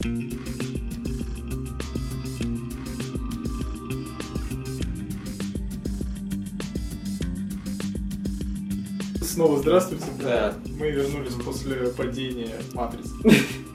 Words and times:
Снова 0.00 0.16
здравствуйте. 9.58 10.06
Да. 10.22 10.54
Мы 10.78 10.90
вернулись 10.90 11.34
после 11.34 11.88
падения 11.88 12.56
Матрицы. 12.72 13.10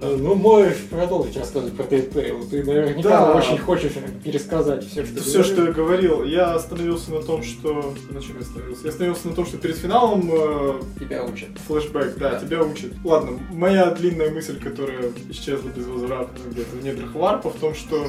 Ну, 0.00 0.34
можешь 0.34 0.78
продолжить 0.90 1.36
рассказывать 1.36 1.74
про 1.76 1.84
Тейт-Тейл. 1.84 2.48
Ты 2.48 2.62
наверняка 2.64 3.08
Да. 3.08 3.32
очень 3.34 3.58
хочешь 3.58 3.92
пересказать 4.22 4.86
все, 4.88 5.04
что 5.06 5.20
Все, 5.22 5.42
что 5.42 5.64
я 5.66 5.72
говорил, 5.72 6.22
я 6.24 6.54
остановился 6.54 7.12
на 7.12 7.22
том, 7.22 7.42
что... 7.42 7.94
На 8.10 8.20
чем 8.20 8.34
я 8.36 8.42
остановился? 8.42 8.82
Я 8.84 8.90
остановился 8.90 9.28
на 9.28 9.34
том, 9.34 9.46
что 9.46 9.56
перед 9.58 9.76
финалом 9.76 10.28
э, 10.32 10.80
тебя 11.00 11.24
учат. 11.24 11.48
флешбэк, 11.66 12.16
да, 12.18 12.30
Да. 12.32 12.40
тебя 12.40 12.62
учат. 12.62 12.92
Ладно, 13.04 13.38
моя 13.52 13.90
длинная 13.90 14.30
мысль, 14.30 14.60
которая 14.62 15.10
исчезла 15.30 15.68
без 15.70 15.86
возврата 15.86 16.30
где-то 16.50 16.76
в 16.76 16.84
недрах 16.84 17.14
варпа, 17.14 17.50
в 17.50 17.56
том, 17.56 17.74
что 17.74 18.06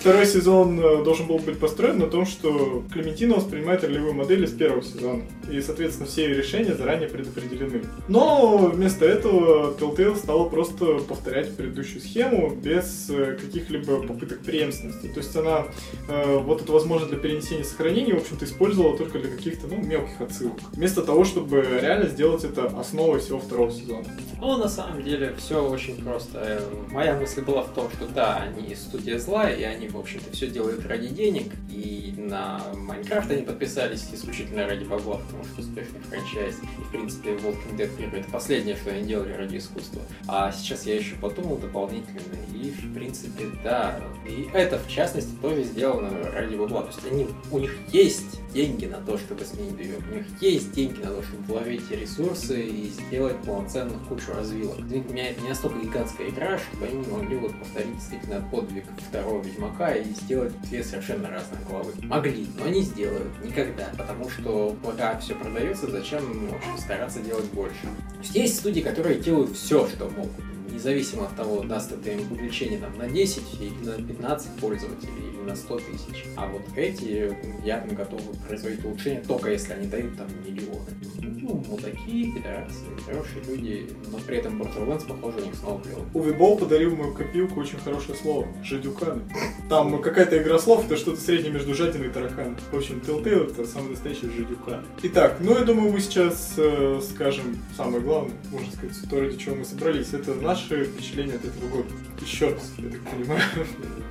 второй 0.00 0.26
сезон 0.26 0.80
э, 0.80 1.04
должен 1.04 1.26
был 1.26 1.38
быть 1.38 1.58
построен 1.58 1.98
на 1.98 2.06
том, 2.06 2.26
что 2.26 2.84
Клементина 2.92 3.36
воспринимает 3.36 3.82
ролевую 3.84 4.14
модель 4.14 4.44
из 4.44 4.52
первого 4.52 4.82
сезона. 4.82 5.22
И, 5.50 5.60
соответственно, 5.60 6.08
все 6.08 6.24
ее 6.28 6.36
решения 6.36 6.74
заранее 6.74 7.08
предопределены. 7.08 7.82
Но 8.06 8.58
вместо 8.58 9.04
этого 9.04 9.74
Telltale 9.74 10.16
стала 10.16 10.48
просто 10.48 10.98
повторять 10.98 11.56
предыдущую 11.56 12.00
схему 12.00 12.54
без 12.54 13.10
э, 13.10 13.36
каких-либо 13.40 14.02
попыток 14.06 14.40
преемственности. 14.40 15.08
То 15.08 15.18
есть 15.18 15.34
она 15.36 15.66
э, 16.08 16.38
вот 16.38 16.62
эту 16.62 16.72
возможность 16.72 17.12
для 17.12 17.20
перенесения 17.20 17.62
и 17.62 17.66
сохранения, 17.66 18.14
в 18.14 18.22
общем-то, 18.22 18.44
использовала 18.44 18.96
только 18.96 19.18
для 19.18 19.30
каких-то, 19.30 19.66
ну, 19.66 19.76
мелких 19.76 20.20
отсылок. 20.20 20.58
Вместо 20.72 21.02
того, 21.02 21.24
чтобы 21.24 21.64
реально 21.80 22.08
сделать 22.08 22.44
это 22.44 22.66
основой 22.66 23.20
всего 23.20 23.38
второго 23.38 23.70
сезона. 23.70 24.04
Ну, 24.40 24.56
на 24.56 24.68
самом 24.68 25.02
деле, 25.02 25.34
все 25.38 25.66
очень 25.68 25.96
просто. 25.96 26.38
Э, 26.38 26.60
Моя 26.90 27.14
мысль 27.14 27.42
была 27.42 27.62
в 27.62 27.74
том, 27.74 27.90
что 27.90 28.06
да, 28.06 28.36
они 28.36 28.74
студия 28.74 29.18
зла, 29.18 29.50
и 29.50 29.62
они, 29.62 29.88
в 29.98 30.02
общем-то, 30.02 30.30
все 30.30 30.48
делают 30.48 30.86
ради 30.86 31.08
денег, 31.08 31.52
и 31.68 32.14
на 32.16 32.62
Майнкрафт 32.74 33.30
они 33.30 33.42
подписались 33.42 34.06
исключительно 34.12 34.66
ради 34.66 34.84
бабла, 34.84 35.18
потому 35.18 35.44
что 35.44 35.60
успешный 35.60 36.00
франчайз. 36.00 36.56
И, 36.62 36.82
в 36.82 36.90
принципе, 36.90 37.30
Walking 37.30 37.76
Dead 37.76 37.90
первый 37.96 38.20
это 38.20 38.30
последнее, 38.30 38.76
что 38.76 38.90
они 38.90 39.02
делали 39.02 39.32
ради 39.32 39.56
искусства. 39.56 40.02
А 40.28 40.52
сейчас 40.52 40.86
я 40.86 40.94
еще 40.94 41.16
подумал 41.16 41.56
дополнительно, 41.56 42.20
и, 42.54 42.70
в 42.70 42.94
принципе, 42.94 43.46
да, 43.64 44.00
и 44.24 44.48
это, 44.52 44.78
в 44.78 44.88
частности, 44.88 45.32
тоже 45.42 45.64
сделано 45.64 46.10
ради 46.30 46.54
бабла. 46.54 46.82
То 46.82 46.88
есть 46.88 47.06
они, 47.10 47.26
у 47.50 47.58
них 47.58 47.74
есть 47.92 48.40
деньги 48.52 48.86
на 48.86 48.98
то, 48.98 49.18
чтобы 49.18 49.44
сменить 49.44 49.76
движок, 49.76 50.02
у 50.10 50.14
них 50.14 50.26
есть 50.40 50.72
деньги 50.72 51.00
на 51.00 51.10
то, 51.10 51.22
чтобы 51.22 51.42
вложить 51.44 51.90
ресурсы 51.90 52.62
и 52.62 52.88
сделать 52.88 53.36
полноценных 53.44 54.00
кучу 54.08 54.32
развилок. 54.32 54.78
Извините 54.78 55.12
меня, 55.12 55.34
не 55.34 55.48
настолько 55.48 55.78
гигантская 55.80 56.28
игра, 56.28 56.58
чтобы 56.58 56.86
они 56.86 57.04
могли 57.08 57.36
вот 57.36 57.58
повторить 57.58 57.94
действительно 57.96 58.46
подвиг 58.50 58.84
второго 59.08 59.42
Ведьмака 59.42 59.77
и 59.94 60.04
сделать 60.04 60.52
две 60.62 60.82
совершенно 60.82 61.30
разных 61.30 61.64
главы. 61.68 61.92
Могли, 62.02 62.46
но 62.58 62.68
не 62.68 62.82
сделают 62.82 63.32
никогда, 63.44 63.88
потому 63.96 64.28
что 64.28 64.76
пока 64.82 65.18
все 65.18 65.34
продается, 65.34 65.90
зачем 65.90 66.22
общем, 66.54 66.78
стараться 66.78 67.20
делать 67.20 67.46
больше. 67.52 67.88
Есть 68.34 68.48
есть 68.48 68.60
студии, 68.60 68.80
которые 68.80 69.18
делают 69.20 69.54
все, 69.56 69.86
что 69.86 70.08
могут 70.08 70.32
независимо 70.72 71.24
от 71.26 71.36
того, 71.36 71.62
даст 71.62 71.92
это 71.92 72.10
им 72.10 72.20
увеличение 72.32 72.78
там, 72.78 72.96
на 72.98 73.08
10 73.08 73.42
или 73.60 73.70
на 73.84 73.94
15 73.94 74.60
пользователей 74.60 75.37
на 75.48 75.56
100 75.56 75.78
тысяч. 75.78 76.24
А 76.36 76.46
вот 76.46 76.62
эти 76.76 77.34
явно 77.64 77.94
готовы 77.94 78.22
производить 78.46 78.84
улучшения, 78.84 79.22
только 79.26 79.50
если 79.50 79.72
они 79.72 79.88
дают 79.88 80.16
там 80.16 80.28
миллионы. 80.44 80.90
Ну, 81.20 81.64
мудаки, 81.66 82.32
пидорасы, 82.32 82.84
хорошие 83.06 83.42
люди, 83.44 83.90
но 84.10 84.18
при 84.18 84.38
этом 84.38 84.60
Borderlands, 84.60 85.06
похоже, 85.08 85.38
у 85.38 85.46
них 85.46 85.54
снова 85.54 85.82
клево. 85.82 86.32
Болл 86.38 86.58
подарил 86.58 86.94
мою 86.94 87.14
копилку 87.14 87.60
очень 87.60 87.78
хорошее 87.78 88.16
слово. 88.18 88.46
Жадюканы. 88.62 89.22
Там 89.68 90.00
какая-то 90.02 90.40
игра 90.42 90.58
слов, 90.58 90.84
это 90.84 90.96
что-то 90.96 91.20
среднее 91.20 91.52
между 91.52 91.74
жадиной 91.74 92.08
и 92.08 92.10
тараканом. 92.10 92.56
В 92.70 92.76
общем, 92.76 93.02
Telltale 93.06 93.50
это 93.50 93.66
самый 93.66 93.90
настоящий 93.90 94.28
жадюкан. 94.28 94.84
Итак, 95.02 95.38
ну 95.40 95.56
я 95.56 95.64
думаю, 95.64 95.92
мы 95.92 96.00
сейчас 96.00 96.54
э, 96.58 97.00
скажем 97.10 97.58
самое 97.76 98.00
главное, 98.00 98.34
можно 98.50 98.70
сказать, 98.72 98.96
то, 99.08 99.20
ради 99.20 99.38
чего 99.38 99.56
мы 99.56 99.64
собрались. 99.64 100.12
Это 100.12 100.34
наши 100.34 100.84
впечатления 100.84 101.34
от 101.34 101.44
этого 101.44 101.68
года. 101.68 101.88
Еще 102.20 102.48
раз, 102.48 102.72
я 102.78 102.90
так 102.90 103.00
понимаю. 103.10 103.40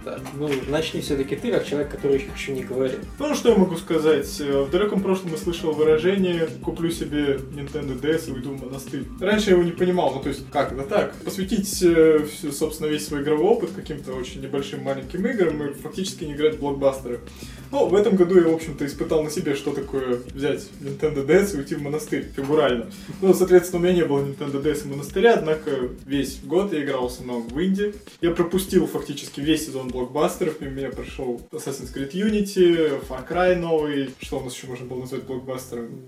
Да. 0.06 0.20
Ну, 0.38 0.50
начни 0.70 1.02
все-таки 1.02 1.36
ты, 1.36 1.52
как 1.52 1.66
человек, 1.66 1.92
который 1.92 2.26
еще 2.36 2.54
не 2.54 2.64
говорит. 2.64 3.00
Ну, 3.20 3.36
что 3.36 3.50
я 3.50 3.56
могу 3.58 3.76
сказать? 3.76 4.40
Э, 4.40 4.64
В 4.64 4.72
далеком 4.72 5.02
прошлом 5.02 5.32
я 5.32 5.38
слышал 5.38 5.74
выражение 5.74 6.48
«куплю 6.64 6.90
себе 6.90 7.40
Nintendo 7.54 8.00
DS 8.00 8.30
и 8.30 8.32
уйду 8.32 8.54
в 8.56 8.64
монастырь». 8.64 9.04
Раньше 9.20 9.50
я 9.50 9.56
его 9.58 9.64
не 9.64 9.72
понимал, 9.72 10.14
ну 10.14 10.22
то 10.22 10.30
есть 10.30 10.50
как 10.52 10.72
это 10.72 10.84
так? 10.84 11.14
Посвятить, 11.24 11.84
э, 11.84 12.26
собственно, 12.52 12.88
весь 12.88 13.06
свой 13.06 13.22
игровой 13.22 13.48
опыт 13.48 13.72
каким-то 13.76 14.14
очень 14.14 14.42
небольшим 14.42 14.84
маленьким 14.84 15.26
играм 15.28 15.62
и 15.64 15.74
фактически 15.74 16.24
не 16.24 16.34
играть 16.34 16.56
в 16.56 16.60
блокбастеры. 16.60 17.20
Ну, 17.72 17.88
в 17.88 17.96
этом 17.96 18.16
году 18.16 18.40
я, 18.40 18.48
в 18.48 18.54
общем-то, 18.54 18.86
испытал 18.86 19.24
на 19.24 19.30
себе, 19.30 19.56
что 19.56 19.72
такое 19.72 20.20
взять 20.34 20.68
Nintendo 20.82 21.26
DS 21.26 21.56
и 21.56 21.58
уйти 21.58 21.76
в 21.76 21.82
монастырь, 21.82 22.28
фигурально. 22.36 22.88
Ну, 23.22 23.34
соответственно, 23.34 23.82
у 23.82 23.84
меня 23.84 23.96
не 23.96 24.06
было 24.06 24.20
Nintendo 24.20 24.62
DS 24.62 24.86
и 24.86 24.90
монастыря, 24.90 25.36
однако 25.36 25.72
весь 26.06 26.40
год 26.44 26.74
я 26.74 26.84
играл 26.84 27.10
в 27.10 27.12
основном 27.12 27.48
в 27.48 27.64
инди. 27.64 27.94
Я 28.22 28.32
пропустил 28.32 28.88
фактически 28.88 29.42
весь 29.42 29.66
сезон 29.66 29.90
блокбастеров, 29.90 30.62
мимо 30.62 30.74
меня 30.74 30.90
прошел 30.90 31.42
Assassin's 31.52 31.94
Creed 31.94 32.12
Unity, 32.12 33.02
Far 33.08 33.28
Cry 33.28 33.56
новый, 33.56 34.12
что 34.20 34.40
у 34.40 34.44
нас 34.44 34.56
еще 34.56 34.68
можно 34.68 34.86
было 34.86 35.02
назвать 35.02 35.24
блокбастером? 35.24 36.02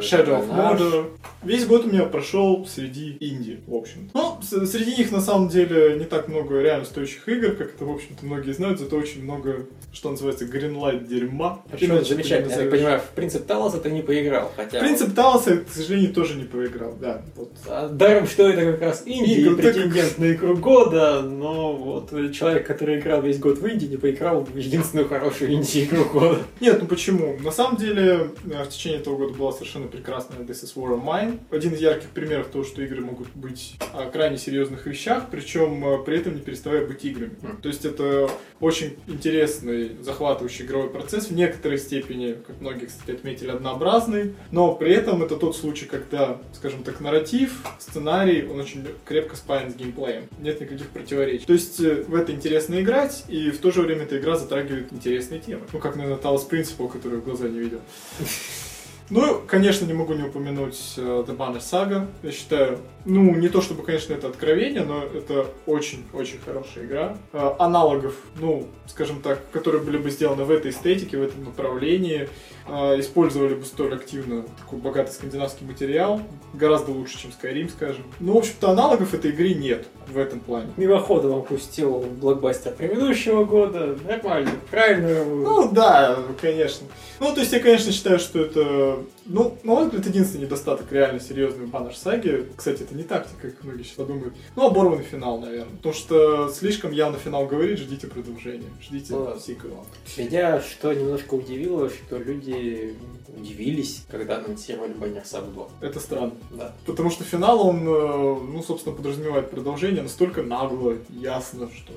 Shadow 0.00 0.40
of 0.40 0.48
Mordor. 0.50 1.10
Весь 1.42 1.66
год 1.66 1.84
у 1.84 1.88
меня 1.88 2.04
прошел 2.04 2.66
среди 2.66 3.16
инди, 3.20 3.60
в 3.66 3.74
общем. 3.74 4.10
Ну, 4.14 4.38
среди 4.42 4.96
них 4.96 5.12
на 5.12 5.20
самом 5.20 5.48
деле 5.48 5.98
не 5.98 6.04
так 6.04 6.28
много 6.28 6.60
реально 6.60 6.86
стоящих 6.86 7.28
игр, 7.28 7.52
как 7.52 7.74
это, 7.74 7.84
в 7.84 7.90
общем-то, 7.90 8.24
многие 8.24 8.52
знают, 8.52 8.78
зато 8.78 8.96
очень 8.96 9.22
много, 9.22 9.66
что 9.92 10.10
называется, 10.10 10.46
greenlight 10.46 11.06
дерьма. 11.06 11.62
Причем 11.70 11.92
Иначе 11.92 12.04
ты 12.04 12.08
не 12.08 12.14
замечательно, 12.14 12.52
я 12.52 12.58
так 12.58 12.70
понимаю, 12.70 13.00
в 13.00 13.08
принцип 13.10 13.46
Талоса 13.46 13.78
ты 13.78 13.90
не 13.90 14.00
поиграл, 14.00 14.50
хотя... 14.56 14.80
Принцип 14.80 15.14
Талоса, 15.14 15.54
я, 15.54 15.56
к 15.58 15.68
сожалению, 15.68 16.14
тоже 16.14 16.34
не 16.34 16.44
поиграл, 16.44 16.94
да. 16.98 17.22
Вот. 17.36 17.52
А, 17.66 17.88
Даром, 17.88 18.26
что 18.26 18.48
это 18.48 18.72
как 18.72 18.80
раз 18.80 19.02
Индия, 19.04 19.42
Игры, 19.42 19.52
и 19.52 19.56
претендент 19.56 20.18
на 20.18 20.32
игру 20.32 20.56
года, 20.56 21.20
но 21.20 21.74
вот 21.74 22.10
человек, 22.32 22.66
который 22.66 23.00
играл 23.00 23.20
весь 23.20 23.38
год 23.38 23.58
в 23.58 23.66
Индии, 23.66 23.86
не 23.86 23.96
поиграл 23.96 24.44
в 24.44 24.56
единственную 24.56 25.08
хорошую 25.08 25.52
инди-игру 25.52 26.04
года. 26.06 26.38
Нет, 26.60 26.80
ну 26.80 26.86
почему? 26.86 27.36
На 27.40 27.50
самом 27.50 27.76
деле, 27.76 28.30
э, 28.50 28.64
в 28.64 28.68
течение 28.68 29.00
этого 29.00 29.16
года 29.16 29.34
была 29.34 29.52
совершенно 29.64 29.88
прекрасная 29.88 30.40
This 30.40 30.62
is 30.64 30.74
War 30.76 30.94
of 30.94 31.02
Mine. 31.02 31.38
Один 31.50 31.72
из 31.72 31.80
ярких 31.80 32.10
примеров 32.10 32.48
того, 32.48 32.64
что 32.64 32.82
игры 32.82 33.00
могут 33.00 33.28
быть 33.34 33.76
о 33.94 34.10
крайне 34.10 34.36
серьезных 34.36 34.84
вещах, 34.86 35.28
причем 35.30 35.84
э, 35.86 36.04
при 36.04 36.18
этом 36.18 36.34
не 36.34 36.42
переставая 36.42 36.86
быть 36.86 37.02
играми. 37.04 37.32
Мгм. 37.40 37.62
То 37.62 37.68
есть 37.68 37.84
это 37.86 38.30
очень 38.60 38.96
интересный, 39.06 39.96
захватывающий 40.02 40.66
игровой 40.66 40.90
процесс, 40.90 41.28
в 41.28 41.34
некоторой 41.34 41.78
степени, 41.78 42.36
как 42.46 42.60
многие, 42.60 42.86
кстати, 42.86 43.16
отметили, 43.16 43.50
однообразный, 43.50 44.34
но 44.50 44.74
при 44.74 44.92
этом 44.92 45.22
это 45.22 45.36
тот 45.36 45.56
случай, 45.56 45.86
когда, 45.86 46.38
скажем 46.52 46.82
так, 46.82 47.00
нарратив, 47.00 47.64
сценарий, 47.78 48.46
он 48.46 48.60
очень 48.60 48.86
крепко 49.06 49.36
спаян 49.36 49.72
с 49.72 49.74
геймплеем. 49.74 50.24
Нет 50.40 50.60
никаких 50.60 50.88
противоречий. 50.88 51.46
То 51.46 51.54
есть 51.54 51.80
э, 51.80 52.04
в 52.06 52.14
это 52.14 52.32
интересно 52.32 52.80
играть, 52.80 53.24
и 53.28 53.50
в 53.50 53.58
то 53.58 53.70
же 53.70 53.80
время 53.80 54.02
эта 54.02 54.18
игра 54.18 54.36
затрагивает 54.36 54.92
интересные 54.92 55.40
темы. 55.40 55.62
Ну, 55.72 55.78
как, 55.78 55.96
наверное, 55.96 56.20
Talos 56.20 56.48
Principle, 56.48 56.92
который 56.92 57.18
в 57.18 57.24
глаза 57.24 57.48
не 57.48 57.58
видел. 57.58 57.80
Ну, 59.14 59.40
конечно, 59.46 59.86
не 59.86 59.92
могу 59.92 60.14
не 60.14 60.24
упомянуть 60.24 60.94
э, 60.96 61.00
The 61.00 61.36
Banner 61.36 61.60
Saga. 61.60 62.08
Я 62.24 62.32
считаю, 62.32 62.80
ну, 63.04 63.32
не 63.36 63.48
то 63.48 63.60
чтобы, 63.60 63.84
конечно, 63.84 64.12
это 64.12 64.26
откровение, 64.26 64.82
но 64.82 65.04
это 65.04 65.46
очень-очень 65.66 66.40
хорошая 66.44 66.84
игра. 66.84 67.16
Э, 67.32 67.54
Аналогов, 67.60 68.16
ну, 68.40 68.66
скажем 68.88 69.22
так, 69.22 69.38
которые 69.52 69.84
были 69.84 69.98
бы 69.98 70.10
сделаны 70.10 70.42
в 70.42 70.50
этой 70.50 70.72
эстетике, 70.72 71.16
в 71.16 71.22
этом 71.22 71.44
направлении, 71.44 72.28
использовали 72.66 73.54
бы 73.54 73.64
столь 73.64 73.94
активно 73.94 74.42
такой 74.42 74.78
богатый 74.78 75.12
скандинавский 75.12 75.66
материал, 75.66 76.20
гораздо 76.54 76.92
лучше, 76.92 77.18
чем 77.18 77.30
Skyrim, 77.30 77.70
скажем. 77.70 78.04
Ну, 78.20 78.34
в 78.34 78.38
общем-то, 78.38 78.70
аналогов 78.70 79.12
этой 79.12 79.32
игры 79.32 79.54
нет 79.54 79.86
в 80.08 80.16
этом 80.16 80.40
плане. 80.40 80.68
Мимоходом 80.76 81.34
опустил 81.34 82.00
блокбастер 82.20 82.72
предыдущего 82.72 83.44
года, 83.44 83.96
нормально, 84.06 84.52
правильно. 84.70 85.24
Ну 85.24 85.70
да, 85.72 86.18
конечно. 86.40 86.86
Ну, 87.20 87.34
то 87.34 87.40
есть 87.40 87.52
я, 87.52 87.60
конечно, 87.60 87.92
считаю, 87.92 88.18
что 88.18 88.40
это, 88.40 88.98
ну, 89.26 89.56
на 89.62 89.72
мой 89.72 89.84
взгляд, 89.86 90.06
единственный 90.06 90.42
недостаток 90.42 90.90
реально 90.92 91.20
серьезный 91.20 91.66
баннер 91.66 91.96
саги. 91.96 92.46
Кстати, 92.56 92.82
это 92.82 92.94
не 92.94 93.04
тактика, 93.04 93.50
как 93.50 93.64
многие 93.64 93.82
сейчас 93.82 93.96
подумают. 93.96 94.34
Ну, 94.56 94.66
оборванный 94.66 95.04
финал, 95.04 95.38
наверное. 95.38 95.76
Потому 95.76 95.94
что 95.94 96.48
слишком 96.50 96.92
явно 96.92 97.18
финал 97.18 97.46
говорит, 97.46 97.78
ждите 97.78 98.06
продолжения, 98.06 98.68
ждите 98.80 99.14
Ну, 99.14 99.38
сиквела. 99.38 99.84
Меня 100.16 100.60
что 100.60 100.92
немножко 100.92 101.34
удивило, 101.34 101.88
что 101.88 102.18
люди 102.18 102.96
удивились, 103.36 104.04
когда 104.10 104.38
анонсировали 104.38 104.92
Баннер 104.92 105.24
Саб 105.24 105.52
2. 105.52 105.68
Это 105.80 106.00
странно. 106.00 106.34
Да. 106.50 106.74
Потому 106.86 107.10
что 107.10 107.24
финал, 107.24 107.66
он, 107.66 107.80
э, 107.80 108.40
ну, 108.52 108.62
собственно, 108.62 108.94
подразумевает 108.94 109.50
продолжение 109.50 110.02
настолько 110.02 110.42
нагло, 110.42 110.96
ясно, 111.10 111.68
что 111.74 111.92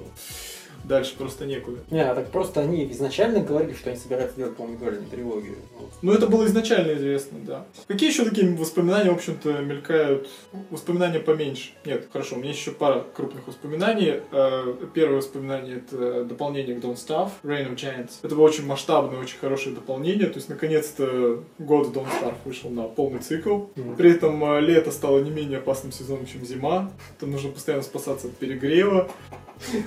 Дальше 0.88 1.16
просто 1.18 1.46
некуда. 1.46 1.80
Не, 1.92 2.00
а 2.00 2.16
так 2.16 2.32
просто 2.32 2.62
они 2.62 2.90
изначально 2.92 3.42
говорили, 3.42 3.74
что 3.74 3.90
они 3.90 4.00
собираются 4.00 4.38
делать 4.38 4.56
полнометражную 4.56 5.10
трилогию. 5.10 5.56
Вот. 5.78 5.90
Ну, 6.02 6.14
это 6.14 6.28
было 6.28 6.46
изначально 6.46 6.94
известно, 6.94 7.40
да. 7.46 7.66
Какие 7.88 8.10
еще 8.10 8.24
такие 8.24 8.56
воспоминания, 8.56 9.12
в 9.12 9.16
общем-то, 9.16 9.60
мелькают? 9.60 10.30
Воспоминания 10.70 11.20
поменьше. 11.20 11.72
Нет, 11.86 12.08
хорошо, 12.12 12.36
у 12.36 12.40
меня 12.40 12.52
еще 12.52 12.72
пара 12.72 13.04
крупных 13.16 13.46
воспоминаний. 13.48 14.22
Э, 14.32 14.74
Первое 14.94 15.18
воспоминание— 15.18 15.78
это 15.88 16.24
дополнение 16.24 16.76
к 16.76 16.84
Don't 16.84 16.96
Starve, 16.96 17.32
Reign 17.44 17.74
of 17.74 17.76
Giants. 17.76 18.12
Это 18.24 18.36
было 18.36 18.46
очень 18.46 18.66
масштабное, 18.66 19.20
очень 19.20 19.38
хорошее 19.40 19.76
дополнение. 19.76 20.28
То 20.28 20.36
есть, 20.36 20.48
наконец-то, 20.48 21.44
год 21.60 21.88
Don't 21.88 22.08
Starve 22.22 22.36
вышел 22.46 22.70
на 22.70 22.84
полный 22.84 23.20
цикл. 23.20 23.64
При 23.98 24.12
этом 24.12 24.42
э, 24.44 24.62
лето 24.62 24.92
стало 24.92 25.20
не 25.20 25.32
менее 25.32 25.58
опасным 25.58 25.92
сезоном, 25.92 26.26
чем 26.26 26.46
зима. 26.46 26.92
Там 27.20 27.32
нужно 27.32 27.52
постоянно 27.52 27.84
спасаться 27.84 28.28
от 28.28 28.38
перегрева. 28.38 29.10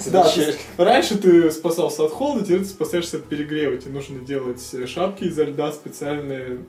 Да, 0.06 0.30
раньше 0.76 1.18
ты 1.18 1.50
спасался 1.50 2.04
от 2.04 2.12
холода, 2.12 2.44
теперь 2.44 2.60
ты 2.60 2.66
спасаешься 2.66 3.18
от 3.18 3.24
перегрева. 3.24 3.76
Тебе 3.76 3.92
нужно 3.92 4.20
делать 4.20 4.62
шапки 4.86 5.24
изо 5.24 5.44
льда 5.44 5.72
специальные. 5.72 6.60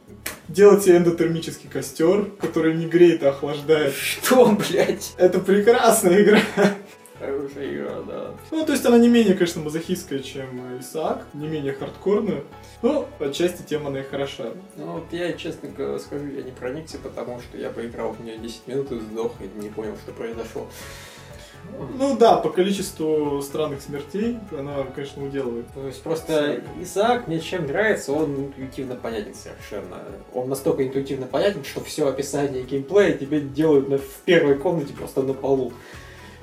Делать 0.48 0.84
себе 0.84 0.98
эндотермический 0.98 1.70
костер, 1.70 2.26
который 2.40 2.76
не 2.76 2.88
греет, 2.88 3.24
а 3.24 3.30
охлаждает. 3.30 3.94
Что, 3.94 4.46
блядь? 4.48 5.14
Это 5.18 5.40
прекрасная 5.40 6.22
игра. 6.24 6.42
Хорошая 7.20 7.76
игра, 7.76 8.02
да. 8.08 8.34
Ну, 8.50 8.66
то 8.66 8.72
есть 8.72 8.84
она 8.84 8.98
не 8.98 9.08
менее, 9.08 9.36
конечно, 9.36 9.62
мазохистская, 9.62 10.20
чем 10.20 10.80
Исаак, 10.80 11.28
не 11.34 11.48
менее 11.48 11.74
хардкорная. 11.74 12.44
Но 12.82 13.08
отчасти 13.20 13.62
тем 13.62 13.86
она 13.86 14.00
и 14.00 14.04
хороша. 14.04 14.46
Ну, 14.76 14.94
вот 14.94 15.04
я, 15.12 15.32
честно 15.34 15.70
говоря, 15.70 16.00
скажу, 16.00 16.26
я 16.26 16.42
не 16.42 16.52
проникся, 16.52 16.98
потому 16.98 17.40
что 17.40 17.60
я 17.60 17.70
поиграл 17.70 18.14
в 18.14 18.26
нее 18.26 18.40
10 18.40 18.68
минут 18.68 18.92
и 18.92 19.00
сдох, 19.00 19.34
и 19.40 19.62
не 19.62 19.70
понял, 19.70 19.96
что 20.04 20.14
произошло. 20.14 20.68
Ну 21.98 22.18
да, 22.18 22.38
по 22.38 22.50
количеству 22.50 23.42
странных 23.42 23.82
смертей 23.82 24.38
она, 24.58 24.84
конечно, 24.96 25.24
уделывает. 25.26 25.66
То 25.74 25.88
есть 25.88 26.02
просто 26.02 26.62
Исаак 26.82 27.28
мне 27.28 27.40
чем 27.40 27.68
нравится, 27.68 28.14
он 28.14 28.36
интуитивно 28.36 28.96
понятен 28.96 29.34
совершенно. 29.34 29.98
Он 30.34 30.50
настолько 30.50 30.86
интуитивно 30.86 31.28
понятен, 31.28 31.64
что 31.64 31.84
все 31.84 32.08
описание 32.08 32.64
геймплея 32.64 33.18
тебе 33.18 33.42
делают 33.42 33.90
на, 33.90 33.98
в 33.98 34.22
первой 34.26 34.56
комнате 34.56 34.94
просто 34.94 35.24
на 35.24 35.34
полу. 35.34 35.74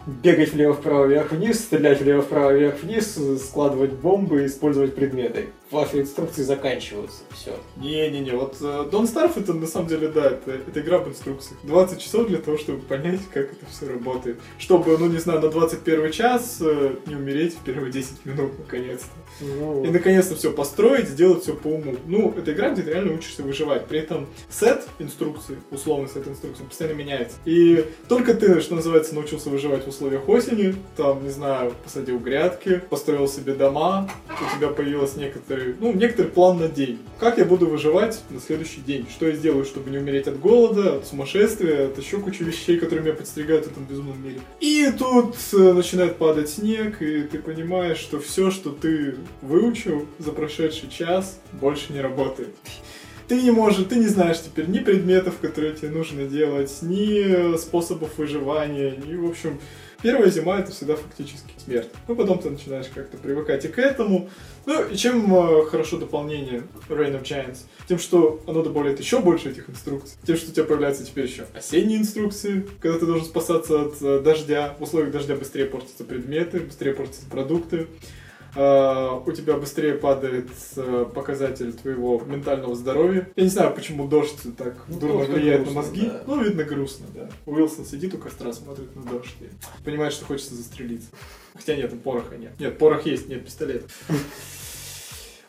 Бегать 0.06 0.53
влево-вправо, 0.53 1.06
вверх-вниз, 1.06 1.61
стрелять 1.61 2.00
влево-вправо, 2.00 2.53
вверх-вниз, 2.53 3.19
складывать 3.47 3.93
бомбы, 3.93 4.47
использовать 4.47 4.94
предметы. 4.94 5.49
Ваши 5.70 6.00
инструкции 6.00 6.43
заканчиваются. 6.43 7.19
Все. 7.31 7.55
Не-не-не, 7.76 8.32
вот 8.32 8.56
э, 8.61 8.88
Don't 8.91 9.12
Starve 9.12 9.41
это 9.41 9.53
на 9.53 9.67
самом 9.67 9.88
деле, 9.88 10.09
да, 10.09 10.26
это, 10.26 10.53
это 10.53 10.81
игра 10.81 10.99
в 10.99 11.09
инструкциях. 11.09 11.59
20 11.65 12.00
часов 12.00 12.26
для 12.26 12.38
того, 12.38 12.56
чтобы 12.56 12.81
понять, 12.81 13.20
как 13.32 13.53
это 13.53 13.67
все 13.70 13.87
работает. 13.88 14.38
Чтобы, 14.59 14.97
ну 14.97 15.06
не 15.09 15.19
знаю, 15.19 15.41
на 15.41 15.49
21 15.49 16.11
час 16.12 16.59
э, 16.61 16.97
не 17.06 17.17
умереть 17.17 17.55
в 17.55 17.65
первые 17.65 17.93
10 17.93 18.25
минут, 18.25 18.59
наконец-то. 18.59 19.11
Ну, 19.41 19.85
И 19.85 19.91
наконец-то 19.91 20.35
все 20.35 20.53
построить, 20.53 21.09
сделать 21.09 21.43
все 21.43 21.55
по 21.55 21.69
уму. 21.69 21.97
Ну, 22.06 22.35
это 22.37 22.53
игра, 22.53 22.71
где 22.71 22.82
ты 22.82 22.91
реально 22.91 23.14
учишься 23.14 23.43
выживать. 23.43 23.87
При 23.87 24.00
этом 24.00 24.26
сет 24.50 24.85
инструкций, 24.99 25.56
условный 25.71 26.09
сет 26.09 26.26
инструкций, 26.26 26.64
постоянно 26.64 26.97
меняется. 26.97 27.37
И 27.44 27.85
только 28.09 28.35
ты, 28.35 28.61
что 28.61 28.75
называется, 28.75 29.14
научился 29.14 29.50
выживать 29.50 29.85
в 29.85 29.88
условиях 29.88 30.29
осени, 30.29 30.75
там, 30.97 31.23
не 31.23 31.31
знаю, 31.31 31.73
посадил 31.85 32.19
грядки, 32.19 32.82
построил 32.91 33.29
себе 33.29 33.55
дома, 33.55 34.09
у 34.29 34.56
тебя 34.56 34.69
появилось 34.69 35.17
некоторый, 35.59 35.75
ну, 35.81 35.93
некоторый 35.93 36.29
план 36.29 36.59
на 36.59 36.69
день. 36.69 36.99
Как 37.19 37.39
я 37.39 37.45
буду 37.45 37.67
выживать 37.67 38.21
на 38.31 38.41
следующий 38.41 38.81
день? 38.81 39.07
Что 39.11 39.27
я 39.27 39.35
сделаю, 39.35 39.65
чтобы 39.65 39.91
не 39.91 39.99
умереть 39.99 40.27
от 40.27 40.39
голода, 40.39 40.97
от 40.97 41.07
сумасшествия, 41.07 41.87
от 41.87 41.99
еще 41.99 42.19
кучу 42.19 42.45
вещей, 42.45 42.79
которые 42.79 43.05
меня 43.05 43.15
подстерегают 43.15 43.67
в 43.67 43.73
этом 43.73 43.85
безумном 43.85 44.23
мире. 44.23 44.41
И 44.61 44.91
тут 44.97 45.37
э, 45.53 45.73
начинает 45.73 46.17
падать 46.17 46.49
снег, 46.49 47.03
и 47.03 47.23
ты 47.23 47.39
понимаешь, 47.39 47.99
что 47.99 48.19
все, 48.21 48.51
что 48.51 48.71
ты 48.71 49.17
выучил 49.43 50.07
за 50.19 50.33
прошедший 50.33 50.89
час, 50.89 51.41
больше 51.53 51.93
не 51.93 52.01
работает. 52.01 52.55
Ты 53.27 53.43
не 53.43 53.51
можешь, 53.51 53.87
ты 53.87 53.97
не 53.97 54.07
знаешь 54.07 54.41
теперь 54.41 54.69
ни 54.69 54.79
предметов, 54.79 55.35
которые 55.43 55.75
тебе 55.75 55.91
нужно 55.91 56.25
делать, 56.25 56.75
ни 56.81 57.55
э, 57.55 57.59
способов 57.59 58.17
выживания, 58.17 58.95
ни, 58.97 59.17
в 59.17 59.27
общем, 59.27 59.61
первая 60.03 60.31
зима 60.31 60.59
это 60.59 60.73
всегда 60.73 60.97
фактически 60.97 61.53
смерть. 61.65 61.89
Ну, 62.06 62.17
потом 62.17 62.39
ты 62.39 62.50
начинаешь 62.50 62.87
как-то 62.95 63.17
привыкать 63.17 63.65
и 63.65 63.69
к 63.69 63.79
этому. 63.79 64.29
Ну, 64.67 64.85
и 64.87 64.97
чем 64.97 65.35
э, 65.35 65.65
хорошо 65.67 65.99
дополнение 65.99 66.62
Reign 66.89 67.21
of 67.21 67.23
Giants? 67.23 67.59
Тем, 67.89 67.99
что 67.99 68.43
оно 68.47 68.62
добавляет 68.62 69.00
еще 69.00 69.21
больше 69.21 69.50
этих 69.50 69.69
инструкций. 69.69 70.17
Тем, 70.27 70.37
что 70.37 70.50
у 70.50 70.53
тебя 70.55 70.65
появляются 70.65 71.05
теперь 71.05 71.27
еще 71.27 71.47
осенние 71.55 71.99
инструкции, 71.99 72.67
когда 72.81 72.99
ты 72.99 73.06
должен 73.06 73.27
спасаться 73.27 73.83
от 73.83 74.03
э, 74.03 74.21
дождя. 74.21 74.75
В 74.79 74.83
условиях 74.83 75.12
дождя 75.12 75.37
быстрее 75.37 75.67
портятся 75.67 76.05
предметы, 76.05 76.61
быстрее 76.61 76.93
портятся 76.93 77.27
продукты. 77.31 77.87
Uh, 78.55 79.23
у 79.27 79.33
тебя 79.33 79.55
быстрее 79.55 79.95
падает 79.95 80.49
uh, 80.77 81.11
показатель 81.12 81.73
твоего 81.75 82.21
ментального 82.27 82.75
здоровья. 82.75 83.29
Я 83.37 83.43
не 83.43 83.49
знаю, 83.50 83.75
почему 83.75 84.09
дождь 84.09 84.39
так 84.56 84.75
Ну, 84.89 84.99
дурно 84.99 85.25
влияет 85.27 85.62
грустно, 85.62 85.81
на 85.83 85.87
мозги. 85.87 86.06
да. 86.06 86.23
Ну, 86.27 86.43
видно 86.43 86.65
грустно, 86.65 87.06
да. 87.15 87.29
Уилсон 87.47 87.85
сидит 87.85 88.15
у 88.15 88.19
костра, 88.19 88.53
смотрит 88.53 88.97
на 88.97 89.03
дождь 89.03 89.35
и 89.41 89.85
понимает, 89.85 90.12
что 90.15 90.25
хочется 90.25 90.55
застрелиться. 90.55 91.09
Хотя 91.55 91.77
нет, 91.77 92.03
пороха 92.03 92.37
нет. 92.37 92.53
Нет, 92.59 92.79
порох 92.79 93.05
есть, 93.06 93.29
нет 93.29 93.45
пистолета. 93.45 93.87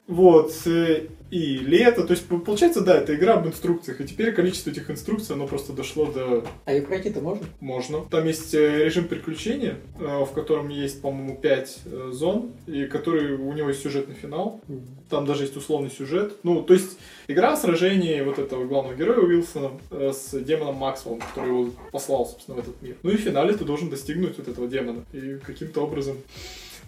Вот, 0.07 0.51
э, 0.65 1.05
и 1.31 1.57
лето, 1.59 2.03
то 2.05 2.11
есть 2.13 2.25
по- 2.27 2.39
получается, 2.39 2.81
да, 2.81 2.97
это 2.97 3.15
игра 3.15 3.35
об 3.35 3.47
инструкциях, 3.47 4.01
и 4.01 4.05
теперь 4.05 4.33
количество 4.33 4.69
этих 4.71 4.89
инструкций, 4.89 5.35
оно 5.35 5.47
просто 5.47 5.73
дошло 5.73 6.05
до 6.05 6.43
А 6.65 6.73
и 6.73 6.81
пройти-то 6.81 7.21
можно? 7.21 7.45
можно. 7.59 8.01
Там 8.09 8.25
есть 8.25 8.53
э, 8.53 8.85
режим 8.85 9.07
приключения, 9.07 9.77
э, 9.99 10.23
в 10.25 10.31
котором 10.33 10.69
есть, 10.69 11.01
по-моему, 11.01 11.35
5 11.35 11.79
зон, 12.11 12.51
и 12.67 12.85
который 12.85 13.35
у 13.35 13.53
него 13.53 13.69
есть 13.69 13.81
сюжетный 13.83 14.15
финал. 14.15 14.61
Там 15.09 15.25
даже 15.25 15.43
есть 15.43 15.55
условный 15.55 15.89
сюжет. 15.91 16.33
Ну, 16.43 16.61
то 16.63 16.73
есть 16.73 16.97
игра 17.27 17.53
о 17.53 17.57
сражении 17.57 18.21
вот 18.21 18.39
этого 18.39 18.65
главного 18.65 18.95
героя 18.95 19.19
Уилсона 19.19 19.71
э, 19.91 20.11
с 20.13 20.31
демоном 20.39 20.75
Максвеллом, 20.75 21.19
который 21.19 21.49
его 21.49 21.69
послал, 21.91 22.25
собственно, 22.25 22.57
в 22.57 22.59
этот 22.61 22.81
мир. 22.81 22.95
Ну 23.03 23.11
и 23.11 23.17
в 23.17 23.21
финале 23.21 23.53
ты 23.53 23.65
должен 23.65 23.89
достигнуть 23.89 24.37
вот 24.37 24.47
этого 24.47 24.67
демона 24.67 25.03
и 25.13 25.37
каким-то 25.45 25.81
образом 25.81 26.17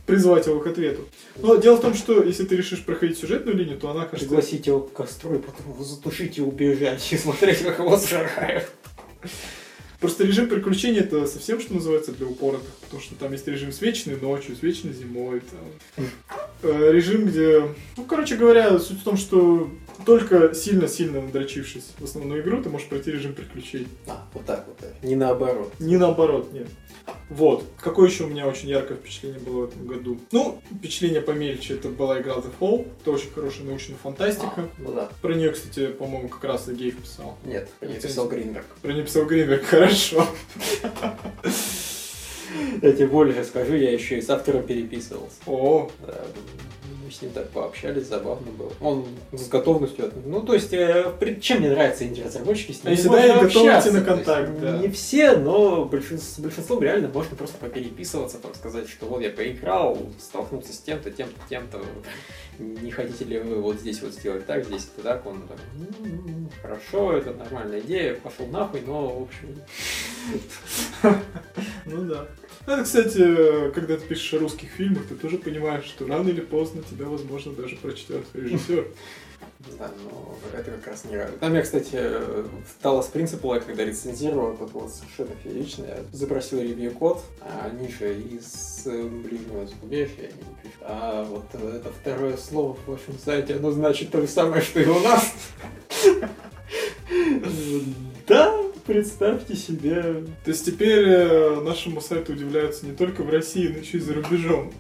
призвать 0.06 0.48
его 0.48 0.60
к 0.60 0.68
ответу. 0.68 1.08
Но 1.38 1.56
дело 1.56 1.78
в 1.78 1.82
том, 1.82 1.94
что 1.94 2.24
если 2.24 2.44
ты 2.44 2.56
решишь 2.56 2.84
проходить 2.84 3.18
сюжетную 3.18 3.58
линию, 3.58 3.78
то 3.78 3.90
она, 3.90 4.06
кажется, 4.06 4.28
Пригласить 4.28 4.68
его 4.68 4.82
к 4.82 4.94
костру 4.94 5.36
и 5.36 5.40
потом 5.40 5.74
его 5.74 5.84
затушить 5.84 6.38
и 6.38 6.42
убежать, 6.42 7.08
и 7.12 7.18
смотреть, 7.18 7.60
как 7.60 7.80
его 7.80 7.98
сжирают. 7.98 8.70
Просто 10.02 10.24
режим 10.24 10.50
приключений 10.50 11.00
это 11.00 11.28
совсем, 11.28 11.62
что 11.62 11.76
называется, 11.76 12.12
для 12.12 12.26
упоротых, 12.26 12.74
потому 12.82 13.04
что 13.04 13.14
там 13.14 13.32
есть 13.34 13.48
режим 13.48 13.72
с 13.72 13.82
вечной 13.82 14.16
ночью, 14.20 14.56
с 14.56 14.64
вечной 14.64 14.94
зимой. 14.94 15.42
Там. 15.42 16.06
Э, 16.64 16.92
Режим, 16.92 17.26
где... 17.26 17.68
Ну, 17.98 18.04
короче 18.06 18.36
говоря, 18.36 18.80
суть 18.80 19.00
в 19.00 19.04
том, 19.04 19.16
что 19.16 19.70
только 20.06 20.54
сильно-сильно 20.54 21.22
надрочившись 21.22 21.92
в 21.98 22.04
основную 22.04 22.42
игру, 22.42 22.62
ты 22.62 22.70
можешь 22.70 22.88
пройти 22.88 23.12
режим 23.12 23.34
приключений. 23.34 23.88
А, 24.08 24.28
вот 24.34 24.46
так 24.46 24.66
вот. 24.68 24.78
Не 25.04 25.16
наоборот. 25.16 25.74
Не 25.80 25.98
наоборот, 25.98 26.52
нет. 26.54 26.68
Вот. 27.30 27.64
Какое 27.80 28.10
еще 28.10 28.26
у 28.26 28.28
меня 28.28 28.48
очень 28.48 28.70
яркое 28.70 28.98
впечатление 28.98 29.40
было 29.40 29.62
в 29.62 29.70
этом 29.70 29.88
году? 29.88 30.20
Ну, 30.32 30.62
впечатление 30.78 31.22
помельче, 31.22 31.76
это 31.76 31.90
была 31.90 32.20
игра 32.22 32.36
The 32.36 32.52
Fall. 32.60 32.88
Это 33.02 33.12
очень 33.12 33.32
хорошая 33.32 33.66
научная 33.66 33.98
фантастика. 33.98 34.54
А, 34.58 34.70
ну 34.78 34.94
да. 34.94 35.10
Про 35.22 35.34
нее, 35.34 35.52
кстати, 35.52 35.88
по-моему, 35.88 36.30
как 36.30 36.44
раз 36.44 36.68
и 36.68 36.74
Гейв 36.74 36.98
писал. 36.98 37.38
Нет, 37.46 37.70
я 37.82 37.88
писал 37.88 38.28
Гринберг. 38.28 38.66
Про 38.82 38.92
нее 38.94 39.04
писал 39.04 39.26
Гринберг, 39.26 39.64
хорошо. 39.64 40.28
Я 42.82 42.92
тебе 42.92 43.08
больше 43.08 43.44
скажу, 43.46 43.76
я 43.76 43.92
еще 43.92 44.18
и 44.18 44.22
с 44.22 44.30
автором 44.30 44.64
переписывался. 44.64 45.38
О, 45.46 45.90
Да, 46.06 46.26
мы 47.12 47.18
с 47.18 47.22
ним 47.22 47.32
так 47.32 47.50
пообщались, 47.50 48.08
забавно 48.08 48.52
было. 48.52 48.72
Он 48.80 49.06
с 49.34 49.48
готовностью... 49.50 50.06
от- 50.06 50.26
Ну, 50.26 50.42
то 50.42 50.54
есть, 50.54 50.72
э, 50.74 51.14
чем 51.42 51.60
мне 51.60 51.70
нравятся 51.70 52.06
инди-разработчики, 52.06 52.72
с 52.72 52.84
ними 52.84 52.88
Они 52.94 52.96
всегда 52.96 53.40
общаться. 53.42 53.92
на 53.92 54.02
То 54.02 54.14
есть, 54.16 54.26
контакт, 54.26 54.60
да. 54.62 54.78
Не 54.78 54.88
все, 54.90 55.36
но 55.36 55.84
большинство, 55.86 56.36
с 56.36 56.40
большинством 56.40 56.82
реально 56.82 57.10
можно 57.10 57.36
просто 57.36 57.58
попереписываться, 57.58 58.38
там 58.38 58.54
сказать, 58.56 58.88
что 58.90 59.08
вот 59.08 59.22
я 59.22 59.30
поиграл, 59.30 59.98
столкнулся 60.20 60.72
с 60.74 60.78
тем-то, 60.80 61.12
тем-то, 61.12 61.36
тем-то. 61.50 61.82
Не 62.60 62.92
хотите 62.92 63.26
ли 63.26 63.40
вы 63.40 63.56
вот 63.62 63.80
здесь 63.80 64.02
вот 64.02 64.14
сделать 64.14 64.46
так, 64.46 64.66
здесь 64.66 64.88
это 64.96 65.04
так? 65.04 65.26
Он 65.26 65.42
так, 65.48 65.58
«М, 66.06 66.50
хорошо, 66.62 67.14
это 67.14 67.34
нормальная 67.34 67.80
идея, 67.82 68.14
пошел 68.16 68.46
нахуй, 68.48 68.82
но, 68.86 69.08
в 69.20 69.24
общем, 69.24 69.58
Ну 71.86 72.04
да. 72.06 72.28
Это, 72.66 72.84
кстати, 72.84 73.72
когда 73.72 73.98
ты 73.98 74.06
пишешь 74.06 74.34
о 74.36 74.40
русских 74.40 74.70
фильмах, 74.70 75.08
ты 75.08 75.16
тоже 75.16 75.38
понимаешь, 75.38 75.86
что 75.86 76.08
рано 76.08 76.30
или 76.30 76.42
поздно 76.42 76.84
тебя, 76.84 77.06
возможно, 77.06 77.54
даже 77.54 77.76
прочтет 77.78 78.24
режиссер. 78.34 78.88
Да, 79.78 79.92
но 80.04 80.36
это 80.58 80.72
как 80.72 80.88
раз 80.88 81.06
не 81.06 81.16
радует. 81.16 81.40
Там 81.40 81.54
я, 81.54 81.62
кстати, 81.62 81.96
в 81.96 82.84
Dallas 82.84 83.12
Principle, 83.14 83.60
когда 83.62 83.86
рецензировал, 83.86 84.54
это 84.54 84.66
было 84.66 84.88
совершенно 84.88 85.36
феерично. 85.44 85.86
Я 85.86 85.98
запросил 86.12 86.62
ревью-код, 86.62 87.24
а 87.42 87.70
Ниша 87.70 88.12
из 88.12 88.84
э, 88.86 89.04
ближнего 89.04 89.68
зарубежья, 89.68 90.16
я 90.18 90.28
не 90.28 90.56
пишу. 90.62 90.80
А 90.82 91.24
вот 91.26 91.46
это 91.54 91.92
второе 91.92 92.38
слово 92.38 92.74
в 92.74 92.88
вашем 92.88 93.18
сайте, 93.24 93.56
оно 93.56 93.72
значит 93.72 94.10
то 94.12 94.22
же 94.22 94.28
самое, 94.28 94.62
что 94.62 94.80
и 94.80 94.86
у 94.86 95.00
нас. 95.00 95.34
Да, 98.28 98.56
представьте 98.92 99.56
себе. 99.56 100.02
То 100.44 100.52
есть 100.52 100.66
теперь 100.66 101.06
э, 101.08 101.62
нашему 101.62 102.02
сайту 102.02 102.34
удивляются 102.34 102.86
не 102.86 102.94
только 102.94 103.24
в 103.24 103.30
России, 103.30 103.68
но 103.68 103.80
еще 103.80 103.98
и 103.98 104.02
за 104.02 104.14
рубежом. 104.14 104.72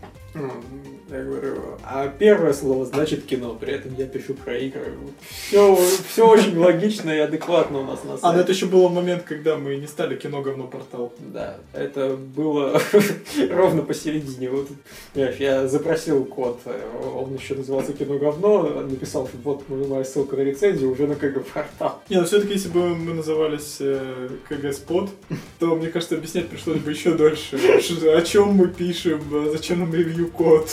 Я 1.11 1.23
говорю, 1.23 1.77
а 1.83 2.07
первое 2.07 2.53
слово 2.53 2.85
значит 2.85 3.25
кино, 3.25 3.57
при 3.59 3.73
этом 3.73 3.93
я 3.97 4.05
пишу 4.05 4.33
про 4.33 4.57
игры. 4.57 4.93
Все, 5.29 5.77
все 6.07 6.25
очень 6.25 6.57
логично 6.57 7.11
и 7.11 7.19
адекватно 7.19 7.79
у 7.79 7.83
нас 7.83 8.03
на 8.05 8.11
сайте. 8.11 8.25
А, 8.27 8.31
ну 8.31 8.39
это 8.39 8.53
еще 8.53 8.65
был 8.65 8.87
момент, 8.87 9.23
когда 9.23 9.57
мы 9.57 9.75
не 9.75 9.87
стали 9.87 10.15
кино 10.15 10.41
говно 10.41 10.67
портал. 10.67 11.11
Да, 11.19 11.57
это 11.73 12.15
было 12.15 12.79
ровно 13.51 13.81
посередине. 13.81 14.49
Вот, 14.49 14.69
я 15.13 15.67
запросил 15.67 16.23
код, 16.23 16.61
он 17.13 17.35
еще 17.35 17.55
назывался 17.55 17.91
кино 17.91 18.17
говно, 18.17 18.63
написал, 18.81 19.27
что 19.27 19.37
вот 19.43 19.67
нажимаю 19.67 20.05
ссылку 20.05 20.37
на 20.37 20.41
рецензию, 20.41 20.91
уже 20.91 21.07
на 21.07 21.15
КГ 21.15 21.43
портал. 21.53 22.01
Не, 22.09 22.21
ну 22.21 22.25
все-таки 22.25 22.53
если 22.53 22.69
бы 22.69 22.95
мы 22.95 23.13
назывались 23.13 23.77
э, 23.81 24.29
КГ 24.47 24.73
Спот, 24.73 25.09
то 25.59 25.75
мне 25.75 25.89
кажется 25.89 26.15
объяснять 26.15 26.47
пришлось 26.47 26.77
бы 26.77 26.91
еще 26.91 27.11
дольше. 27.11 27.57
О 28.15 28.21
чем 28.21 28.53
мы 28.53 28.69
пишем, 28.69 29.21
э, 29.33 29.49
зачем 29.51 29.79
нам 29.79 29.93
ревью 29.93 30.29
код. 30.29 30.69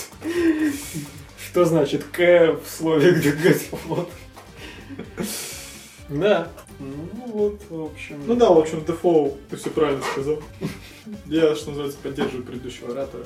Что 1.51 1.65
значит 1.65 2.05
К 2.05 2.59
в 2.63 2.69
слове 2.69 3.13
ГГ 3.13 3.57
Да. 6.09 6.49
Ну 6.79 7.09
вот, 7.27 7.61
в 7.69 7.83
общем. 7.85 8.23
Ну 8.27 8.35
да, 8.37 8.51
в 8.51 8.59
общем, 8.59 8.85
Дефоу, 8.85 9.37
ты 9.51 9.57
все 9.57 9.71
правильно 9.71 10.03
сказал. 10.13 10.41
Я, 11.27 11.55
что 11.57 11.71
называется, 11.71 11.99
поддерживаю 12.03 12.45
предыдущего 12.45 12.93
оратора. 12.93 13.25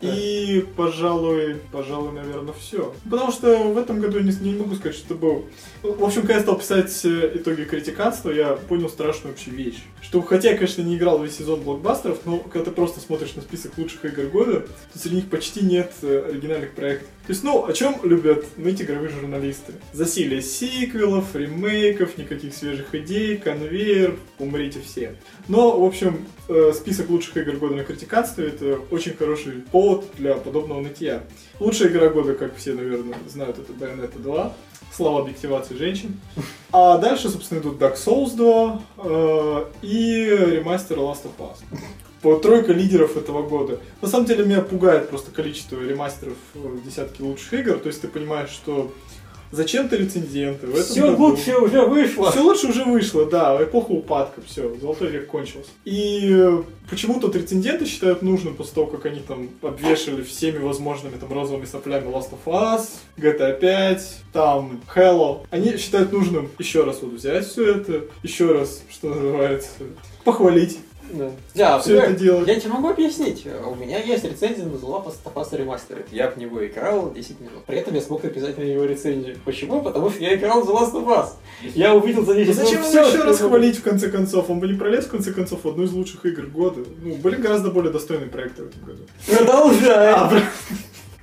И, 0.00 0.66
пожалуй, 0.76 1.56
пожалуй, 1.72 2.12
наверное, 2.12 2.52
все. 2.52 2.94
Потому 3.08 3.32
что 3.32 3.72
в 3.72 3.78
этом 3.78 4.00
году 4.00 4.18
я 4.18 4.24
не, 4.24 4.32
не 4.32 4.58
могу 4.58 4.74
сказать, 4.74 4.96
что 4.96 5.14
был... 5.14 5.46
В 5.82 6.04
общем, 6.04 6.22
когда 6.22 6.34
я 6.34 6.40
стал 6.40 6.58
писать 6.58 7.04
э, 7.04 7.32
итоги 7.36 7.64
критиканства, 7.64 8.30
я 8.30 8.52
понял 8.56 8.90
страшную 8.90 9.32
общую 9.32 9.56
вещь. 9.56 9.82
Что, 10.02 10.20
хотя 10.20 10.50
я, 10.50 10.56
конечно, 10.56 10.82
не 10.82 10.96
играл 10.96 11.22
весь 11.22 11.36
сезон 11.38 11.62
блокбастеров, 11.62 12.18
но 12.26 12.38
когда 12.38 12.66
ты 12.66 12.70
просто 12.72 13.00
смотришь 13.00 13.34
на 13.36 13.42
список 13.42 13.78
лучших 13.78 14.04
игр 14.04 14.24
года, 14.24 14.66
то 14.92 14.98
среди 14.98 15.16
них 15.16 15.30
почти 15.30 15.64
нет 15.64 15.92
э, 16.02 16.26
оригинальных 16.28 16.72
проектов. 16.72 17.08
То 17.26 17.32
есть, 17.32 17.42
ну, 17.42 17.66
о 17.66 17.72
чем 17.72 17.98
любят 18.04 18.56
ныть 18.56 18.80
игровые 18.80 19.10
журналисты? 19.10 19.72
Засилие 19.92 20.40
сиквелов, 20.40 21.34
ремейков, 21.34 22.16
никаких 22.18 22.54
свежих 22.54 22.94
идей, 22.94 23.36
конвейер, 23.36 24.16
умрите 24.38 24.80
все. 24.80 25.16
Но, 25.48 25.76
в 25.80 25.84
общем, 25.84 26.24
э, 26.48 26.72
список 26.72 27.10
лучших 27.10 27.36
игр 27.38 27.56
года 27.56 27.74
на 27.74 27.82
критиканстве 27.82 28.46
это 28.46 28.78
очень 28.92 29.16
хороший 29.16 29.54
повод 29.72 30.04
для 30.16 30.34
подобного 30.34 30.80
нытья. 30.80 31.24
Лучшая 31.58 31.88
игра 31.88 32.10
года, 32.10 32.34
как 32.34 32.56
все, 32.56 32.74
наверное, 32.74 33.18
знают, 33.28 33.58
это 33.58 33.72
Bayonetta 33.72 34.22
2. 34.22 34.52
Слава 34.94 35.22
объективации 35.22 35.74
женщин. 35.74 36.20
А 36.70 36.96
дальше, 36.98 37.28
собственно, 37.28 37.58
идут 37.58 37.80
Dark 37.80 37.96
Souls 37.96 38.36
2 38.36 38.82
э, 38.98 39.64
и 39.82 40.26
ремастер 40.26 40.98
Last 40.98 41.24
of 41.24 41.32
Us. 41.40 41.56
По 42.26 42.34
тройка 42.40 42.72
лидеров 42.72 43.16
этого 43.16 43.46
года. 43.46 43.78
На 44.02 44.08
самом 44.08 44.26
деле 44.26 44.44
меня 44.44 44.60
пугает 44.60 45.10
просто 45.10 45.30
количество 45.30 45.80
ремастеров 45.80 46.34
в 46.54 46.84
десятки 46.84 47.22
лучших 47.22 47.54
игр. 47.54 47.78
То 47.78 47.86
есть 47.86 48.00
ты 48.00 48.08
понимаешь, 48.08 48.50
что 48.50 48.90
зачем-то 49.52 49.94
рецензенты 49.94 50.66
в 50.66 50.70
этом 50.74 50.82
Все 50.86 51.02
году- 51.02 51.22
лучше 51.22 51.56
уже 51.56 51.82
вышло. 51.86 52.32
все 52.32 52.40
лучше 52.42 52.66
уже 52.66 52.82
вышло, 52.82 53.26
да, 53.26 53.62
эпоха 53.62 53.92
упадка, 53.92 54.40
все, 54.44 54.74
золотой 54.80 55.10
век 55.10 55.28
кончился. 55.28 55.70
И 55.84 56.28
э, 56.28 56.62
почему 56.90 57.20
тут 57.20 57.36
рецензенты 57.36 57.86
считают 57.86 58.22
нужным 58.22 58.56
после 58.56 58.74
того, 58.74 58.88
как 58.88 59.06
они 59.06 59.20
там 59.20 59.48
обвешали 59.62 60.22
всеми 60.24 60.58
возможными 60.58 61.14
там 61.18 61.32
розовыми 61.32 61.64
соплями 61.64 62.08
Last 62.08 62.30
of 62.32 62.44
Us, 62.52 62.88
GTA 63.16 63.56
5, 63.60 64.16
там 64.32 64.80
Halo. 64.92 65.46
Они 65.50 65.76
считают 65.76 66.10
нужным 66.12 66.50
еще 66.58 66.82
раз 66.82 67.02
вот 67.02 67.12
взять 67.12 67.46
все 67.46 67.70
это, 67.76 68.06
еще 68.24 68.50
раз, 68.50 68.82
что 68.90 69.10
называется, 69.10 69.68
похвалить. 70.24 70.80
Да. 71.54 71.78
Например, 71.78 72.04
это 72.04 72.14
делать. 72.14 72.48
Я 72.48 72.60
тебе 72.60 72.72
могу 72.72 72.88
объяснить. 72.88 73.46
У 73.66 73.74
меня 73.74 73.98
есть 73.98 74.24
рецензия 74.24 74.64
на 74.64 74.74
The 74.74 74.82
Last 74.82 75.16
of 75.24 75.34
Us 75.34 75.50
Remastered. 75.52 76.06
Я 76.10 76.30
в 76.30 76.36
него 76.36 76.64
играл 76.66 77.12
10 77.12 77.40
минут. 77.40 77.64
При 77.66 77.78
этом 77.78 77.94
я 77.94 78.00
смог 78.00 78.22
написать 78.22 78.58
на 78.58 78.62
него 78.62 78.84
рецензию. 78.84 79.36
Почему? 79.44 79.82
Потому 79.82 80.10
что 80.10 80.22
я 80.22 80.34
играл 80.34 80.62
в 80.62 80.68
The 80.68 80.74
Last 80.74 80.92
of 80.92 81.06
Us. 81.06 81.28
Я 81.74 81.94
увидел 81.94 82.24
за 82.24 82.34
10 82.34 82.48
Ну 82.48 82.64
зачем 82.64 82.80
минут 82.80 82.94
его 82.94 83.04
всё, 83.04 83.16
еще 83.16 83.24
раз 83.24 83.38
хвалить 83.40 83.76
в 83.78 83.82
конце 83.82 84.10
концов? 84.10 84.50
Он 84.50 84.60
бы 84.60 84.68
не 84.68 84.74
пролез 84.74 85.06
в 85.06 85.10
конце 85.10 85.32
концов 85.32 85.64
в 85.64 85.68
одну 85.68 85.84
из 85.84 85.92
лучших 85.92 86.24
игр 86.26 86.46
года. 86.46 86.80
Ну, 87.02 87.14
были 87.14 87.36
гораздо 87.36 87.70
более 87.70 87.92
достойные 87.92 88.28
проекты 88.28 88.64
в 88.64 88.68
этом 88.68 88.84
году. 88.84 89.02
Продолжай. 89.26 90.14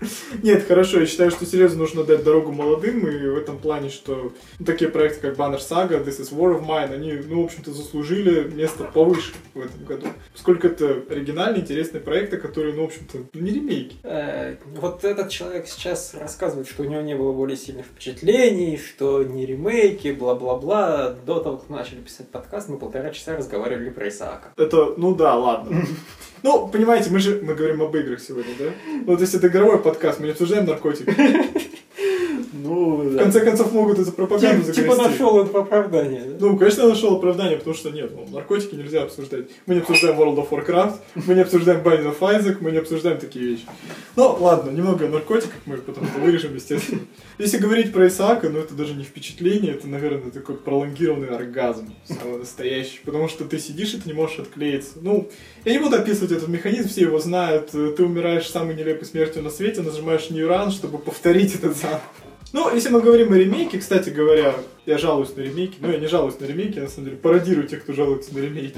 Нет, 0.43 0.65
хорошо, 0.67 0.99
я 0.99 1.05
считаю, 1.05 1.31
что 1.31 1.45
серьезно 1.45 1.79
нужно 1.79 2.03
дать 2.03 2.23
дорогу 2.23 2.51
молодым, 2.51 3.07
и 3.07 3.27
в 3.27 3.37
этом 3.37 3.57
плане, 3.57 3.89
что 3.89 4.33
ну, 4.59 4.65
такие 4.65 4.89
проекты, 4.89 5.19
как 5.21 5.37
Banner 5.37 5.59
Saga, 5.59 6.03
This 6.03 6.19
is 6.21 6.33
War 6.33 6.59
of 6.59 6.65
Mine, 6.65 6.93
они, 6.93 7.13
ну, 7.13 7.41
в 7.41 7.45
общем-то, 7.45 7.71
заслужили 7.71 8.49
место 8.49 8.83
повыше 8.85 9.33
в 9.53 9.59
этом 9.59 9.83
году. 9.85 10.07
Поскольку 10.33 10.67
это 10.67 11.03
оригинальные, 11.09 11.61
интересные 11.61 12.01
проекты, 12.01 12.37
которые, 12.37 12.73
ну, 12.73 12.83
в 12.83 12.85
общем-то, 12.85 13.19
не 13.33 13.51
ремейки. 13.51 13.97
Э, 14.03 14.55
Вот 14.75 15.03
этот 15.03 15.29
человек 15.29 15.67
сейчас 15.67 16.13
рассказывает, 16.13 16.67
что 16.67 16.83
у 16.83 16.85
него 16.85 17.01
не 17.01 17.15
было 17.15 17.31
более 17.31 17.57
сильных 17.57 17.85
впечатлений, 17.85 18.77
что 18.77 19.23
не 19.23 19.45
ремейки, 19.45 20.11
бла-бла-бла. 20.11 21.15
До 21.25 21.39
того, 21.39 21.57
как 21.57 21.69
мы 21.69 21.77
начали 21.77 21.99
писать 21.99 22.29
подкаст, 22.29 22.69
мы 22.69 22.77
полтора 22.77 23.11
часа 23.11 23.35
разговаривали 23.35 23.89
про 23.89 24.09
Исаака. 24.09 24.53
Это, 24.57 24.93
ну 24.97 25.15
да, 25.15 25.35
ладно. 25.35 25.85
Ну, 26.43 26.67
понимаете, 26.67 27.09
мы 27.09 27.19
же, 27.19 27.39
мы 27.41 27.55
говорим 27.55 27.81
об 27.81 27.95
играх 27.95 28.19
сегодня, 28.19 28.53
да? 28.59 28.65
Ну, 28.85 29.03
Вот 29.05 29.21
если 29.21 29.39
это 29.39 29.47
игровой 29.47 29.81
подкаст, 29.81 30.19
мы 30.19 30.25
не 30.25 30.31
обсуждаем 30.33 30.65
наркотики. 30.65 31.15
Ну, 32.63 32.95
В 33.09 33.17
конце 33.17 33.41
концов, 33.41 33.73
могут 33.73 33.99
эту 33.99 34.11
пропаганду 34.13 34.71
Типа, 34.71 34.93
типа 34.93 34.95
нашел 34.95 35.43
это 35.43 35.59
оправдание. 35.59 36.21
да? 36.25 36.35
Ну, 36.39 36.57
конечно, 36.57 36.83
я 36.83 36.87
нашел 36.87 37.15
оправдание, 37.15 37.57
потому 37.57 37.75
что 37.75 37.89
нет, 37.89 38.11
ну, 38.15 38.25
наркотики 38.33 38.75
нельзя 38.75 39.03
обсуждать. 39.03 39.47
Мы 39.65 39.75
не 39.75 39.81
обсуждаем 39.81 40.19
World 40.19 40.37
of 40.37 40.49
Warcraft, 40.49 40.95
мы 41.15 41.33
не 41.33 41.41
обсуждаем 41.41 41.81
Binding 41.81 42.17
of 42.17 42.19
Isaac, 42.19 42.57
мы 42.61 42.71
не 42.71 42.77
обсуждаем 42.77 43.17
такие 43.17 43.45
вещи. 43.45 43.65
Ну, 44.15 44.37
ладно, 44.39 44.71
немного 44.71 45.05
о 45.05 45.09
наркотиках, 45.09 45.59
мы 45.65 45.77
потом 45.77 46.05
это 46.05 46.19
вырежем, 46.19 46.55
естественно. 46.55 47.01
Если 47.37 47.57
говорить 47.57 47.91
про 47.91 48.07
Исаака, 48.07 48.49
ну, 48.49 48.59
это 48.59 48.73
даже 48.73 48.93
не 48.93 49.03
впечатление, 49.03 49.73
это, 49.73 49.87
наверное, 49.87 50.31
такой 50.31 50.55
пролонгированный 50.55 51.29
оргазм, 51.29 51.93
самый 52.05 52.39
настоящий. 52.39 52.99
Потому 53.03 53.27
что 53.27 53.43
ты 53.45 53.59
сидишь, 53.59 53.93
и 53.93 53.99
ты 53.99 54.07
не 54.07 54.13
можешь 54.13 54.39
отклеиться. 54.39 54.93
Ну, 55.01 55.29
я 55.65 55.73
не 55.73 55.79
буду 55.79 55.95
описывать 55.97 56.31
этот 56.31 56.47
механизм, 56.47 56.87
все 56.89 57.01
его 57.01 57.19
знают. 57.19 57.71
Ты 57.71 58.03
умираешь 58.03 58.49
самой 58.49 58.75
нелепой 58.75 59.05
смертью 59.05 59.41
на 59.43 59.49
свете, 59.49 59.81
нажимаешь 59.81 60.29
New 60.29 60.47
Run, 60.47 60.71
чтобы 60.71 60.97
повторить 60.97 61.55
этот 61.55 61.75
заново. 61.75 62.01
Ну, 62.53 62.71
если 62.71 62.89
мы 62.89 63.01
говорим 63.01 63.33
о 63.33 63.37
ремейке, 63.37 63.79
кстати 63.79 64.09
говоря, 64.11 64.53
я 64.85 64.97
жалуюсь 64.97 65.35
на 65.35 65.41
ремейки, 65.41 65.77
но 65.79 65.91
я 65.91 65.97
не 65.99 66.07
жалуюсь 66.07 66.39
на 66.39 66.45
ремейки, 66.45 66.75
я 66.77 66.83
на 66.83 66.89
самом 66.89 67.05
деле 67.05 67.17
пародирую 67.17 67.67
тех, 67.67 67.83
кто 67.83 67.93
жалуется 67.93 68.33
на 68.35 68.39
ремейки. 68.39 68.77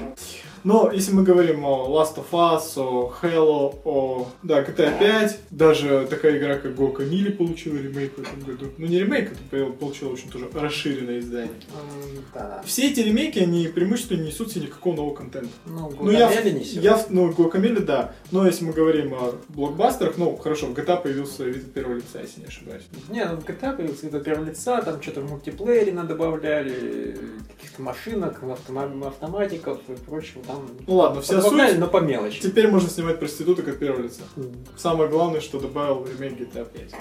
Но 0.64 0.90
если 0.92 1.12
мы 1.12 1.22
говорим 1.22 1.64
о 1.64 1.86
Last 1.88 2.16
of 2.16 2.30
Us, 2.32 2.72
о 2.76 3.12
Halo, 3.22 3.78
о 3.84 4.26
да, 4.42 4.62
GTA 4.62 4.98
5, 4.98 5.38
даже 5.50 6.06
такая 6.10 6.38
игра, 6.38 6.56
как 6.56 6.72
Guacamelee 6.72 7.30
получила 7.32 7.76
ремейк 7.76 8.16
в 8.16 8.20
этом 8.22 8.40
году. 8.40 8.66
Ну, 8.76 8.86
не 8.86 8.98
ремейк, 8.98 9.30
это 9.52 9.66
получила 9.66 10.12
очень 10.12 10.28
тоже 10.28 10.48
расширенное 10.52 11.20
издание. 11.20 11.50
М, 11.72 12.24
Да. 12.34 12.62
Все 12.66 12.90
эти 12.90 12.98
ремейки, 13.00 13.38
они 13.38 13.68
преимущественно 13.68 14.20
не 14.22 14.26
несут 14.28 14.50
себе 14.50 14.62
никакого 14.66 14.96
нового 14.96 15.14
контента. 15.14 15.50
Ну, 15.66 15.92
Ну, 16.00 16.10
я, 16.10 16.28
несет. 16.42 16.82
я, 16.82 17.00
ну, 17.10 17.30
Guacamele, 17.30 17.80
да. 17.80 18.12
Но 18.32 18.44
если 18.44 18.64
мы 18.64 18.72
говорим 18.72 19.14
о 19.14 19.34
блокбастерах, 19.48 20.16
ну, 20.18 20.36
хорошо, 20.36 20.66
в 20.66 20.72
GTA 20.74 21.00
появился 21.00 21.44
вид 21.44 21.64
от 21.64 21.72
первого 21.74 21.94
лица, 21.96 22.20
если 22.20 22.40
не 22.40 22.46
ошибаюсь. 22.46 22.82
Не, 23.08 23.24
ну 23.24 23.36
в 23.36 23.44
GTA 23.44 23.76
появился 23.76 24.06
вид 24.06 24.14
от 24.16 24.24
первого 24.24 24.44
лица, 24.46 24.82
там 24.82 25.00
что-то 25.00 25.20
в 25.20 25.30
мультиплеере 25.30 25.92
добавляли, 26.04 27.16
каких-то 27.56 27.82
машинок, 27.82 28.42
автома- 28.42 29.06
автоматиков 29.06 29.78
и 29.88 29.92
прочего. 29.92 30.42
Там 30.44 30.68
Ну 30.86 30.94
ладно, 30.96 31.20
вся 31.22 31.40
суть. 31.40 31.78
но 31.78 31.88
по 31.88 31.98
мелочи. 31.98 32.40
Теперь 32.40 32.68
можно 32.68 32.88
снимать 32.88 33.18
проституток 33.18 33.68
от 33.68 33.78
первого 33.78 34.02
лица. 34.02 34.22
М. 34.36 34.52
Самое 34.76 35.08
главное, 35.10 35.40
что 35.40 35.58
добавил 35.60 36.06
ремейк 36.06 36.38
GTA 36.38 36.64
5. 36.64 36.92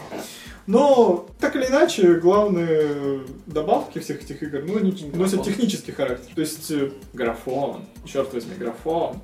Но, 0.68 1.28
так 1.40 1.56
или 1.56 1.66
иначе, 1.68 2.16
главные 2.16 3.22
добавки 3.46 4.00
всех 4.00 4.24
этих 4.24 4.42
игр, 4.42 4.64
ну, 4.66 4.78
они 4.78 4.92
Графон. 4.92 5.20
носят 5.20 5.44
технический 5.44 5.92
характер. 5.92 6.34
То 6.34 6.42
есть, 6.42 6.72
э, 6.72 6.90
графон, 7.14 7.86
черт 8.06 8.34
возьми, 8.34 8.56
графон. 8.58 9.20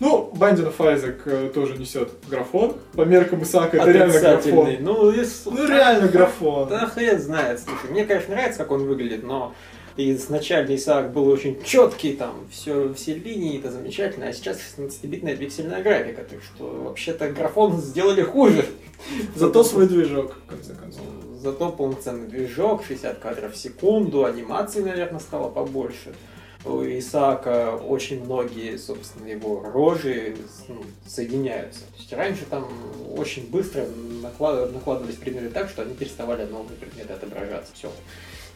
Ну, 0.00 0.32
of 0.34 0.78
Isaac 0.78 1.20
э, 1.26 1.50
тоже 1.54 1.76
несет 1.76 2.10
графон. 2.28 2.76
По 2.94 3.02
меркам 3.02 3.42
Исаака 3.42 3.76
это 3.76 3.90
реально 3.90 4.18
графон. 4.18 4.76
Ну, 4.80 5.10
если... 5.10 5.50
Ну, 5.50 5.68
реально 5.68 6.08
графон. 6.12 6.68
Да 6.68 6.86
хрен 6.86 7.20
знает, 7.20 7.60
слушай. 7.60 7.90
Мне, 7.90 8.06
конечно, 8.06 8.34
нравится, 8.34 8.60
как 8.60 8.72
он 8.72 8.86
выглядит, 8.86 9.22
но 9.22 9.54
изначально 9.96 10.74
Исаак 10.74 11.12
был 11.12 11.28
очень 11.28 11.62
четкий, 11.62 12.14
там, 12.14 12.46
все, 12.50 12.94
все 12.94 13.14
линии, 13.14 13.58
это 13.58 13.70
замечательно, 13.70 14.28
а 14.28 14.32
сейчас 14.32 14.58
16-битная 14.78 15.36
пиксельная 15.36 15.82
графика, 15.82 16.22
так 16.22 16.40
что 16.42 16.64
вообще-то 16.64 17.28
графон 17.30 17.78
сделали 17.78 18.22
хуже. 18.22 18.64
Зато 19.36 19.62
свой 19.64 19.86
движок, 19.86 20.34
в 20.46 20.50
конце 20.50 20.74
концов. 20.74 21.02
Зато 21.40 21.70
полноценный 21.72 22.28
движок, 22.28 22.84
60 22.86 23.18
кадров 23.18 23.52
в 23.52 23.56
секунду, 23.56 24.24
анимации, 24.24 24.80
наверное, 24.80 25.20
стало 25.20 25.50
побольше. 25.50 26.14
У 26.64 26.82
Исаака 26.82 27.76
очень 27.76 28.22
многие, 28.22 28.76
собственно, 28.76 29.26
его 29.26 29.62
рожи 29.62 30.36
ну, 30.68 30.82
соединяются. 31.06 31.80
То 31.80 31.98
есть 31.98 32.12
раньше 32.12 32.44
там 32.44 32.68
очень 33.16 33.48
быстро 33.48 33.86
наклад- 34.22 34.70
накладывались 34.70 35.16
предметы 35.16 35.48
так, 35.48 35.70
что 35.70 35.82
они 35.82 35.94
переставали 35.94 36.44
новые 36.44 36.76
предметы 36.76 37.14
отображаться. 37.14 37.72
Все. 37.74 37.90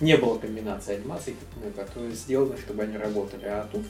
Не 0.01 0.17
было 0.19 0.39
комбинации 0.39 0.97
анимаций, 0.97 1.37
которые 1.77 2.13
сделаны, 2.13 2.59
чтобы 2.59 2.83
они 2.83 2.99
работали. 2.99 3.47
А 3.47 3.67
тут 3.73 3.87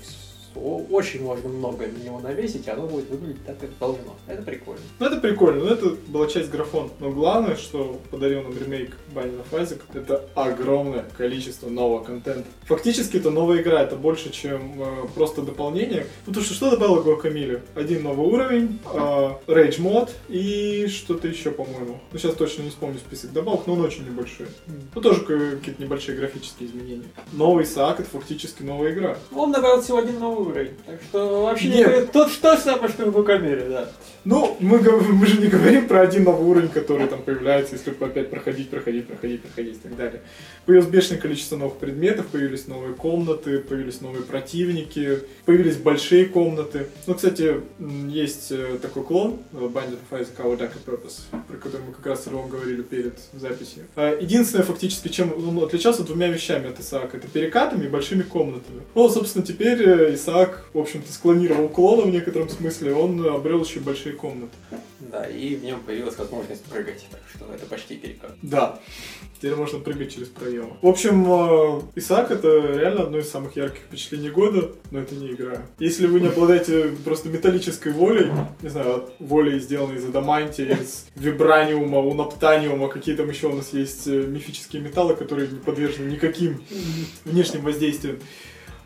очень 0.54 1.22
можно 1.22 1.48
много 1.48 1.86
на 1.86 2.04
него 2.04 2.20
навесить, 2.20 2.66
и 2.66 2.70
оно 2.70 2.86
будет 2.86 3.08
выглядеть 3.10 3.44
так, 3.44 3.58
как 3.58 3.70
должно. 3.78 4.16
Это 4.26 4.42
прикольно. 4.42 4.82
Ну, 4.98 5.06
это 5.06 5.16
прикольно, 5.20 5.64
но 5.64 5.70
это 5.70 5.88
была 6.08 6.26
часть 6.26 6.50
графон. 6.50 6.90
Но 7.00 7.10
главное, 7.10 7.56
что 7.56 8.00
подарил 8.10 8.42
нам 8.42 8.56
ремейк 8.58 8.96
of 9.14 9.44
Isaac, 9.52 9.80
это 9.94 10.24
огромное 10.34 11.04
количество 11.16 11.68
нового 11.68 12.02
контента. 12.02 12.44
Фактически 12.64 13.16
это 13.16 13.30
новая 13.30 13.62
игра, 13.62 13.82
это 13.82 13.96
больше, 13.96 14.30
чем 14.30 14.82
э, 14.82 14.86
просто 15.14 15.42
дополнение. 15.42 16.06
Потому 16.24 16.44
что 16.44 16.54
что 16.54 16.70
добавило 16.70 17.02
Guacamole? 17.02 17.60
Один 17.74 18.02
новый 18.02 18.26
уровень, 18.26 18.78
э, 18.92 19.30
Rage 19.46 19.80
мод 19.80 20.12
и 20.28 20.86
что-то 20.88 21.28
еще, 21.28 21.50
по-моему. 21.50 22.00
Ну, 22.12 22.18
сейчас 22.18 22.34
точно 22.34 22.62
не 22.62 22.70
вспомню 22.70 22.98
список 22.98 23.32
добавок, 23.32 23.66
но 23.66 23.74
он 23.74 23.80
очень 23.80 24.04
небольшой. 24.04 24.46
Ну, 24.94 25.00
тоже 25.00 25.20
какие-то 25.20 25.82
небольшие 25.82 26.16
графические 26.16 26.68
изменения. 26.68 27.08
Новый 27.32 27.64
Саак 27.64 28.00
это 28.00 28.08
фактически 28.10 28.62
новая 28.62 28.92
игра. 28.92 29.18
Он 29.34 29.52
добавил 29.52 29.80
всего 29.82 29.98
один 29.98 30.18
новый 30.18 30.43
уровень. 30.48 30.76
Так 30.86 31.00
что 31.02 31.42
вообще 31.44 31.68
Нет. 31.68 32.00
не 32.00 32.06
тот 32.06 32.30
что 32.30 32.56
самое, 32.56 32.88
что 32.88 33.10
в 33.10 33.16
Guacamole, 33.18 33.68
да. 33.68 33.88
Ну, 34.24 34.56
мы, 34.60 34.78
мы 35.12 35.26
же 35.26 35.40
не 35.40 35.48
говорим 35.48 35.86
про 35.86 36.00
один 36.00 36.24
новый 36.24 36.46
уровень, 36.46 36.68
который 36.70 37.06
там 37.06 37.22
появляется, 37.22 37.74
если 37.74 37.90
опять 37.90 38.30
проходить, 38.30 38.70
проходить, 38.70 39.06
проходить, 39.06 39.42
проходить 39.42 39.76
и 39.76 39.78
так 39.78 39.96
далее. 39.96 40.22
Появилось 40.64 40.88
бешеное 40.88 41.20
количество 41.20 41.56
новых 41.56 41.76
предметов, 41.76 42.26
появились 42.28 42.66
новые 42.66 42.94
комнаты, 42.94 43.58
появились 43.58 44.00
новые 44.00 44.22
противники, 44.22 45.20
появились 45.44 45.76
большие 45.76 46.24
комнаты. 46.26 46.86
Ну, 47.06 47.14
кстати, 47.14 47.60
есть 48.08 48.50
э, 48.50 48.78
такой 48.80 49.04
клон, 49.04 49.40
Bandit 49.52 49.98
of 50.10 50.20
Isaac 50.20 50.36
Our 50.38 50.58
Dark 50.58 50.72
Purpose, 50.86 51.20
про 51.46 51.56
который 51.58 51.82
мы 51.86 51.92
как 51.92 52.06
раз 52.06 52.24
с 52.24 52.26
Ровом 52.26 52.48
говорили 52.48 52.82
перед 52.82 53.18
записью. 53.34 53.84
А, 53.94 54.18
единственное, 54.18 54.64
фактически, 54.64 55.08
чем 55.08 55.32
он 55.36 55.62
отличался 55.62 56.02
двумя 56.02 56.28
вещами 56.28 56.70
от 56.70 56.80
Исаака, 56.80 57.18
это 57.18 57.28
перекатами 57.28 57.84
и 57.84 57.88
большими 57.88 58.22
комнатами. 58.22 58.82
Ну, 58.94 59.08
собственно, 59.10 59.44
теперь 59.44 59.82
э, 59.82 60.14
Исаак, 60.14 60.64
в 60.72 60.78
общем-то, 60.78 61.12
склонировал 61.12 61.68
клона 61.68 62.02
в 62.02 62.10
некотором 62.10 62.48
смысле, 62.48 62.94
он 62.94 63.26
обрел 63.26 63.62
еще 63.62 63.80
большие 63.80 64.13
комнаты. 64.14 64.54
Да, 65.00 65.26
и 65.26 65.56
в 65.56 65.64
нем 65.64 65.80
появилась 65.80 66.16
возможность 66.16 66.64
прыгать, 66.64 67.04
так 67.10 67.20
что 67.34 67.52
это 67.52 67.66
почти 67.66 67.96
перекат. 67.96 68.32
Да. 68.42 68.80
Теперь 69.36 69.56
можно 69.56 69.78
прыгать 69.78 70.14
через 70.14 70.28
проемы. 70.28 70.76
В 70.80 70.86
общем, 70.86 71.24
э, 71.26 71.82
Исаак 71.96 72.30
это 72.30 72.48
реально 72.48 73.02
одно 73.02 73.18
из 73.18 73.28
самых 73.28 73.56
ярких 73.56 73.80
впечатлений 73.80 74.30
года, 74.30 74.72
но 74.90 75.00
это 75.00 75.14
не 75.14 75.32
игра. 75.32 75.62
Если 75.78 76.06
вы 76.06 76.20
не 76.20 76.28
обладаете 76.28 76.92
просто 77.04 77.28
металлической 77.28 77.92
волей, 77.92 78.30
не 78.62 78.68
знаю, 78.68 79.10
волей, 79.18 79.58
сделанной 79.58 79.96
из 79.96 80.04
адамантия, 80.04 80.76
из 80.76 81.06
вибраниума, 81.14 81.98
унаптаниума, 81.98 82.88
какие 82.88 83.16
там 83.16 83.28
еще 83.28 83.48
у 83.48 83.54
нас 83.54 83.72
есть 83.72 84.06
э, 84.06 84.10
мифические 84.10 84.82
металлы, 84.82 85.14
которые 85.14 85.48
не 85.48 85.58
подвержены 85.58 86.10
никаким 86.10 86.62
внешним 87.24 87.62
воздействиям, 87.62 88.18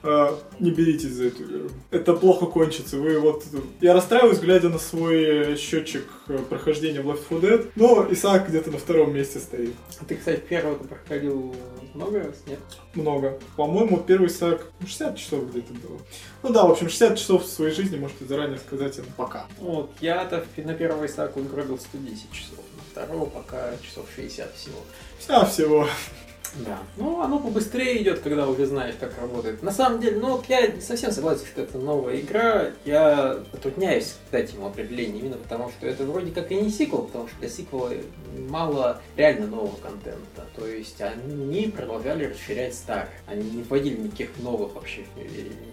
не 0.02 0.70
беритесь 0.70 1.10
за 1.10 1.26
эту 1.26 1.42
игру. 1.42 1.68
Это 1.90 2.14
плохо 2.14 2.46
кончится. 2.46 2.96
Вы 2.96 3.18
вот... 3.18 3.44
Я 3.80 3.94
расстраиваюсь, 3.94 4.38
глядя 4.38 4.68
на 4.68 4.78
свой 4.78 5.56
счетчик 5.56 6.04
э, 6.28 6.38
прохождения 6.38 7.00
в 7.00 7.08
Left 7.08 7.22
4 7.28 7.40
Dead, 7.40 7.70
но 7.74 8.06
Исаак 8.10 8.48
где-то 8.48 8.70
на 8.70 8.78
втором 8.78 9.14
месте 9.14 9.40
стоит. 9.40 9.74
Ты, 10.06 10.16
кстати, 10.16 10.40
первого 10.40 10.74
проходил 10.74 11.54
много 11.94 12.20
раз, 12.20 12.36
нет? 12.46 12.60
Много. 12.94 13.38
По-моему, 13.56 13.98
первый 13.98 14.28
Исаак 14.28 14.66
60 14.80 15.10
ну, 15.10 15.16
часов 15.16 15.50
где-то 15.50 15.72
было. 15.74 15.98
Ну 16.42 16.50
да, 16.50 16.64
в 16.64 16.70
общем, 16.70 16.88
60 16.88 17.18
часов 17.18 17.44
в 17.44 17.48
своей 17.48 17.74
жизни 17.74 17.96
можете 17.96 18.24
заранее 18.24 18.58
сказать 18.58 18.96
им 18.98 19.04
пока. 19.16 19.46
Вот, 19.58 19.90
я-то 20.00 20.44
на 20.56 20.74
первого 20.74 21.06
Исаака 21.06 21.40
гробил 21.40 21.78
110 21.78 22.30
часов. 22.32 22.58
На 22.76 22.82
второго 22.90 23.26
пока 23.26 23.72
часов 23.82 24.06
60 24.14 24.54
всего. 24.54 24.78
Вся 25.18 25.44
всего. 25.44 25.88
Да. 26.56 26.78
Ну, 26.96 27.20
оно 27.20 27.38
побыстрее 27.38 28.02
идет, 28.02 28.20
когда 28.20 28.48
уже 28.48 28.66
знаешь, 28.66 28.94
как 28.98 29.18
работает. 29.20 29.62
На 29.62 29.70
самом 29.70 30.00
деле, 30.00 30.18
ну, 30.18 30.42
я 30.48 30.66
не 30.66 30.80
совсем 30.80 31.12
согласен, 31.12 31.46
что 31.46 31.62
это 31.62 31.78
новая 31.78 32.20
игра. 32.20 32.70
Я 32.84 33.38
затрудняюсь 33.52 34.16
дать 34.30 34.52
ему 34.52 34.66
определение, 34.66 35.20
именно 35.20 35.36
потому 35.36 35.70
что 35.70 35.86
это 35.86 36.04
вроде 36.04 36.32
как 36.32 36.50
и 36.50 36.56
не 36.56 36.70
сиквел, 36.70 37.02
потому 37.02 37.28
что 37.28 37.38
для 37.38 37.48
сиквела 37.48 37.92
мало 38.48 39.00
реально 39.16 39.46
нового 39.46 39.76
контента. 39.76 40.46
То 40.56 40.66
есть 40.66 41.00
они 41.00 41.72
продолжали 41.74 42.24
расширять 42.26 42.74
старый. 42.74 43.08
Они 43.26 43.48
не 43.50 43.62
вводили 43.62 43.96
никаких 43.96 44.30
новых 44.38 44.74
вообще 44.74 45.04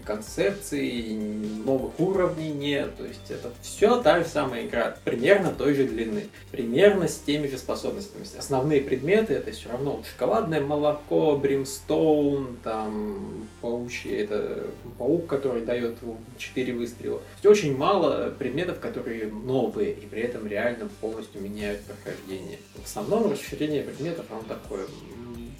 концепций, 0.04 1.16
новых 1.64 1.98
уровней 1.98 2.50
нет. 2.50 2.96
То 2.96 3.04
есть 3.04 3.30
это 3.30 3.52
все 3.62 4.00
та 4.02 4.20
же 4.20 4.26
самая 4.26 4.66
игра, 4.66 4.96
примерно 5.04 5.52
той 5.52 5.74
же 5.74 5.84
длины, 5.84 6.26
примерно 6.50 7.08
с 7.08 7.16
теми 7.16 7.46
же 7.48 7.58
способностями. 7.58 8.24
Основные 8.38 8.80
предметы 8.80 9.34
это 9.34 9.50
все 9.50 9.68
равно 9.70 10.02
шоколадная 10.10 10.60
молоко, 10.76 11.36
бримстоун, 11.36 12.58
там, 12.62 13.48
паучье, 13.60 14.18
это 14.18 14.66
паук, 14.98 15.26
который 15.26 15.62
дает 15.64 15.96
4 16.36 16.74
выстрела. 16.74 17.18
То 17.42 17.50
есть 17.50 17.64
очень 17.64 17.76
мало 17.76 18.30
предметов, 18.38 18.78
которые 18.80 19.26
новые 19.26 19.92
и 19.92 20.06
при 20.06 20.22
этом 20.22 20.46
реально 20.46 20.88
полностью 21.00 21.40
меняют 21.42 21.80
прохождение. 21.82 22.58
В 22.74 22.84
основном 22.84 23.30
расширение 23.30 23.82
предметов, 23.82 24.26
оно 24.30 24.42
такое 24.46 24.86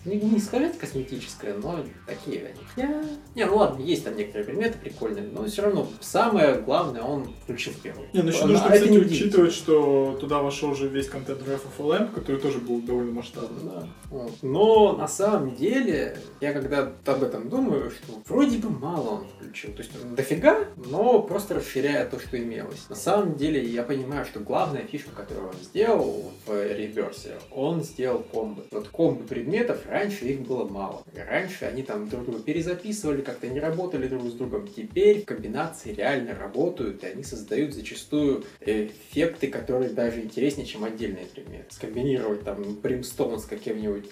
не, 0.06 0.16
не 0.16 0.40
сказать 0.40 0.78
косметическое, 0.78 1.54
но 1.54 1.84
такие 2.06 2.46
они. 2.46 2.60
Я... 2.76 3.04
Не, 3.34 3.44
ну 3.44 3.56
ладно, 3.56 3.82
есть 3.82 4.04
там 4.04 4.16
некоторые 4.16 4.46
предметы 4.46 4.78
прикольные, 4.78 5.24
но 5.24 5.44
все 5.46 5.62
равно 5.62 5.88
самое 6.00 6.54
главное 6.60 7.02
он 7.02 7.34
включил 7.42 7.72
первый. 7.82 8.06
Не, 8.12 8.22
ну 8.22 8.28
еще 8.28 8.46
нужно, 8.46 8.70
кстати, 8.70 8.88
не 8.88 8.98
учитывать, 8.98 9.52
что 9.52 10.16
туда 10.20 10.40
вошел 10.40 10.70
уже 10.70 10.88
весь 10.88 11.08
контент 11.08 11.42
Wrath 11.42 11.62
of 11.76 11.84
LM, 11.84 12.14
который 12.14 12.40
тоже 12.40 12.58
был 12.58 12.80
довольно 12.80 13.12
масштабный. 13.12 13.64
Да. 13.64 13.88
Вот. 14.10 14.32
Но 14.42 14.92
на 14.92 15.08
самом 15.08 15.54
деле, 15.56 16.18
я 16.40 16.52
когда 16.52 16.92
об 17.04 17.22
этом 17.22 17.48
думаю, 17.48 17.90
что 17.90 18.22
вроде 18.26 18.58
бы 18.58 18.70
мало 18.70 19.08
он 19.08 19.26
включил. 19.36 19.72
То 19.72 19.82
есть 19.82 19.92
он 20.02 20.14
дофига, 20.14 20.66
но 20.76 21.22
просто 21.22 21.54
расширяя 21.54 22.08
то, 22.08 22.18
что 22.20 22.38
имелось. 22.38 22.88
На 22.88 22.96
самом 22.96 23.34
деле 23.34 23.64
я 23.64 23.82
понимаю, 23.82 24.24
что 24.24 24.40
главная 24.40 24.82
фишка, 24.82 25.10
которую 25.10 25.48
он 25.48 25.54
сделал 25.62 26.32
в 26.46 26.50
реверсе, 26.50 27.38
он 27.50 27.82
сделал 27.82 28.20
комбо. 28.20 28.62
Вот 28.70 28.88
комбо 28.88 29.24
предметов 29.24 29.80
Раньше 29.96 30.26
их 30.26 30.40
было 30.42 30.68
мало. 30.68 31.02
Раньше 31.14 31.64
они 31.64 31.82
там 31.82 32.06
друг 32.10 32.26
друга 32.26 32.42
перезаписывали, 32.42 33.22
как-то 33.22 33.48
не 33.48 33.60
работали 33.60 34.08
друг 34.08 34.24
с 34.24 34.32
другом. 34.32 34.68
Теперь 34.68 35.24
комбинации 35.24 35.94
реально 35.94 36.34
работают, 36.34 37.02
и 37.02 37.06
они 37.06 37.22
создают 37.22 37.72
зачастую 37.72 38.44
эффекты, 38.60 39.46
которые 39.46 39.88
даже 39.90 40.20
интереснее, 40.20 40.66
чем 40.66 40.84
отдельные 40.84 41.24
предметы. 41.24 41.64
Скомбинировать 41.70 42.44
там 42.44 42.74
бримстоун 42.74 43.40
с 43.40 43.46
каким-нибудь... 43.46 44.10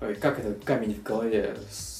Э, 0.00 0.14
как 0.20 0.40
это 0.40 0.54
камень 0.64 0.94
в 0.94 1.02
голове? 1.04 1.56
С, 1.70 1.95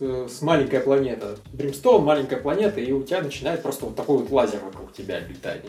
с 0.00 0.42
маленькая 0.42 0.80
планета. 0.80 1.36
Бримстоун, 1.52 2.04
маленькая 2.04 2.38
планета, 2.38 2.80
и 2.80 2.92
у 2.92 3.02
тебя 3.02 3.22
начинает 3.22 3.62
просто 3.62 3.86
вот 3.86 3.96
такой 3.96 4.18
вот 4.18 4.30
лазер 4.30 4.60
вокруг 4.64 4.92
тебя 4.92 5.20
летать 5.20 5.62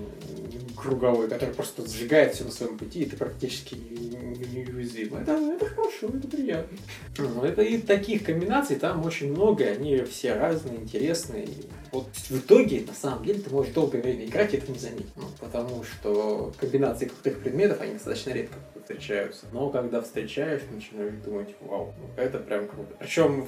круговой, 0.76 1.28
который 1.28 1.54
просто 1.54 1.88
сжигает 1.88 2.34
все 2.34 2.46
на 2.46 2.52
своем 2.52 2.78
пути, 2.78 3.02
и 3.02 3.06
ты 3.06 3.18
практически 3.18 3.76
неуязвим. 3.76 5.16
Это, 5.18 5.34
это 5.34 5.66
хорошо, 5.66 6.08
это 6.08 6.28
приятно. 6.28 6.78
Ну, 7.18 7.44
это 7.44 7.62
и 7.62 7.80
таких 7.80 8.24
комбинаций 8.24 8.78
там 8.78 9.06
очень 9.06 9.32
много, 9.32 9.66
они 9.66 9.98
все 10.04 10.34
разные, 10.34 10.78
интересные. 10.78 11.48
Вот 11.92 12.08
в 12.14 12.38
итоге, 12.38 12.86
на 12.88 12.94
самом 12.94 13.26
деле, 13.26 13.42
ты 13.42 13.50
можешь 13.50 13.74
долгое 13.74 14.02
время 14.02 14.26
играть 14.26 14.54
и 14.54 14.58
это 14.58 14.72
не 14.72 14.78
заметить. 14.78 15.08
Ну, 15.16 15.24
потому 15.40 15.84
что 15.84 16.54
комбинации 16.58 17.06
крутых 17.06 17.40
предметов, 17.42 17.82
они 17.82 17.94
достаточно 17.94 18.32
редко 18.32 18.56
встречаются. 18.90 19.46
Но 19.52 19.70
когда 19.70 20.02
встречаешь, 20.02 20.62
начинаешь 20.72 21.14
думать, 21.24 21.50
вау, 21.62 21.94
ну, 22.00 22.22
это 22.22 22.40
прям 22.40 22.68
круто. 22.68 22.96
Причем 22.98 23.48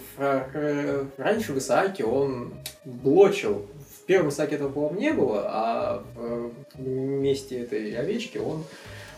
раньше 1.18 1.54
в 1.54 1.58
Исааке 1.58 2.04
он 2.04 2.54
блочил 2.86 3.68
в 3.96 4.06
первом 4.06 4.32
саке 4.32 4.56
этого, 4.56 4.70
по-моему, 4.70 5.00
не 5.00 5.12
было, 5.14 5.44
а 5.46 6.04
в 6.76 6.80
месте 6.80 7.62
этой 7.62 7.96
овечки 7.96 8.38
он 8.38 8.64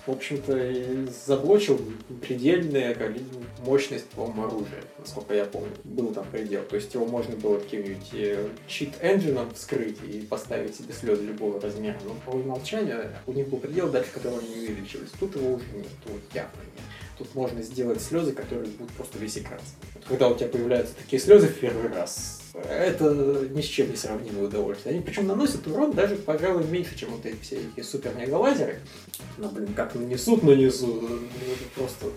в 0.05 0.11
общем-то, 0.11 1.11
заблочил 1.25 1.79
предельная 2.21 2.95
мощность, 3.65 4.07
по-моему, 4.09 4.47
оружия, 4.47 4.83
насколько 4.99 5.33
я 5.33 5.45
помню. 5.45 5.71
Был 5.85 6.13
там 6.13 6.25
предел. 6.29 6.63
То 6.63 6.75
есть 6.75 6.93
его 6.93 7.05
можно 7.05 7.35
было 7.37 7.57
каким-нибудь 7.59 8.09
э, 8.13 8.49
чит-энджином 8.67 9.53
вскрыть 9.53 9.97
и 10.03 10.21
поставить 10.21 10.75
себе 10.75 10.93
слезы 10.93 11.23
любого 11.23 11.61
размера. 11.61 11.97
Но 12.03 12.15
по 12.25 12.35
умолчанию 12.35 13.11
у 13.25 13.31
них 13.31 13.47
был 13.47 13.59
предел, 13.59 13.89
дальше 13.89 14.11
которого 14.11 14.39
они 14.39 14.49
не 14.49 14.67
увеличились. 14.67 15.09
Тут 15.19 15.35
его 15.35 15.53
уже 15.53 15.65
нет, 15.73 15.87
тут 16.05 16.21
явно 16.33 16.61
нет. 16.61 16.83
Тут 17.17 17.33
можно 17.35 17.61
сделать 17.61 18.01
слезы, 18.01 18.33
которые 18.33 18.71
будут 18.71 18.91
просто 18.93 19.17
весь 19.19 19.37
экран. 19.37 19.61
Когда 20.07 20.27
у 20.27 20.35
тебя 20.35 20.49
появляются 20.49 20.95
такие 20.95 21.21
слезы 21.21 21.47
в 21.47 21.59
первый 21.59 21.87
раз, 21.87 22.42
это 22.53 23.47
ни 23.49 23.61
с 23.61 23.65
чем 23.65 23.89
не 23.89 23.95
сравнимое 23.95 24.45
удовольствие. 24.45 24.93
Они 24.93 25.03
причем 25.03 25.27
наносят 25.27 25.65
урон 25.67 25.91
даже, 25.91 26.15
пожалуй, 26.15 26.65
меньше, 26.65 26.95
чем 26.95 27.09
вот 27.09 27.25
эти 27.25 27.41
все 27.41 27.57
эти 27.57 27.83
супер 27.83 28.13
мегалазеры. 28.15 28.79
Но, 29.37 29.49
блин, 29.49 29.73
как 29.73 29.95
нанесут, 29.95 30.43
нанесут. 30.43 31.03
Это 31.03 31.69
просто... 31.75 32.07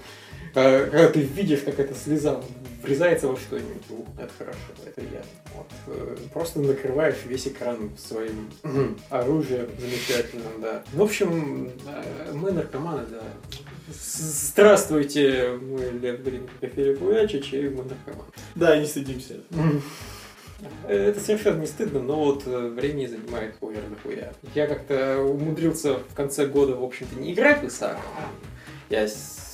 Когда 0.53 1.09
ты 1.09 1.21
видишь, 1.21 1.61
как 1.61 1.79
эта 1.79 1.95
слеза 1.95 2.41
врезается 2.83 3.29
во 3.29 3.37
что-нибудь, 3.37 3.83
ух, 3.91 4.07
это 4.19 4.33
хорошо, 4.39 4.59
это 4.83 4.93
приятно. 4.93 5.31
Вот. 5.55 5.67
Э, 5.89 6.17
просто 6.33 6.61
накрываешь 6.61 7.17
весь 7.27 7.47
экран 7.49 7.91
своим 7.99 8.51
оружием 9.11 9.69
замечательным, 9.79 10.61
да. 10.63 10.83
В 10.95 11.03
общем, 11.03 11.71
э, 11.87 12.33
мы 12.33 12.53
наркоманы, 12.53 13.05
да. 13.11 13.23
Здравствуйте, 13.93 15.59
мы 15.61 15.99
Лев 16.01 16.21
Блин, 16.21 16.49
Филипп 16.61 17.03
Уячич, 17.03 17.53
и 17.53 17.69
мы 17.69 17.85
наркоманы. 17.85 18.31
Да, 18.55 18.79
не 18.79 18.87
стыдимся. 18.87 19.35
Это 20.89 21.21
совершенно 21.21 21.61
не 21.61 21.67
стыдно, 21.67 22.01
но 22.01 22.17
вот 22.17 22.47
э, 22.47 22.69
времени 22.69 23.07
занимает 23.07 23.55
дохуя. 23.61 24.33
Я 24.55 24.67
как-то 24.67 25.21
умудрился 25.23 25.99
в 25.99 26.15
конце 26.15 26.47
года, 26.47 26.77
в 26.77 26.85
общем-то, 26.85 27.17
не 27.17 27.35
играть 27.35 27.63
в 27.63 27.67
Исаака. 27.67 28.01
Я 28.89 29.07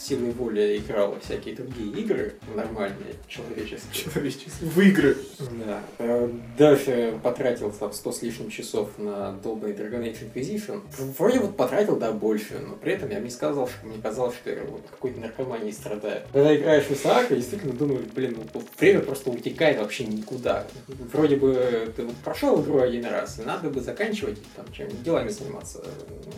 силой 0.02 0.32
воли 0.32 0.78
играл 0.78 1.12
во 1.12 1.20
всякие 1.20 1.54
другие 1.54 1.90
игры, 2.02 2.34
нормальные, 2.54 3.14
человеческие. 3.28 4.04
Человеческие. 4.12 4.70
В 4.70 4.80
игры. 4.80 5.16
Да. 5.64 5.82
Э, 5.98 6.30
Даже 6.58 7.18
потратил 7.22 7.70
там 7.70 7.92
100 7.92 8.12
с 8.12 8.22
лишним 8.22 8.50
часов 8.50 8.90
на 8.98 9.32
долбанный 9.32 9.74
Dragon 9.74 10.02
Age 10.02 10.32
Inquisition. 10.32 10.82
Вроде 11.18 11.40
вот 11.40 11.56
потратил, 11.56 11.96
да, 11.96 12.12
больше, 12.12 12.58
но 12.58 12.74
при 12.74 12.92
этом 12.92 13.10
я 13.10 13.20
не 13.20 13.30
сказал, 13.30 13.68
что 13.68 13.86
мне 13.86 13.96
казалось, 14.02 14.34
что 14.34 14.50
я 14.50 14.62
вот 14.64 14.82
какой-то 14.90 15.20
наркоманией 15.20 15.72
страдаю. 15.72 16.22
Когда 16.32 16.54
играешь 16.56 16.84
в 16.84 16.90
Исаака, 16.92 17.36
действительно 17.36 17.72
думаю, 17.72 18.04
блин, 18.14 18.38
ну, 18.52 18.62
время 18.78 19.00
просто 19.00 19.30
утекает 19.30 19.78
вообще 19.78 20.04
никуда. 20.04 20.66
Вроде 21.12 21.36
бы 21.36 21.92
ты 21.94 22.04
вот 22.04 22.16
прошел 22.16 22.60
игру 22.62 22.80
один 22.80 23.04
раз, 23.04 23.38
и 23.38 23.42
надо 23.42 23.70
бы 23.70 23.80
заканчивать 23.80 24.38
там 24.56 24.66
чем 24.72 24.88
делами 25.02 25.28
заниматься. 25.28 25.84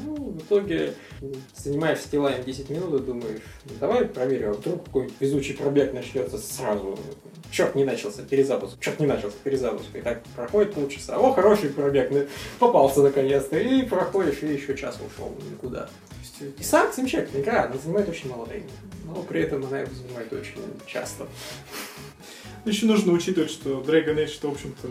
Ну, 0.04 0.14
в 0.30 0.38
итоге 0.38 0.94
занимаешься 1.56 2.10
делами 2.10 2.42
10 2.42 2.70
минут 2.70 3.00
и 3.00 3.04
думаешь, 3.04 3.24
«Ну, 3.24 3.53
давай 3.80 4.06
проверим, 4.06 4.50
а 4.50 4.52
вдруг 4.52 4.84
какой-нибудь 4.84 5.16
везучий 5.20 5.54
пробег 5.54 5.92
начнется 5.92 6.38
сразу. 6.38 6.98
Черт 7.50 7.74
не 7.74 7.84
начался, 7.84 8.22
перезапуск. 8.22 8.80
Черт 8.80 8.98
не 9.00 9.06
начался, 9.06 9.36
перезапуск. 9.44 9.94
И 9.94 10.00
так 10.00 10.22
проходит 10.36 10.74
полчаса. 10.74 11.16
О, 11.16 11.32
хороший 11.32 11.70
пробег, 11.70 12.10
ну, 12.10 12.26
попался 12.58 13.02
наконец-то. 13.02 13.58
И 13.58 13.82
проходишь, 13.82 14.42
и 14.42 14.46
еще 14.46 14.76
час 14.76 14.96
ушел 14.96 15.32
никуда. 15.50 15.88
То 16.38 16.44
есть, 16.44 16.60
Исаак 16.60 16.94
замечательная 16.94 17.42
игра, 17.42 17.64
она 17.64 17.76
занимает 17.76 18.08
очень 18.08 18.28
мало 18.28 18.44
времени. 18.44 18.70
Но 19.04 19.22
при 19.22 19.42
этом 19.42 19.64
она 19.64 19.80
его 19.80 19.94
занимает 19.94 20.32
очень 20.32 20.58
часто. 20.86 21.26
Еще 22.64 22.86
нужно 22.86 23.12
учитывать, 23.12 23.50
что 23.50 23.84
Dragon 23.86 24.16
Age, 24.16 24.38
это, 24.38 24.48
в 24.48 24.52
общем-то, 24.52 24.88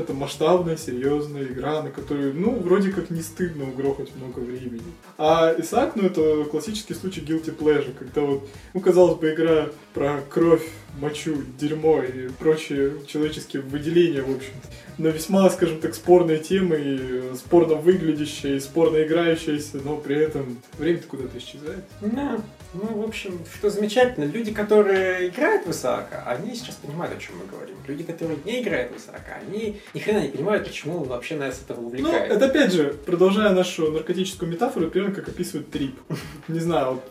это 0.00 0.14
масштабная, 0.14 0.76
серьезная 0.76 1.44
игра, 1.44 1.82
на 1.82 1.90
которую, 1.90 2.34
ну, 2.34 2.58
вроде 2.60 2.92
как 2.92 3.10
не 3.10 3.20
стыдно 3.20 3.68
угрохать 3.68 4.14
много 4.14 4.40
времени. 4.40 4.82
А 5.18 5.54
Исаак, 5.58 5.96
ну, 5.96 6.04
это 6.04 6.44
классический 6.44 6.94
случай 6.94 7.20
guilty 7.20 7.56
pleasure, 7.56 7.94
когда 7.98 8.20
вот, 8.20 8.48
ну, 8.74 8.80
казалось 8.80 9.18
бы, 9.18 9.32
игра 9.32 9.70
про 9.92 10.20
кровь, 10.30 10.66
мочу, 11.00 11.36
дерьмо 11.58 12.02
и 12.02 12.28
прочие 12.28 13.04
человеческие 13.06 13.62
выделения, 13.62 14.22
в 14.22 14.34
общем 14.34 14.52
на 14.98 15.08
весьма, 15.08 15.48
скажем 15.50 15.80
так, 15.80 15.94
спорные 15.94 16.38
темы, 16.38 16.76
и 16.78 17.36
спорно 17.36 17.74
выглядящие, 17.74 18.56
и 18.56 18.60
спорно 18.60 19.02
играющиеся, 19.02 19.78
но 19.84 19.96
при 19.96 20.16
этом 20.16 20.58
время-то 20.78 21.06
куда-то 21.06 21.38
исчезает. 21.38 21.84
Да. 22.00 22.40
Ну, 22.74 23.00
в 23.02 23.04
общем, 23.08 23.40
что 23.54 23.70
замечательно, 23.70 24.24
люди, 24.24 24.52
которые 24.52 25.28
играют 25.28 25.66
в 25.66 25.70
Исаака, 25.70 26.22
они 26.26 26.54
сейчас 26.54 26.74
понимают, 26.76 27.16
о 27.16 27.20
чем 27.20 27.38
мы 27.38 27.46
говорим. 27.46 27.76
Люди, 27.86 28.02
которые 28.02 28.38
не 28.44 28.62
играют 28.62 28.92
в 28.92 28.96
Исаака, 28.98 29.36
они 29.40 29.80
ни 29.94 29.98
хрена 29.98 30.20
не 30.20 30.28
понимают, 30.28 30.66
почему 30.66 30.98
он 31.02 31.04
вообще 31.08 31.36
нас 31.36 31.60
этого 31.62 31.80
Ну, 31.80 31.86
увлекает. 31.86 32.30
это 32.32 32.46
опять 32.46 32.72
же, 32.72 32.92
продолжая 33.06 33.50
нашу 33.54 33.90
наркотическую 33.92 34.50
метафору, 34.50 34.90
примерно 34.90 35.14
как 35.14 35.28
описывает 35.28 35.70
трип. 35.70 35.98
Не 36.48 36.60
знаю, 36.60 36.94
вот 36.94 37.04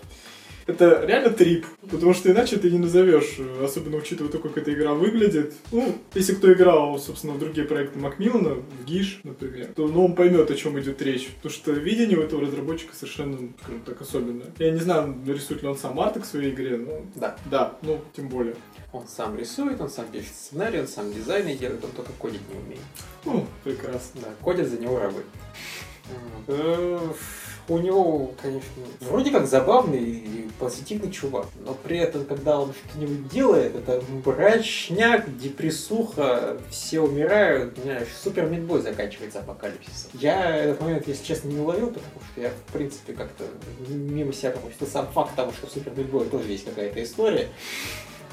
это 0.68 1.06
реально 1.06 1.30
трип, 1.30 1.66
потому 1.90 2.14
что 2.14 2.32
иначе 2.32 2.58
ты 2.58 2.72
не 2.72 2.80
назовешь, 2.80 3.38
особенно 3.62 3.98
учитывая 3.98 4.32
то, 4.32 4.40
как 4.40 4.58
эта 4.58 4.74
игра 4.74 4.94
выглядит. 4.94 5.54
Ну, 5.72 5.96
если 6.14 6.34
кто 6.34 6.52
играл, 6.52 6.98
собственно, 7.00 7.34
в 7.34 7.40
другие 7.40 7.68
проекты 7.68 8.00
Макмиллана, 8.00 8.56
в 8.56 8.86
ГИШ, 8.86 9.22
например, 9.24 9.68
то 9.76 9.88
ну, 9.88 10.06
он 10.06 10.16
поймет, 10.16 10.50
о 10.50 10.56
чем 10.56 10.80
идет 10.80 11.02
речь. 11.02 11.30
Потому 11.36 11.54
что 11.54 11.72
видение 11.72 12.18
у 12.18 12.22
этого 12.22 12.42
разработчика 12.42 12.96
совершенно, 12.96 13.38
скажем 13.62 13.82
так, 13.82 14.02
особенное. 14.02 14.48
Я 14.58 14.72
не 14.72 14.80
знаю, 14.80 15.16
рисует 15.28 15.62
ли 15.62 15.68
он 15.68 15.78
сам 15.78 16.00
арты 16.00 16.20
к 16.20 16.26
своей 16.26 16.52
игре, 16.52 16.78
но 16.78 17.02
Да. 17.16 17.36
да, 17.50 17.78
ну, 17.82 18.02
тем 18.16 18.30
более. 18.30 18.56
Он 18.92 19.08
сам 19.08 19.38
рисует, 19.38 19.80
он 19.82 19.90
сам 19.90 20.06
пишет 20.08 20.34
сценарий, 20.34 20.80
он 20.80 20.88
сам 20.88 21.14
дизайн 21.14 21.46
делает, 21.58 21.84
он 21.84 21.92
только 21.92 22.12
кодить 22.18 22.42
не 22.50 22.58
умеет. 22.58 22.82
Ну, 23.26 23.46
прекрасно. 23.64 24.22
Да, 24.22 24.28
кодят 24.42 24.68
за 24.68 24.78
него 24.78 25.00
рабы. 25.00 25.24
У 27.68 27.80
него, 27.80 28.32
конечно, 28.42 28.70
вроде 29.02 29.32
как 29.32 29.48
забавный 29.48 30.04
и 30.04 30.50
позитивный 30.60 31.12
чувак, 31.12 31.48
но 31.66 31.74
при 31.74 31.98
этом, 31.98 32.26
когда 32.26 32.60
он 32.60 32.74
что-нибудь 32.74 33.28
делает, 33.30 33.76
это 33.76 34.04
мрачняк, 34.24 35.38
депрессуха, 35.38 36.58
все 36.70 37.02
умирают, 37.02 37.78
знаешь, 37.84 38.08
супер 38.24 38.46
мидбой 38.46 38.82
заканчивается 38.82 39.40
апокалипсисом. 39.40 40.12
Я 40.14 40.56
этот 40.56 40.82
момент, 40.82 41.08
если 41.08 41.26
честно, 41.26 41.50
не 41.50 41.60
уловил, 41.60 41.88
потому 41.88 42.22
что 42.32 42.42
я, 42.42 42.50
в 42.50 42.72
принципе, 42.72 43.14
как-то 43.14 43.46
мимо 43.90 44.32
себя 44.32 44.52
пропустил 44.52 44.88
сам 44.88 45.08
факт 45.08 45.36
того, 45.36 45.52
что 45.52 45.68
супер 45.68 45.92
мидбой 45.98 46.26
тоже 46.26 46.52
есть 46.52 46.66
какая-то 46.66 47.04
история. 47.04 47.50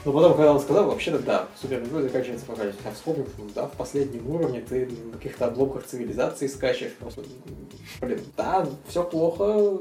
Но 0.05 0.13
потом, 0.13 0.33
когда 0.33 0.53
он 0.53 0.61
сказал, 0.61 0.87
вообще-то 0.87 1.21
да, 1.21 1.49
супер 1.61 1.81
мидбой 1.81 2.03
заканчивается 2.03 2.45
апокалипсис. 2.47 2.81
Я 2.85 2.91
вспомнил, 2.91 3.27
что 3.27 3.55
да, 3.55 3.67
в 3.69 3.73
последнем 3.73 4.29
уровне 4.29 4.61
ты 4.61 4.87
на 4.87 5.13
каких-то 5.13 5.47
обломках 5.47 5.87
цивилизации 5.87 6.49
скачешь. 6.49 6.93
Просто, 6.95 7.23
блин, 8.01 8.21
да, 8.37 8.69
все 8.89 9.05
плохо. 9.05 9.79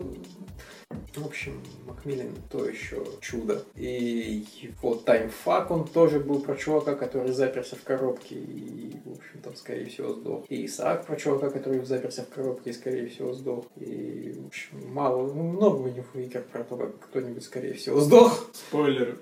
В 1.16 1.26
общем, 1.26 1.62
Макмиллин 1.86 2.36
то 2.50 2.66
еще 2.66 3.04
чудо. 3.20 3.64
И 3.76 4.46
его 4.62 4.96
таймфак, 4.96 5.72
он 5.72 5.88
тоже 5.88 6.20
был 6.20 6.40
про 6.40 6.56
чувака, 6.56 6.96
который 6.96 7.32
заперся 7.32 7.76
в 7.76 7.84
коробке 7.84 8.36
и, 8.36 8.98
в 9.06 9.14
общем, 9.14 9.42
там, 9.42 9.56
скорее 9.56 9.86
всего, 9.88 10.14
сдох. 10.14 10.46
И 10.50 10.66
Исаак 10.66 11.06
про 11.06 11.16
чувака, 11.16 11.50
который 11.50 11.84
заперся 11.84 12.24
в 12.24 12.30
коробке 12.30 12.70
и, 12.70 12.74
скорее 12.74 13.08
всего, 13.08 13.34
сдох. 13.34 13.66
И, 13.78 14.36
в 14.38 14.48
общем, 14.48 14.94
мало, 14.94 15.34
ну, 15.34 15.44
много 15.44 15.82
у 15.82 15.88
них 15.88 16.06
про 16.52 16.64
то, 16.64 16.78
как 16.78 17.00
кто-нибудь, 17.00 17.44
скорее 17.44 17.74
всего, 17.74 18.00
сдох. 18.00 18.50
Спойлеры. 18.54 19.18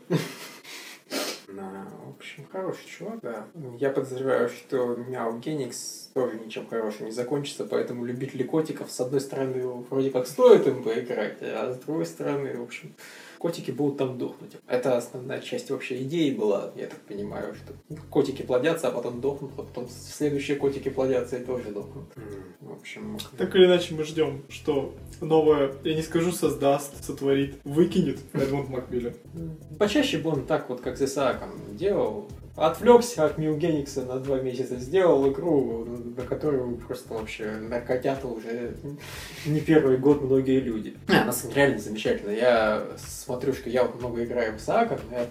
Да, 1.53 1.88
в 2.05 2.09
общем, 2.09 2.45
хороший 2.51 2.85
чувак, 2.85 3.19
да. 3.21 3.47
Я 3.79 3.89
подозреваю, 3.89 4.49
что 4.49 4.95
Мяу 4.95 5.39
Геникс 5.39 6.09
тоже 6.13 6.39
ничем 6.39 6.67
хорошим 6.67 7.07
не 7.07 7.12
закончится, 7.12 7.65
поэтому 7.65 8.05
любители 8.05 8.43
котиков, 8.43 8.91
с 8.91 8.99
одной 8.99 9.21
стороны, 9.21 9.63
вроде 9.89 10.12
как 10.12 10.27
стоит 10.27 10.67
им 10.67 10.83
поиграть, 10.83 11.38
а 11.41 11.73
с 11.73 11.83
другой 11.83 12.05
стороны, 12.05 12.55
в 12.55 12.63
общем, 12.63 12.93
котики 13.39 13.71
будут 13.71 13.97
там 13.97 14.17
дохнуть. 14.17 14.52
Это 14.67 14.97
основная 14.97 15.39
часть 15.39 15.71
вообще 15.71 16.04
идеи 16.04 16.32
была, 16.32 16.71
я 16.75 16.88
так 16.88 16.99
понимаю, 16.99 17.56
что 17.56 17.73
котики 18.10 18.41
плодятся, 18.43 18.89
а 18.89 18.91
потом 18.91 19.21
дохнут, 19.21 19.52
а 19.58 19.63
потом 19.63 19.88
следующие 19.89 20.58
котики 20.58 20.89
плодятся 20.89 21.38
и 21.38 21.45
тоже 21.45 21.71
дохнут. 21.71 22.06
В 22.60 22.71
общем, 22.73 23.17
Так 23.38 23.56
или 23.56 23.65
иначе 23.65 23.95
мы 23.95 24.04
ждем, 24.04 24.43
что 24.49 24.93
новое, 25.21 25.73
я 25.84 25.95
не 25.95 26.02
скажу 26.02 26.32
создаст, 26.32 27.04
сотворит, 27.04 27.56
выкинет 27.63 28.19
Эдмунд 28.34 28.69
Макмиллан. 28.69 29.13
Почаще 29.80 30.17
бы 30.17 30.32
он 30.32 30.45
так 30.45 30.69
вот, 30.69 30.82
как 30.82 30.97
с 30.97 31.02
Исааком, 31.02 31.49
делал. 31.75 32.28
Отвлекся 32.60 33.26
от 33.26 33.38
Милгеникса 33.38 34.04
на 34.04 34.19
два 34.19 34.39
месяца, 34.39 34.76
сделал 34.78 35.32
игру, 35.32 35.86
на 35.86 36.24
которую 36.24 36.76
просто 36.76 37.13
вообще 37.13 37.52
наркотят 37.52 38.26
уже 38.26 38.76
не 39.45 39.62
первый 39.62 39.98
год 39.98 40.22
многие 40.22 40.60
люди. 40.60 40.95
А, 41.08 41.22
она 41.22 41.34
реально 41.54 41.80
замечательно. 41.80 42.32
Я 42.32 42.84
смотрю, 42.98 43.54
что 43.54 43.69
я 43.69 43.86
много 43.86 44.26
играю 44.26 44.58
в 44.58 44.58
Исаака, 44.58 45.00
но 45.10 45.19
я, 45.19 45.28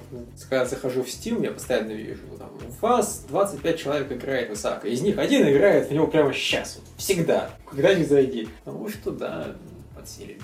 когда 0.48 0.64
захожу 0.64 1.02
в 1.02 1.06
Steam, 1.06 1.44
я 1.44 1.50
постоянно 1.50 1.92
вижу, 1.92 2.22
там, 2.38 2.50
у 2.66 2.86
вас 2.86 3.26
25 3.28 3.78
человек 3.78 4.10
играет 4.10 4.48
в 4.48 4.54
Исаака, 4.54 4.88
из 4.88 5.02
них 5.02 5.18
один 5.18 5.46
играет 5.48 5.88
в 5.88 5.92
него 5.92 6.06
прямо 6.06 6.32
сейчас, 6.32 6.80
всегда, 6.96 7.50
когда 7.70 7.94
не 7.94 8.04
зайди. 8.04 8.48
Потому 8.64 8.88
что, 8.88 9.10
да, 9.10 9.54
подсели. 9.94 10.38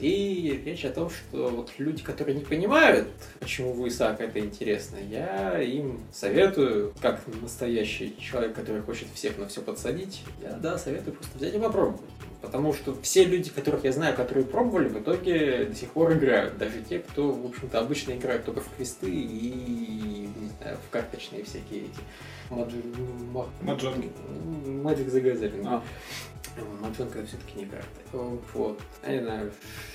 И 0.00 0.62
речь 0.64 0.84
о 0.84 0.90
том, 0.90 1.10
что 1.10 1.48
вот 1.48 1.72
люди, 1.78 2.02
которые 2.02 2.34
не 2.34 2.44
понимают, 2.44 3.08
почему 3.38 3.72
в 3.72 3.86
Исаака 3.86 4.24
это 4.24 4.38
интересно, 4.40 4.96
я 4.96 5.60
им 5.60 6.00
советую, 6.12 6.94
как 7.00 7.20
настоящий 7.42 8.16
человек, 8.18 8.54
который 8.54 8.80
хочет 8.80 9.08
всех 9.14 9.36
на 9.38 9.46
все 9.46 9.60
подсадить, 9.60 10.22
я, 10.42 10.52
да, 10.52 10.78
советую 10.78 11.14
просто 11.14 11.36
взять 11.36 11.54
и 11.54 11.58
попробовать. 11.58 12.00
Потому 12.40 12.72
что 12.72 12.96
все 13.02 13.24
люди, 13.24 13.50
которых 13.50 13.84
я 13.84 13.92
знаю, 13.92 14.16
которые 14.16 14.46
пробовали, 14.46 14.88
в 14.88 14.98
итоге 14.98 15.66
до 15.66 15.74
сих 15.74 15.90
пор 15.90 16.14
играют. 16.14 16.56
Даже 16.56 16.80
те, 16.88 17.00
кто, 17.00 17.30
в 17.30 17.46
общем-то, 17.46 17.78
обычно 17.78 18.12
играют 18.12 18.46
только 18.46 18.62
в 18.62 18.68
квесты 18.74 19.10
и, 19.10 20.19
в 20.60 20.90
карточные 20.90 21.44
всякие 21.44 21.82
эти 21.84 22.00
маджи... 22.50 22.76
ма- 23.32 23.48
Маджонги. 23.62 24.10
Magic 24.66 25.10
the 25.10 25.22
Gathering. 25.22 25.64
А. 25.66 25.82
Маджонка 26.82 27.24
все-таки 27.24 27.58
не 27.60 27.66
карты. 27.66 27.86
Вот. 28.12 28.80
Я 29.06 29.16
не 29.18 29.22
знаю, 29.22 29.52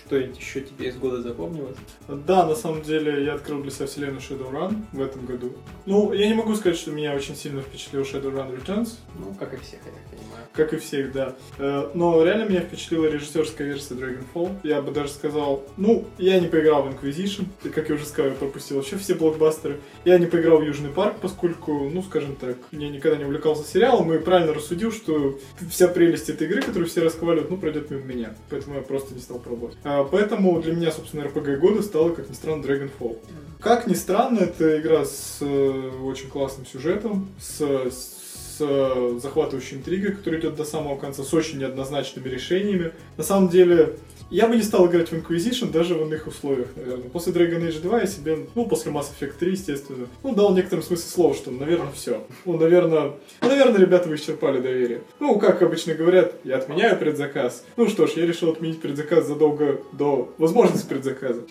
что-нибудь 0.08 0.38
еще 0.40 0.62
тебе 0.62 0.88
из 0.88 0.96
года 0.96 1.22
запомнилось? 1.22 1.76
Да, 2.08 2.46
на 2.46 2.56
самом 2.56 2.82
деле 2.82 3.26
я 3.26 3.34
открыл 3.34 3.62
для 3.62 3.72
себя 3.72 3.88
вселенную 3.88 4.22
Shadowrun 4.22 4.84
в 4.94 5.02
этом 5.02 5.26
году. 5.26 5.54
Ну, 5.86 6.14
я 6.14 6.28
не 6.28 6.34
могу 6.34 6.56
сказать, 6.56 6.78
что 6.78 6.92
меня 6.92 7.14
очень 7.14 7.36
сильно 7.36 7.62
впечатлил 7.62 8.04
Shadowrun 8.04 8.58
Returns, 8.58 8.96
Ну, 9.20 9.34
как 9.38 9.54
и 9.54 9.58
всех, 9.58 9.80
я 9.86 9.92
так 9.92 10.18
понимаю. 10.20 10.46
как 10.54 10.74
и 10.74 10.78
всех, 10.78 11.12
да. 11.12 11.36
Э, 11.60 11.90
Но 11.94 12.24
реально 12.24 12.50
меня 12.50 12.62
впечатлила 12.62 13.08
режиссерская 13.08 13.68
версия 13.68 13.96
Dragonfall. 13.96 14.56
Я 14.64 14.82
бы 14.82 14.92
даже 14.92 15.10
сказал, 15.10 15.64
ну, 15.76 16.08
я 16.18 16.40
не 16.40 16.48
поиграл 16.48 16.84
в 16.84 16.88
Inquisition, 16.90 17.46
и, 17.66 17.70
как 17.70 17.90
я 17.90 17.96
уже 17.96 18.06
сказал, 18.06 18.32
я 18.32 18.38
пропустил 18.38 18.78
вообще 18.78 18.98
все 18.98 19.14
блокбастеры. 19.16 19.82
Я 20.06 20.18
не 20.18 20.26
поиграл 20.26 20.55
в 20.58 20.64
Южный 20.64 20.90
парк, 20.90 21.18
поскольку, 21.22 21.90
ну, 21.90 22.02
скажем 22.02 22.36
так, 22.36 22.58
я 22.72 22.90
никогда 22.90 23.18
не 23.18 23.26
увлекался 23.26 23.64
сериалом 23.64 24.14
и 24.14 24.20
правильно 24.20 24.54
рассудил, 24.54 24.92
что 24.92 25.38
вся 25.70 25.88
прелесть 25.88 26.30
этой 26.30 26.48
игры, 26.48 26.62
которую 26.62 26.88
все 26.88 27.04
расхваливают, 27.04 27.50
ну, 27.50 27.58
пройдет 27.58 27.90
мимо 27.92 28.04
меня. 28.04 28.36
Поэтому 28.50 28.76
я 28.76 28.82
просто 28.82 29.14
не 29.14 29.22
стал 29.22 29.40
пробовать. 29.40 29.78
А, 29.84 30.04
Поэтому 30.04 30.62
для 30.62 30.74
меня, 30.74 30.92
собственно, 30.92 31.24
RPG 31.24 31.58
года 31.58 31.82
стала, 31.82 32.10
как 32.10 32.30
ни 32.30 32.34
странно, 32.34 32.64
Dragonfall. 32.64 33.18
Как 33.60 33.88
ни 33.88 33.94
странно, 33.94 34.40
это 34.40 34.80
игра 34.80 35.06
с 35.06 35.38
э, 35.42 35.92
очень 36.04 36.30
классным 36.30 36.66
сюжетом, 36.66 37.30
с, 37.40 37.62
с 37.62 38.16
с 38.56 38.62
э, 38.62 39.20
захватывающей 39.22 39.78
интригой, 39.78 40.14
которая 40.14 40.40
идет 40.40 40.56
до 40.56 40.64
самого 40.64 40.98
конца, 40.98 41.24
с 41.24 41.34
очень 41.34 41.60
неоднозначными 41.60 42.28
решениями. 42.30 42.94
На 43.18 43.24
самом 43.24 43.50
деле, 43.50 43.98
я 44.30 44.48
бы 44.48 44.56
не 44.56 44.64
стал 44.64 44.88
играть 44.88 45.10
в 45.10 45.14
Inquisition 45.14 45.72
даже 45.72 45.96
в 45.96 46.02
иных 46.02 46.28
условиях, 46.28 46.68
наверное. 46.76 47.10
После 47.10 47.32
Dragon 47.32 47.62
Age 47.62 47.82
2 47.82 48.00
я 48.00 48.08
себе, 48.08 48.40
ну, 48.56 48.66
после 48.66 48.92
Mass 48.92 49.08
Effect 49.20 49.34
3, 49.40 49.52
естественно, 49.52 50.08
ну, 50.24 50.34
дал 50.34 50.52
в 50.52 50.56
некотором 50.56 50.84
смысле 50.84 51.08
слово, 51.08 51.36
что, 51.36 51.52
наверное, 51.52 51.92
все. 51.92 52.26
Ну, 52.46 52.58
наверное, 52.58 53.14
ну, 53.42 53.48
наверное, 53.48 53.80
ребята, 53.80 54.10
вы 54.10 54.16
исчерпали 54.16 54.60
доверие. 54.60 55.02
Ну, 55.20 55.40
как 55.40 55.62
обычно 55.62 55.94
говорят, 55.94 56.34
я 56.44 56.58
отменяю 56.58 56.98
предзаказ. 56.98 57.64
Ну 57.78 57.88
что 57.88 58.08
ж, 58.08 58.12
я 58.16 58.26
решил 58.26 58.52
отменить 58.52 58.82
предзаказ 58.82 59.28
задолго 59.28 59.82
до 59.94 60.34
возможности 60.38 60.88
предзаказа. 60.88 61.44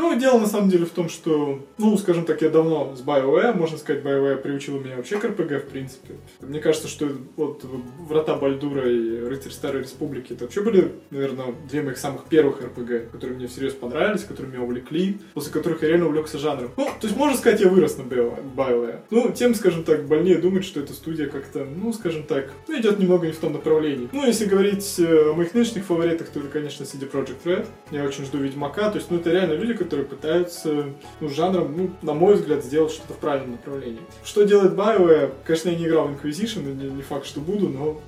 Ну, 0.00 0.18
дело 0.18 0.38
на 0.38 0.46
самом 0.46 0.70
деле 0.70 0.86
в 0.86 0.90
том, 0.90 1.10
что, 1.10 1.60
ну, 1.76 1.96
скажем 1.98 2.24
так, 2.24 2.40
я 2.40 2.48
давно 2.48 2.96
с 2.96 3.02
BioWare, 3.02 3.52
можно 3.52 3.76
сказать, 3.76 4.02
BioWare 4.02 4.38
приучила 4.38 4.80
меня 4.80 4.96
вообще 4.96 5.18
к 5.18 5.24
RPG, 5.26 5.60
в 5.60 5.68
принципе. 5.68 6.14
Мне 6.40 6.58
кажется, 6.58 6.88
что 6.88 7.06
вот 7.36 7.64
Врата 8.08 8.34
Бальдура 8.34 8.90
и 8.90 9.20
Рыцарь 9.20 9.52
Старой 9.52 9.82
Республики, 9.82 10.32
это 10.32 10.44
вообще 10.44 10.62
были, 10.62 10.92
наверное, 11.10 11.54
две 11.68 11.82
моих 11.82 11.98
самых 11.98 12.24
первых 12.24 12.62
RPG, 12.62 13.10
которые 13.10 13.36
мне 13.36 13.46
всерьез 13.46 13.74
понравились, 13.74 14.24
которые 14.24 14.52
меня 14.52 14.62
увлекли, 14.62 15.18
после 15.34 15.52
которых 15.52 15.82
я 15.82 15.88
реально 15.88 16.06
увлекся 16.06 16.38
жанром. 16.38 16.70
Ну, 16.78 16.86
то 16.98 17.06
есть, 17.06 17.16
можно 17.16 17.36
сказать, 17.36 17.60
я 17.60 17.68
вырос 17.68 17.98
на 17.98 18.02
BioWare. 18.02 19.00
Ну, 19.10 19.30
тем, 19.32 19.54
скажем 19.54 19.84
так, 19.84 20.06
больнее 20.06 20.38
думать, 20.38 20.64
что 20.64 20.80
эта 20.80 20.94
студия 20.94 21.28
как-то, 21.28 21.66
ну, 21.66 21.92
скажем 21.92 22.22
так, 22.22 22.50
ну, 22.68 22.80
идет 22.80 22.98
немного 22.98 23.26
не 23.26 23.32
в 23.32 23.38
том 23.38 23.52
направлении. 23.52 24.08
Ну, 24.12 24.26
если 24.26 24.46
говорить 24.46 24.94
э, 24.98 25.30
о 25.30 25.34
моих 25.34 25.52
нынешних 25.52 25.84
фаворитах, 25.84 26.28
то 26.28 26.40
это, 26.40 26.48
конечно, 26.48 26.84
CD 26.84 27.10
Projekt 27.10 27.44
Red. 27.44 27.66
Я 27.90 28.04
очень 28.04 28.24
жду 28.24 28.38
Ведьмака, 28.38 28.90
то 28.90 28.96
есть, 28.96 29.10
ну, 29.10 29.18
это 29.18 29.30
реально 29.30 29.52
люди, 29.52 29.74
которые 29.74 29.89
пытаются, 29.98 30.86
ну, 31.20 31.28
жанром, 31.28 31.76
ну, 31.76 31.90
на 32.02 32.14
мой 32.14 32.34
взгляд, 32.34 32.64
сделать 32.64 32.92
что-то 32.92 33.14
в 33.14 33.18
правильном 33.18 33.52
направлении. 33.52 34.00
Что 34.24 34.44
делает 34.44 34.72
BioWare? 34.72 35.32
Конечно, 35.44 35.68
я 35.70 35.76
не 35.76 35.86
играл 35.86 36.08
в 36.08 36.12
Inquisition, 36.12 36.62
не, 36.74 36.90
не 36.90 37.02
факт, 37.02 37.26
что 37.26 37.40
буду, 37.40 37.68
но... 37.68 38.00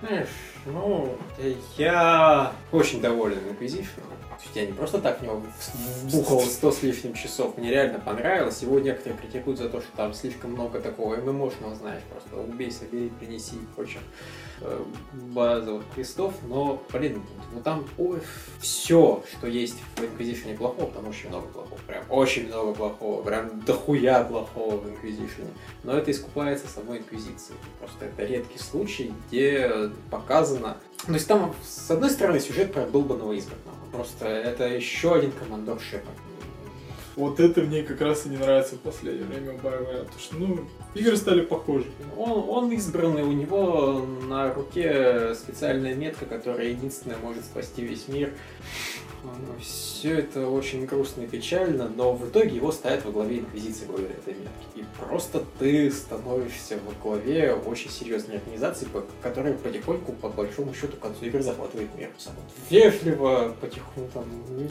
Знаешь, 0.00 0.28
ну, 0.66 1.16
я 1.76 2.52
очень 2.72 3.00
доволен 3.00 3.38
Inquisition. 3.50 4.02
Я 4.54 4.66
не 4.66 4.72
просто 4.72 5.00
так 5.00 5.20
в 5.20 5.22
него 5.22 5.42
вбухал 6.04 6.40
100 6.40 6.72
с 6.72 6.82
лишним 6.82 7.14
часов. 7.14 7.56
Мне 7.56 7.70
реально 7.70 7.98
понравилось. 7.98 8.62
Его 8.62 8.78
некоторые 8.78 9.18
критикуют 9.18 9.58
за 9.58 9.68
то, 9.68 9.80
что 9.80 9.90
там 9.96 10.14
слишком 10.14 10.52
много 10.52 10.80
такого 10.80 11.16
ММОшного, 11.16 11.74
знаешь, 11.74 12.02
просто 12.10 12.36
убей, 12.36 12.70
собери, 12.70 13.10
принеси 13.18 13.56
и 13.56 13.74
прочих 13.74 14.00
э, 14.00 14.47
базовых 15.12 15.84
крестов. 15.94 16.34
Но, 16.46 16.82
блин, 16.92 17.22
ну 17.52 17.60
там 17.60 17.86
ой, 17.98 18.20
все, 18.60 19.22
что 19.30 19.46
есть 19.46 19.76
в 19.96 20.02
Inquisition 20.02 20.56
плохого, 20.56 20.90
там 20.90 21.08
очень 21.08 21.28
много 21.28 21.46
плохого. 21.48 21.80
Прям 21.86 22.04
очень 22.08 22.48
много 22.48 22.74
плохого. 22.74 23.22
Прям 23.22 23.60
дохуя 23.60 24.24
плохого 24.24 24.76
в 24.76 24.86
Inquisition. 24.86 25.46
Но 25.84 25.96
это 25.96 26.10
искупается 26.10 26.68
самой 26.68 26.98
Инквизицией. 26.98 27.58
Просто 27.78 28.06
это 28.06 28.24
редкий 28.24 28.58
случай, 28.58 29.12
где 29.28 29.90
показано... 30.10 30.76
То 31.06 31.12
есть 31.12 31.28
там, 31.28 31.54
с 31.62 31.90
одной 31.90 32.10
стороны, 32.10 32.40
сюжет 32.40 32.72
про 32.72 32.86
долбанного 32.86 33.38
избранного. 33.38 33.76
Просто 33.92 34.26
это 34.26 34.68
еще 34.68 35.14
один 35.14 35.32
командор 35.32 35.80
Шепард. 35.80 36.16
Вот 37.16 37.40
это 37.40 37.62
мне 37.62 37.82
как 37.82 38.00
раз 38.00 38.26
и 38.26 38.28
не 38.28 38.36
нравится 38.36 38.76
в 38.76 38.80
последнее 38.80 39.24
время 39.24 39.54
BioWare, 39.54 40.04
потому 40.04 40.20
что, 40.20 40.36
ну, 40.36 40.68
игры 40.98 41.16
стали 41.16 41.42
похожи. 41.42 41.86
Он, 42.16 42.44
он 42.48 42.72
избранный, 42.72 43.22
у 43.22 43.32
него 43.32 44.04
на 44.28 44.52
руке 44.52 45.34
специальная 45.34 45.94
метка, 45.94 46.26
которая 46.26 46.68
единственная 46.68 47.18
может 47.18 47.44
спасти 47.44 47.82
весь 47.82 48.08
мир. 48.08 48.32
Все 49.60 50.18
это 50.18 50.48
очень 50.48 50.86
грустно 50.86 51.22
и 51.22 51.26
печально, 51.26 51.88
но 51.88 52.12
в 52.12 52.28
итоге 52.28 52.56
его 52.56 52.70
ставят 52.70 53.04
во 53.04 53.10
главе 53.10 53.38
Инквизиции 53.38 53.86
благодаря 53.86 54.14
этой 54.14 54.34
метке. 54.34 54.66
И 54.76 54.84
просто 54.98 55.42
ты 55.58 55.90
становишься 55.90 56.78
во 56.86 56.92
главе 57.02 57.54
очень 57.54 57.90
серьезной 57.90 58.36
организации, 58.36 58.86
которая 59.22 59.54
потихоньку, 59.54 60.12
по 60.12 60.28
большому 60.28 60.72
счету, 60.74 60.96
к 60.96 61.00
концу 61.00 61.26
игры 61.26 61.42
захватывает 61.42 61.88
мир. 61.96 62.10
Вежливо, 62.70 63.54
потихоньку 63.60 64.10
там... 64.14 64.24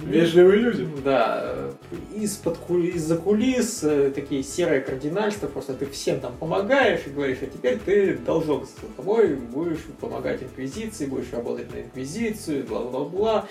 Вежливые 0.05 0.59
люди. 0.59 0.87
Да. 1.03 1.71
Из-под 2.15 2.57
из-за 2.69 3.17
кулис 3.17 3.83
э, 3.83 4.11
такие 4.13 4.43
серые 4.43 4.81
кардинальства, 4.81 5.47
просто 5.47 5.73
ты 5.73 5.85
всем 5.85 6.19
там 6.19 6.35
помогаешь 6.37 7.01
и 7.05 7.09
говоришь, 7.09 7.39
а 7.41 7.47
теперь 7.47 7.79
ты 7.79 8.17
должок 8.17 8.65
с 8.65 8.75
тобой, 8.95 9.35
будешь 9.35 9.79
помогать 9.99 10.43
Инквизиции, 10.43 11.05
будешь 11.05 11.31
работать 11.31 11.73
на 11.73 11.81
Инквизицию, 11.81 12.65
бла-бла-бла 12.65 13.47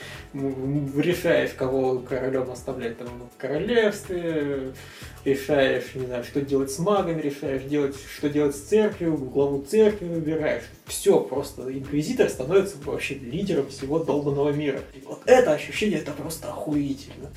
решаешь, 0.96 1.50
кого 1.50 1.98
королем 1.98 2.50
оставлять 2.50 2.98
там 2.98 3.08
в 3.34 3.40
королевстве, 3.40 4.72
решаешь, 5.24 5.94
не 5.94 6.06
знаю, 6.06 6.24
что 6.24 6.40
делать 6.40 6.70
с 6.70 6.78
магами, 6.78 7.20
решаешь, 7.20 7.62
делать, 7.62 7.96
что 8.16 8.28
делать 8.28 8.54
с 8.54 8.60
церковью, 8.60 9.16
главу 9.16 9.62
церкви 9.62 10.06
выбираешь. 10.06 10.64
Все, 10.86 11.20
просто 11.20 11.72
инквизитор 11.76 12.28
становится 12.28 12.76
вообще 12.84 13.14
лидером 13.14 13.68
всего 13.68 13.98
долбанного 13.98 14.50
мира. 14.50 14.80
И 14.94 15.02
вот 15.04 15.22
это 15.26 15.52
ощущение, 15.52 15.98
это 15.98 16.12
просто 16.12 16.48
охуительно. 16.48 17.30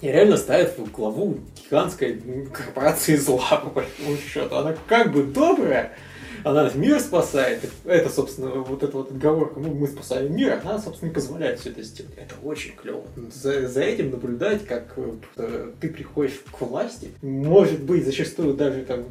И 0.00 0.08
реально 0.08 0.36
ставят 0.36 0.76
в 0.78 0.90
главу 0.90 1.38
гигантской 1.64 2.20
корпорации 2.52 3.16
зла, 3.16 3.56
по 3.64 3.70
большому 3.70 4.16
счету. 4.16 4.56
Она 4.56 4.74
как 4.88 5.12
бы 5.12 5.24
добрая, 5.24 5.96
она 6.44 6.70
мир 6.74 7.00
спасает. 7.00 7.60
Это, 7.84 8.10
собственно, 8.10 8.50
вот 8.50 8.82
эта 8.82 8.96
вот 8.96 9.10
отговорка, 9.10 9.58
ну, 9.58 9.74
мы 9.74 9.88
спасаем 9.88 10.34
мир, 10.34 10.60
она, 10.62 10.78
собственно, 10.78 11.08
не 11.08 11.14
позволяет 11.14 11.58
все 11.58 11.70
это 11.70 11.82
сделать. 11.82 12.14
Это 12.16 12.34
очень 12.42 12.74
клево. 12.76 13.02
За, 13.32 13.66
за 13.66 13.80
этим 13.80 14.10
наблюдать, 14.10 14.64
как 14.66 14.94
э, 15.36 15.72
ты 15.80 15.88
приходишь 15.88 16.40
к 16.50 16.60
власти, 16.60 17.10
может 17.22 17.82
быть, 17.82 18.04
зачастую 18.04 18.54
даже 18.54 18.84
там, 18.84 19.04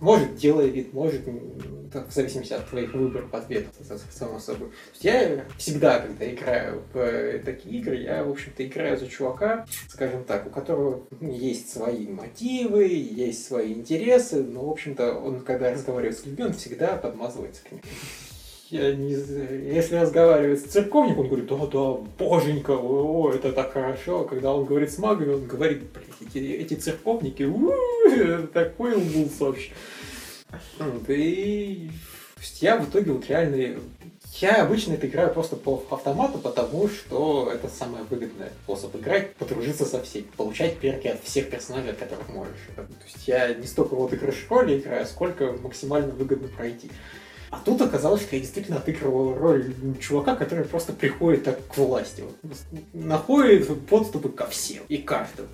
может, 0.00 0.36
делая 0.36 0.66
вид, 0.66 0.92
может, 0.92 1.22
так, 1.92 2.08
в 2.08 2.14
зависимости 2.14 2.52
от 2.52 2.68
твоих 2.68 2.94
выборов, 2.94 3.34
ответов, 3.34 3.74
само 4.10 4.38
собой. 4.38 4.70
Я 5.00 5.44
всегда, 5.58 5.98
когда 5.98 6.30
играю 6.30 6.82
в 6.92 6.98
э, 6.98 7.40
такие 7.40 7.80
игры, 7.80 7.96
я, 7.96 8.22
в 8.24 8.30
общем-то, 8.30 8.64
играю 8.64 8.96
за 8.96 9.08
чувака, 9.08 9.66
скажем 9.88 10.24
так, 10.24 10.46
у 10.46 10.50
которого 10.50 11.02
есть 11.20 11.72
свои 11.72 12.06
мотивы, 12.06 12.86
есть 12.86 13.46
свои 13.46 13.72
интересы, 13.72 14.42
но, 14.42 14.66
в 14.66 14.70
общем-то, 14.70 15.14
он, 15.14 15.40
когда 15.40 15.72
разговаривает 15.72 16.18
с 16.18 16.24
людьми, 16.24 16.44
он 16.44 16.52
всегда 16.60 16.96
подмазывается 16.96 17.62
к 17.64 17.72
ним. 17.72 17.80
Я 18.70 18.94
не, 18.94 19.14
если 19.74 19.96
разговаривает 19.96 20.60
с 20.60 20.70
церковником, 20.70 21.22
он 21.22 21.28
говорит, 21.28 21.48
да, 21.48 21.66
да, 21.66 22.24
боженька, 22.24 22.70
о, 22.70 23.32
это 23.32 23.52
так 23.52 23.72
хорошо. 23.72 24.22
Когда 24.24 24.54
он 24.54 24.64
говорит 24.64 24.92
с 24.92 24.98
магами, 24.98 25.34
он 25.34 25.46
говорит, 25.46 25.82
блядь, 25.92 26.30
эти, 26.30 26.38
эти 26.38 26.74
церковники, 26.74 27.42
такой 28.52 28.94
лбус 28.94 29.40
вообще. 29.40 29.72
И 31.08 31.90
я 32.60 32.76
в 32.76 32.88
итоге 32.88 33.12
вот 33.12 33.28
реально 33.28 33.80
я 34.38 34.62
обычно 34.62 34.94
это 34.94 35.06
играю 35.06 35.32
просто 35.32 35.56
по 35.56 35.82
автомату, 35.90 36.38
потому 36.38 36.88
что 36.88 37.50
это 37.52 37.68
самый 37.68 38.02
выгодный 38.04 38.48
способ 38.64 38.94
играть, 38.96 39.34
подружиться 39.34 39.84
со 39.84 40.02
всеми, 40.02 40.26
получать 40.36 40.78
перки 40.78 41.08
от 41.08 41.22
всех 41.24 41.50
персонажей, 41.50 41.90
от 41.90 41.98
которых 41.98 42.28
можешь. 42.28 42.58
То 42.76 42.86
есть 43.04 43.26
я 43.26 43.54
не 43.54 43.66
столько 43.66 43.94
вот 43.96 44.12
игры 44.12 44.32
школе 44.32 44.78
играю, 44.78 45.06
сколько 45.06 45.52
максимально 45.52 46.12
выгодно 46.12 46.48
пройти. 46.48 46.90
А 47.50 47.58
тут 47.58 47.82
оказалось, 47.82 48.22
что 48.22 48.36
я 48.36 48.42
действительно 48.42 48.78
отыгрывал 48.78 49.34
роль 49.34 49.74
чувака, 50.00 50.36
который 50.36 50.64
просто 50.64 50.92
приходит 50.92 51.42
так 51.44 51.66
к 51.66 51.76
власти. 51.78 52.22
Вот, 52.22 52.58
находит 52.92 53.68
подступы 53.86 54.28
ко 54.28 54.46
всем 54.46 54.84
и 54.88 54.98
каждому. 54.98 55.48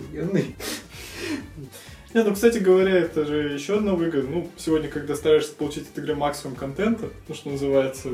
Охуенный. 0.00 0.56
Не, 2.14 2.22
ну, 2.24 2.34
кстати 2.34 2.58
говоря, 2.58 2.98
это 2.98 3.24
же 3.24 3.54
еще 3.54 3.78
одна 3.78 3.94
выгода. 3.94 4.28
Ну, 4.28 4.50
сегодня, 4.56 4.88
когда 4.88 5.14
стараешься 5.16 5.54
получить 5.54 5.88
от 5.90 5.98
игры 5.98 6.14
максимум 6.14 6.56
контента, 6.56 7.08
то, 7.26 7.34
что 7.34 7.48
называется, 7.48 8.10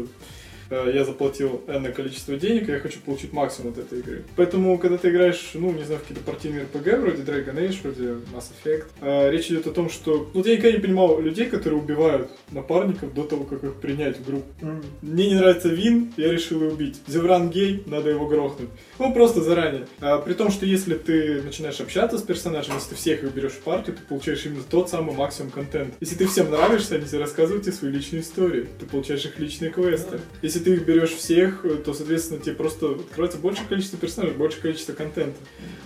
я 0.70 1.04
заплатил 1.04 1.62
энное 1.66 1.92
количество 1.92 2.36
денег, 2.36 2.68
и 2.68 2.72
я 2.72 2.80
хочу 2.80 3.00
получить 3.00 3.32
максимум 3.32 3.72
от 3.72 3.78
этой 3.78 4.00
игры. 4.00 4.24
Поэтому, 4.36 4.78
когда 4.78 4.98
ты 4.98 5.10
играешь, 5.10 5.50
ну, 5.54 5.72
не 5.72 5.84
знаю, 5.84 6.00
в 6.00 6.02
какие-то 6.02 6.24
партийные 6.24 6.66
RPG, 6.72 7.00
вроде 7.00 7.22
Dragon 7.22 7.54
Age, 7.54 7.76
вроде 7.82 8.04
Mass 8.34 8.46
Effect, 8.64 8.86
э, 9.00 9.30
речь 9.30 9.46
идет 9.46 9.66
о 9.66 9.70
том, 9.70 9.90
что... 9.90 10.30
Ну, 10.34 10.44
я 10.44 10.56
никогда 10.56 10.76
не 10.76 10.82
понимал 10.82 11.20
людей, 11.20 11.46
которые 11.46 11.80
убивают 11.80 12.30
напарников 12.50 13.14
до 13.14 13.24
того, 13.24 13.44
как 13.44 13.64
их 13.64 13.74
принять 13.74 14.18
в 14.18 14.24
группу. 14.24 14.48
Mm. 14.60 14.84
Мне 15.02 15.28
не 15.28 15.34
нравится 15.34 15.68
Вин, 15.68 16.12
я 16.16 16.32
решил 16.32 16.62
его 16.62 16.72
убить. 16.72 16.96
Зевран 17.06 17.50
гей, 17.50 17.82
надо 17.86 18.10
его 18.10 18.26
грохнуть. 18.26 18.70
Ну, 18.98 19.12
просто 19.12 19.42
заранее. 19.42 19.86
А, 20.00 20.18
при 20.18 20.34
том, 20.34 20.50
что 20.50 20.66
если 20.66 20.94
ты 20.94 21.42
начинаешь 21.42 21.80
общаться 21.80 22.18
с 22.18 22.22
персонажем, 22.22 22.74
если 22.74 22.90
ты 22.90 22.94
всех 22.96 23.24
их 23.24 23.32
берешь 23.32 23.52
в 23.52 23.60
партию, 23.60 23.96
ты 23.96 24.02
получаешь 24.02 24.44
именно 24.46 24.62
тот 24.68 24.90
самый 24.90 25.14
максимум 25.14 25.50
контент. 25.50 25.94
Если 26.00 26.16
ты 26.16 26.26
всем 26.26 26.50
нравишься, 26.50 26.96
они 26.96 27.06
тебе 27.06 27.20
рассказывают 27.20 27.64
тебе 27.64 27.74
свои 27.74 27.90
личные 27.90 28.22
истории. 28.22 28.68
Ты 28.78 28.86
получаешь 28.86 29.24
их 29.24 29.38
личные 29.38 29.70
квесты. 29.70 30.20
Если 30.42 30.57
если 30.58 30.64
ты 30.64 30.74
их 30.74 30.86
берешь 30.86 31.12
всех, 31.12 31.64
то, 31.84 31.94
соответственно, 31.94 32.40
тебе 32.40 32.54
просто 32.54 32.90
открывается 32.92 33.38
большее 33.38 33.66
количество 33.68 33.98
персонажей, 33.98 34.36
большее 34.36 34.62
количество 34.62 34.92
контента. 34.92 35.38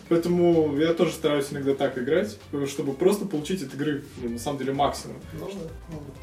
Поэтому 0.09 0.77
я 0.79 0.95
тоже 0.95 1.13
стараюсь 1.13 1.47
иногда 1.51 1.75
так 1.75 1.99
играть, 1.99 2.39
чтобы 2.67 2.95
просто 2.95 3.27
получить 3.27 3.63
от 3.63 3.75
игры, 3.75 4.03
ну, 4.23 4.31
на 4.31 4.39
самом 4.39 4.59
деле, 4.59 4.73
максимум. 4.73 5.17
Ну, 5.39 5.49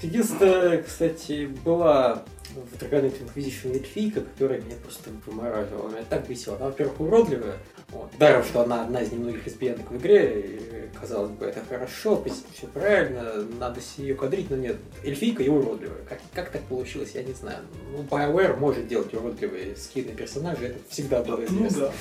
Единственное, 0.02 0.82
кстати, 0.82 1.50
была 1.64 2.24
в 2.56 2.82
Dragon 2.82 3.12
Inquisition 3.12 3.76
эльфийка, 3.76 4.22
которая 4.22 4.62
меня 4.62 4.76
просто 4.82 5.12
вымораживала. 5.26 5.90
Меня 5.90 6.04
так 6.10 6.28
бесила. 6.28 6.56
Она, 6.56 6.68
во-первых, 6.68 7.00
уродливая. 7.00 7.58
Вот. 7.92 8.12
Даром, 8.20 8.44
что 8.44 8.62
она 8.62 8.84
одна 8.84 9.02
из 9.02 9.12
немногих 9.12 9.46
лесбиянок 9.46 9.90
в 9.90 9.98
игре, 9.98 10.90
казалось 11.00 11.32
бы, 11.32 11.46
это 11.46 11.62
хорошо, 11.68 12.24
все 12.54 12.68
правильно, 12.68 13.44
надо 13.60 13.80
ее 13.98 14.16
кадрить, 14.16 14.50
но 14.50 14.58
нет. 14.58 14.78
Эльфийка 15.04 15.44
и 15.44 15.50
уродливая. 15.50 16.04
Как, 16.08 16.20
как 16.34 16.52
так 16.52 16.62
получилось, 16.64 17.12
я 17.16 17.24
не 17.24 17.34
знаю. 17.34 17.60
Ну, 17.92 18.04
BioWare 18.04 18.58
может 18.58 18.88
делать 18.88 19.14
уродливые 19.14 19.76
скины 19.76 20.12
персонажей, 20.12 20.70
это 20.70 20.80
всегда 20.90 21.24
было 21.24 21.44
известно. 21.46 21.80
Ну, 21.80 21.86
да. 21.86 21.94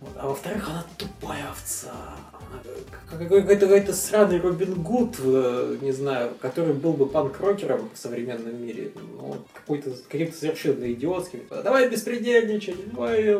Вот. 0.00 0.12
А 0.16 0.28
во-вторых, 0.28 0.68
она 0.68 0.84
тупая 0.98 1.48
овца. 1.48 1.94
Какой-то 3.08 3.68
какой 3.68 3.94
сраный 3.94 4.40
Робин 4.40 4.82
Гуд, 4.82 5.16
э, 5.20 5.76
не 5.80 5.92
знаю, 5.92 6.32
который 6.40 6.74
был 6.74 6.92
бы 6.92 7.06
панк-рокером 7.06 7.88
в 7.94 7.98
современном 7.98 8.60
мире. 8.60 8.90
Ну, 8.94 9.36
какой-то 9.54 9.92
каким-то 10.08 10.36
совершенно 10.36 10.92
идиотским. 10.92 11.42
Давай 11.48 11.88
беспредельничать, 11.88 12.92
давай, 12.92 13.38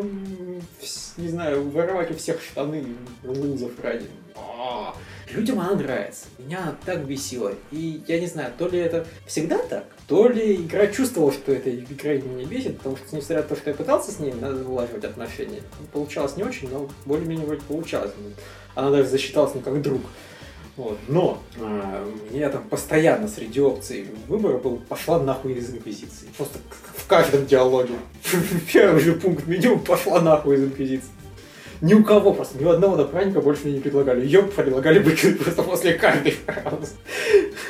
не 1.16 1.29
знаю, 1.29 1.69
воровать 1.71 2.12
у 2.12 2.14
всех 2.14 2.40
штаны 2.40 2.85
лузов 3.25 3.73
ради. 3.83 4.07
А, 4.37 4.95
людям 5.31 5.61
она 5.61 5.75
нравится. 5.75 6.27
Меня 6.38 6.77
так 6.85 7.05
бесило. 7.05 7.53
И 7.73 8.03
я 8.07 8.21
не 8.21 8.27
знаю, 8.27 8.53
то 8.57 8.69
ли 8.69 8.79
это 8.79 9.07
всегда 9.27 9.59
так, 9.59 9.87
то 10.07 10.29
ли 10.29 10.57
игра 10.57 10.87
чувствовала, 10.87 11.33
что 11.33 11.53
эта 11.53 11.75
игра 11.75 12.14
меня 12.14 12.47
бесит, 12.47 12.79
потому 12.79 12.97
что, 12.97 13.16
несмотря 13.16 13.42
на 13.42 13.49
то, 13.49 13.57
что 13.57 13.71
я 13.71 13.77
пытался 13.77 14.12
с 14.12 14.19
ней 14.21 14.33
налаживать 14.33 15.05
отношения, 15.05 15.62
получалось 15.92 16.37
не 16.37 16.45
очень, 16.45 16.71
но 16.71 16.88
более-менее 17.05 17.47
вроде 17.47 17.62
получалось. 17.62 18.12
Она 18.77 18.91
даже 18.91 19.09
засчиталась 19.09 19.55
мне 19.55 19.65
как 19.65 19.83
друг. 19.83 20.03
Вот. 20.77 20.99
Но 21.09 21.43
э, 21.57 22.12
меня 22.31 22.51
там 22.51 22.62
постоянно 22.69 23.27
среди 23.27 23.61
опций 23.61 24.07
выбора 24.29 24.59
был 24.59 24.77
пошла 24.77 25.19
нахуй 25.19 25.55
из 25.55 25.71
инквизиции. 25.71 26.29
Просто 26.37 26.59
в 26.95 27.07
каждом 27.07 27.47
диалоге. 27.47 27.95
Первый 28.73 29.01
же 29.01 29.15
пункт 29.15 29.47
меню 29.47 29.79
пошла 29.79 30.21
нахуй 30.21 30.57
из 30.57 30.65
инквизиции. 30.65 31.09
Ни 31.81 31.95
у 31.95 32.05
кого 32.05 32.33
просто, 32.33 32.59
ни 32.59 32.65
у 32.65 32.71
одного 32.71 32.97
напарника 32.97 33.41
больше 33.41 33.65
мне 33.65 33.75
не 33.75 33.81
предлагали. 33.81 34.25
Ее 34.25 34.43
предлагали 34.43 34.99
выкинуть 34.99 35.39
просто 35.43 35.62
после 35.62 35.95
каждой 35.95 36.33
фразы. 36.33 36.93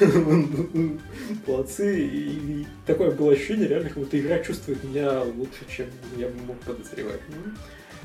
Молодцы. 1.46 2.00
И 2.00 2.66
такое 2.84 3.12
было 3.12 3.32
ощущение, 3.32 3.68
реально, 3.68 3.88
как 3.88 3.98
будто 3.98 4.18
игра 4.18 4.40
чувствует 4.40 4.82
меня 4.82 5.22
лучше, 5.22 5.64
чем 5.68 5.86
я 6.16 6.28
мог 6.46 6.56
подозревать. 6.58 7.20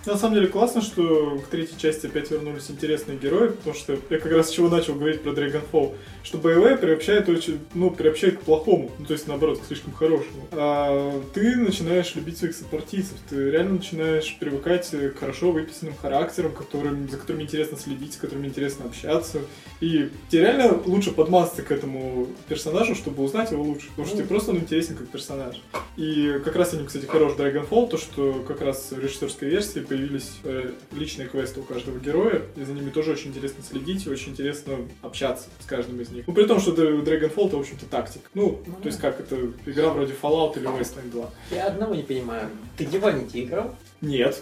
На 0.05 0.17
самом 0.17 0.33
деле 0.33 0.47
классно, 0.47 0.81
что 0.81 1.39
к 1.45 1.47
третьей 1.47 1.77
части 1.77 2.07
опять 2.07 2.31
вернулись 2.31 2.71
интересные 2.71 3.17
герои, 3.17 3.49
потому 3.49 3.75
что 3.75 3.97
я 4.09 4.17
как 4.17 4.31
раз 4.31 4.49
с 4.49 4.51
чего 4.51 4.67
начал 4.67 4.95
говорить 4.95 5.21
про 5.21 5.31
Dragonfall, 5.31 5.95
что 6.23 6.37
боевая 6.39 6.75
приобщает 6.75 7.29
очень, 7.29 7.59
ну, 7.75 7.91
приобщает 7.91 8.39
к 8.39 8.41
плохому, 8.41 8.91
ну, 8.97 9.05
то 9.05 9.13
есть 9.13 9.27
наоборот, 9.27 9.59
к 9.59 9.65
слишком 9.65 9.93
хорошему. 9.93 10.47
А 10.53 11.21
ты 11.35 11.55
начинаешь 11.55 12.15
любить 12.15 12.39
своих 12.39 12.55
сопартийцев, 12.55 13.17
ты 13.29 13.51
реально 13.51 13.75
начинаешь 13.75 14.35
привыкать 14.39 14.89
к 14.89 15.19
хорошо 15.19 15.51
выписанным 15.51 15.95
характерам, 15.95 16.53
которым, 16.53 17.07
за 17.07 17.17
которыми 17.17 17.43
интересно 17.43 17.77
следить, 17.77 18.13
с 18.13 18.17
которыми 18.17 18.47
интересно 18.47 18.85
общаться, 18.85 19.41
и 19.81 20.09
тебе 20.29 20.41
реально 20.41 20.81
лучше 20.85 21.11
подмазаться 21.11 21.61
к 21.61 21.71
этому 21.71 22.27
персонажу, 22.47 22.95
чтобы 22.95 23.23
узнать 23.23 23.51
его 23.51 23.63
лучше, 23.63 23.89
потому 23.89 24.07
что 24.07 24.17
тебе 24.17 24.27
просто 24.27 24.51
он 24.51 24.57
интересен 24.57 24.95
как 24.95 25.09
персонаж. 25.09 25.61
И 25.95 26.39
как 26.43 26.55
раз 26.55 26.73
они, 26.73 26.87
кстати, 26.87 27.05
хорош 27.05 27.33
Dragonfall, 27.33 27.89
то, 27.89 27.97
что 27.97 28.43
как 28.47 28.61
раз 28.61 28.91
в 28.91 28.99
режиссерской 28.99 29.49
версии 29.49 29.79
появились 29.91 30.39
э, 30.45 30.71
личные 30.93 31.27
квесты 31.27 31.59
у 31.59 31.63
каждого 31.63 31.99
героя, 31.99 32.43
и 32.55 32.63
за 32.63 32.71
ними 32.71 32.91
тоже 32.91 33.11
очень 33.11 33.31
интересно 33.31 33.61
следить, 33.61 34.05
и 34.05 34.09
очень 34.09 34.31
интересно 34.31 34.77
общаться 35.01 35.49
с 35.59 35.65
каждым 35.65 35.99
из 35.99 36.11
них. 36.11 36.25
Ну, 36.27 36.33
при 36.33 36.45
том, 36.45 36.61
что 36.61 36.71
Dragonfall 36.71 37.47
это, 37.47 37.57
в 37.57 37.59
общем-то, 37.59 37.85
тактик. 37.87 38.21
Ну, 38.33 38.61
ну 38.65 38.75
то 38.81 38.87
есть 38.87 39.01
как, 39.01 39.19
это 39.19 39.35
игра 39.65 39.89
вроде 39.89 40.13
Fallout 40.13 40.57
или 40.57 40.65
Wasteland 40.65 41.11
2. 41.11 41.29
Я 41.51 41.67
одного 41.67 41.93
не 41.93 42.03
понимаю. 42.03 42.47
Ты 42.77 42.85
Divinity 42.85 43.43
играл? 43.43 43.75
Нет. 44.01 44.41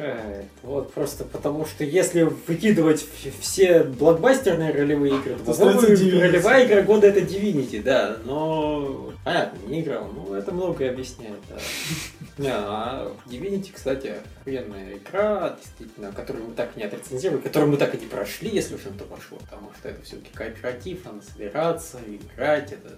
А, 0.00 0.44
вот 0.62 0.92
просто 0.92 1.24
потому, 1.24 1.66
что 1.66 1.82
если 1.82 2.22
выкидывать 2.22 3.04
все 3.40 3.82
блокбастерные 3.82 4.70
ролевые 4.70 5.16
игры, 5.18 5.34
то, 5.44 5.52
по-моему, 5.52 6.20
ролевая 6.20 6.66
игра 6.66 6.82
года 6.82 7.08
это 7.08 7.20
Divinity, 7.20 7.82
да, 7.82 8.16
но 8.24 9.12
понятно, 9.24 9.58
не 9.66 9.80
играл, 9.80 10.08
ну 10.14 10.34
это 10.34 10.52
многое 10.52 10.90
объясняет, 10.90 11.40
да. 11.48 11.56
Не, 12.38 12.52
а 12.52 13.12
Divinity, 13.26 13.70
кстати, 13.74 14.14
охуенная 14.40 14.98
игра, 14.98 15.56
действительно, 15.60 16.12
которую 16.12 16.46
мы 16.46 16.54
так 16.54 16.76
не 16.76 16.84
отрецензировали, 16.84 17.42
которую 17.42 17.72
мы 17.72 17.76
так 17.76 17.94
и 17.96 17.98
не 17.98 18.06
прошли, 18.06 18.50
если 18.50 18.76
уж 18.76 18.84
на 18.84 18.92
то 18.92 19.04
пошло, 19.04 19.38
потому 19.38 19.72
что 19.76 19.88
это 19.88 20.00
все-таки 20.02 20.30
кооператив, 20.32 21.04
надо 21.04 21.22
собираться, 21.22 21.98
играть, 22.06 22.72
это 22.72 22.94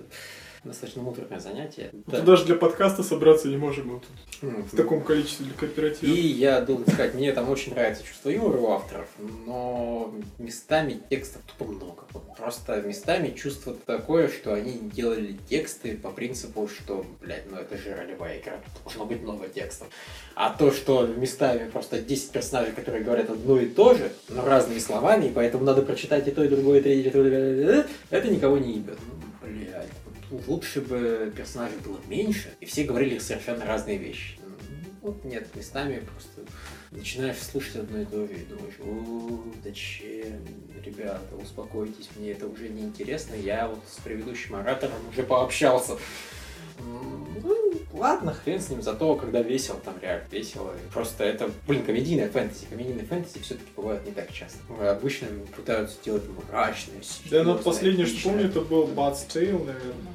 достаточно 0.64 1.02
муторное 1.02 1.40
занятие. 1.40 1.90
Да. 2.06 2.20
даже 2.20 2.44
для 2.44 2.54
подкаста 2.54 3.02
собраться 3.02 3.48
не 3.48 3.56
можем 3.56 4.00
тут 4.00 4.08
mm-hmm. 4.42 4.62
в 4.70 4.76
таком 4.76 5.02
количестве 5.02 5.46
для 5.46 5.54
кооператива. 5.54 6.10
И 6.10 6.20
я 6.20 6.60
должен 6.60 6.86
сказать, 6.86 7.14
мне 7.14 7.32
там 7.32 7.48
очень 7.48 7.72
нравится 7.72 8.04
чувство 8.04 8.28
юмора 8.28 8.58
у 8.58 8.70
авторов, 8.70 9.08
но 9.46 10.14
местами 10.38 11.00
текстов 11.08 11.42
тупо 11.46 11.70
много. 11.70 12.02
Просто 12.36 12.82
местами 12.82 13.30
чувство 13.30 13.74
такое, 13.86 14.28
что 14.28 14.52
они 14.54 14.78
делали 14.78 15.36
тексты 15.48 15.96
по 15.96 16.10
принципу, 16.10 16.68
что, 16.68 17.06
блядь, 17.20 17.50
ну 17.50 17.56
это 17.56 17.78
же 17.78 17.94
ролевая 17.94 18.40
игра, 18.40 18.54
тут 18.74 18.84
должно 18.84 19.06
быть 19.06 19.22
много 19.22 19.48
текстов. 19.48 19.88
А 20.34 20.50
то, 20.50 20.72
что 20.72 21.06
местами 21.06 21.70
просто 21.70 22.00
10 22.00 22.30
персонажей, 22.30 22.74
которые 22.74 23.02
говорят 23.02 23.30
одно 23.30 23.58
и 23.58 23.66
то 23.66 23.94
же, 23.94 24.12
но 24.28 24.44
разными 24.44 24.78
словами, 24.78 25.26
и 25.26 25.30
поэтому 25.30 25.64
надо 25.64 25.82
прочитать 25.82 26.28
и 26.28 26.30
то, 26.30 26.44
и 26.44 26.48
другое, 26.48 26.80
и 26.80 26.82
третье, 26.82 27.08
и 27.08 27.10
то, 27.10 27.26
и 27.26 27.84
это 28.10 28.28
никого 28.28 28.58
не 28.58 28.74
ебет. 28.74 28.98
Ну, 29.06 29.48
блядь 29.48 29.99
лучше 30.46 30.80
бы 30.80 31.32
персонажей 31.36 31.78
было 31.84 31.98
меньше, 32.08 32.54
и 32.60 32.66
все 32.66 32.84
говорили 32.84 33.18
совершенно 33.18 33.64
разные 33.64 33.98
вещи. 33.98 34.38
Вот 35.02 35.24
нет, 35.24 35.54
местами 35.56 36.00
просто 36.00 36.52
начинаешь 36.90 37.38
слушать 37.38 37.76
одно 37.76 38.02
и 38.02 38.04
то 38.04 38.26
же 38.26 38.34
и 38.34 38.44
думаешь, 38.44 38.74
о, 38.80 39.44
зачем, 39.64 40.44
ребята, 40.84 41.36
успокойтесь, 41.36 42.10
мне 42.16 42.32
это 42.32 42.46
уже 42.46 42.68
не 42.68 42.82
интересно, 42.82 43.34
я 43.34 43.68
вот 43.68 43.80
с 43.88 43.98
предыдущим 44.02 44.56
оратором 44.56 45.08
уже 45.10 45.22
пообщался. 45.22 45.96
Ну, 47.42 47.72
ладно, 47.92 48.34
хрен 48.34 48.60
с 48.60 48.68
ним, 48.70 48.82
зато 48.82 49.14
когда 49.16 49.42
весело, 49.42 49.78
там 49.84 49.94
реально 50.00 50.24
весело. 50.30 50.72
Просто 50.92 51.24
это, 51.24 51.50
блин, 51.66 51.84
комедийная 51.84 52.28
фэнтези. 52.28 52.66
Комедийные 52.68 53.06
фэнтези 53.06 53.38
все-таки 53.40 53.70
бывают 53.76 54.04
не 54.04 54.12
так 54.12 54.32
часто. 54.32 54.58
Обычно 54.80 55.28
пытаются 55.56 55.96
сделать 55.96 56.24
мрачные, 56.50 57.00
Да, 57.30 57.44
но 57.44 57.56
последнее, 57.56 58.06
что 58.06 58.28
помню, 58.28 58.46
это 58.46 58.60
был 58.60 58.86
Bard's 58.88 59.26
Tale, 59.28 59.64
наверное. 59.64 60.14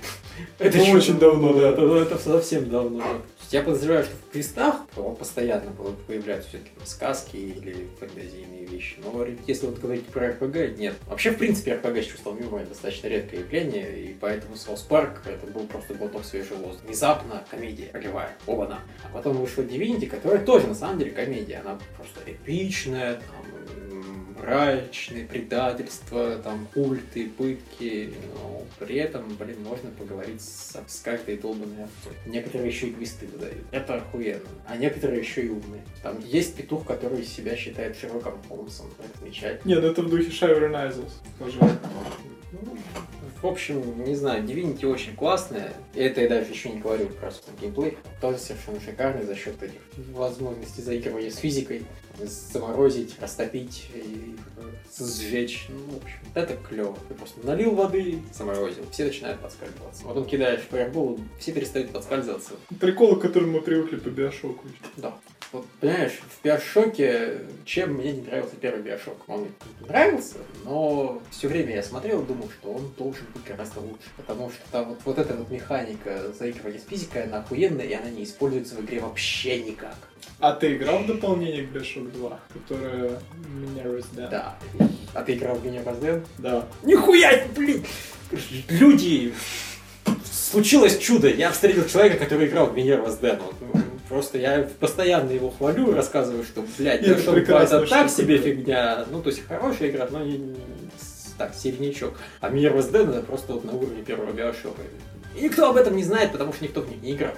Это 0.59 0.79
очень 0.95 1.17
давно, 1.17 1.53
да. 1.53 1.69
Это 1.69 2.17
совсем 2.17 2.69
давно. 2.69 3.03
Я 3.51 3.61
подозреваю, 3.61 4.03
что 4.03 4.13
в 4.15 4.31
квестах 4.31 4.87
постоянно 5.17 5.71
появляются 6.07 6.49
все-таки 6.49 6.71
сказки 6.83 7.37
или 7.37 7.87
фэнтезийные 7.99 8.65
вещи. 8.65 8.97
Но 9.03 9.25
если 9.47 9.67
вот 9.67 9.79
говорить 9.79 10.05
про 10.07 10.29
РПГ, 10.29 10.77
нет. 10.77 10.95
Вообще, 11.07 11.31
в 11.31 11.37
принципе, 11.37 11.75
РПГ 11.75 11.97
с 12.03 12.05
чувством 12.05 12.39
юмора 12.39 12.65
достаточно 12.65 13.07
редкое 13.07 13.39
явление, 13.41 14.05
и 14.05 14.13
поэтому 14.13 14.55
South 14.55 14.87
Park 14.89 15.19
это 15.25 15.47
был 15.47 15.67
просто 15.67 15.93
глоток 15.93 16.25
свежего 16.25 16.57
воздуха. 16.57 16.87
Внезапно 16.87 17.43
комедия 17.49 17.89
ролевая, 17.93 18.35
оба-на. 18.45 18.79
А 19.03 19.13
потом 19.13 19.37
вышла 19.37 19.61
Divinity, 19.61 20.07
которая 20.07 20.43
тоже 20.43 20.67
на 20.67 20.75
самом 20.75 20.99
деле 20.99 21.11
комедия. 21.11 21.57
Она 21.57 21.79
просто 21.95 22.19
эпичная, 22.25 23.15
там, 23.15 23.84
мрачные 24.45 25.25
предательства, 25.25 26.37
там, 26.37 26.67
культы, 26.73 27.29
пытки, 27.29 28.13
но 28.33 28.63
при 28.79 28.97
этом, 28.97 29.35
блин, 29.37 29.63
можно 29.63 29.89
поговорить 29.91 30.41
с, 30.41 30.77
с 30.87 30.99
каждой 31.01 31.37
долбанной 31.37 31.85
овцой. 31.85 32.13
Некоторые 32.25 32.69
еще 32.69 32.87
и 32.87 32.93
квесты 32.93 33.27
выдают. 33.27 33.65
Это 33.71 33.95
охуенно. 33.95 34.47
А 34.67 34.77
некоторые 34.77 35.19
еще 35.19 35.45
и 35.45 35.49
умные. 35.49 35.83
Там 36.03 36.19
есть 36.19 36.55
петух, 36.55 36.85
который 36.85 37.23
себя 37.23 37.55
считает 37.55 37.97
Шерлоком 37.97 38.41
Холмсом. 38.47 38.87
Это 38.99 39.19
замечательно. 39.19 39.69
Нет, 39.69 39.83
это 39.83 40.01
в 40.01 40.09
духе 40.09 40.31
Шайвер 40.31 40.69
Найзелс. 40.69 41.21
Тоже. 41.39 41.59
В 43.41 43.47
общем, 43.47 44.03
не 44.03 44.15
знаю, 44.15 44.43
Divinity 44.43 44.85
очень 44.85 45.15
классная. 45.15 45.73
Это 45.93 46.21
я 46.21 46.29
даже 46.29 46.51
еще 46.51 46.69
не 46.69 46.79
говорю 46.79 47.07
про 47.09 47.31
геймплей. 47.61 47.97
Тоже 48.21 48.37
совершенно 48.37 48.79
шикарный 48.79 49.23
за 49.23 49.35
счет 49.35 49.61
этих 49.61 49.79
возможностей 50.13 50.81
заигрывания 50.81 51.29
с 51.29 51.37
физикой 51.37 51.83
заморозить, 52.17 53.19
растопить 53.19 53.89
и 53.93 54.35
сжечь. 54.97 55.67
Ну, 55.69 55.99
в 55.99 56.03
общем, 56.03 56.19
это 56.33 56.57
клево. 56.57 56.97
Ты 57.07 57.13
просто 57.13 57.45
налил 57.45 57.75
воды, 57.75 58.19
заморозил, 58.33 58.85
все 58.91 59.05
начинают 59.05 59.39
подскальзываться. 59.41 60.03
Потом 60.03 60.25
кидаешь 60.25 60.61
фаербол, 60.61 61.19
все 61.39 61.51
перестают 61.51 61.91
подскальзываться. 61.91 62.53
Прикол, 62.79 63.17
к 63.17 63.21
которому 63.21 63.53
мы 63.53 63.61
привыкли 63.61 63.97
по 63.97 64.09
биошоку. 64.09 64.65
Да. 64.97 65.17
Вот, 65.51 65.65
понимаешь, 65.79 66.19
в 66.27 66.43
Биошоке, 66.43 67.41
чем 67.65 67.93
мне 67.93 68.13
не 68.13 68.21
нравился 68.23 68.55
первый 68.59 68.81
Биошок? 68.81 69.17
Он 69.27 69.47
нравился, 69.87 70.37
но 70.63 71.21
все 71.31 71.47
время 71.47 71.75
я 71.75 71.83
смотрел 71.83 72.23
и 72.23 72.25
думал, 72.25 72.49
что 72.59 72.73
он 72.73 72.91
должен 72.97 73.25
быть 73.33 73.43
гораздо 73.45 73.79
лучше. 73.79 74.09
Потому 74.17 74.49
что 74.49 74.59
там 74.71 74.89
вот, 74.89 74.99
вот 75.05 75.17
эта 75.17 75.33
вот 75.33 75.49
механика 75.49 76.31
заигрывания 76.37 76.79
с 76.79 76.85
физикой, 76.85 77.23
она 77.23 77.39
охуенная, 77.39 77.85
и 77.85 77.93
она 77.93 78.09
не 78.09 78.23
используется 78.23 78.75
в 78.75 78.81
игре 78.81 78.99
вообще 78.99 79.61
никак. 79.61 79.95
А 80.39 80.51
ты 80.51 80.75
играл 80.75 80.99
в 80.99 81.07
дополнение 81.07 81.65
к 81.65 81.71
Bioshock 81.71 82.11
2, 82.11 82.39
которое 82.53 83.19
Minerva's 83.47 84.05
Den? 84.15 84.29
Да. 84.29 84.57
А 85.13 85.23
ты 85.23 85.35
играл 85.35 85.55
в 85.55 85.65
Minerva's 85.65 86.01
Den? 86.01 86.25
Да. 86.39 86.67
Нихуя, 86.83 87.45
блин! 87.55 87.85
Люди! 88.69 89.33
Случилось 90.29 90.97
чудо! 90.97 91.29
Я 91.29 91.51
встретил 91.51 91.87
человека, 91.87 92.17
который 92.17 92.47
играл 92.47 92.67
в 92.67 92.75
Minerva's 92.75 93.19
Den. 93.21 93.41
Просто 94.09 94.37
я 94.37 94.67
постоянно 94.79 95.31
его 95.31 95.49
хвалю, 95.49 95.93
рассказываю, 95.93 96.43
что, 96.43 96.63
блядь, 96.77 97.01
это 97.01 97.19
Bioshock 97.19 97.23
2 97.23 97.33
прекрасная 97.33 97.79
это 97.81 97.89
так 97.89 98.09
себе 98.09 98.37
фигня. 98.37 99.05
Ну, 99.11 99.21
то 99.21 99.29
есть 99.29 99.45
хорошая 99.47 99.89
игра, 99.89 100.07
но 100.11 100.23
не, 100.23 100.37
не- 100.37 100.55
так, 101.37 101.53
середнячок. 101.55 102.13
А 102.39 102.49
Mirror's 102.49 102.91
Dead 102.91 103.09
это 103.09 103.21
просто 103.21 103.53
вот 103.53 103.65
на 103.65 103.73
уровне 103.73 104.03
первого 104.03 104.31
Биошока. 104.31 104.81
И 105.35 105.41
никто 105.41 105.69
об 105.69 105.75
этом 105.75 105.95
не 105.95 106.03
знает, 106.03 106.31
потому 106.31 106.53
что 106.53 106.63
никто 106.63 106.81
в 106.81 106.89
них 106.89 107.01
не 107.01 107.13
играл. 107.13 107.33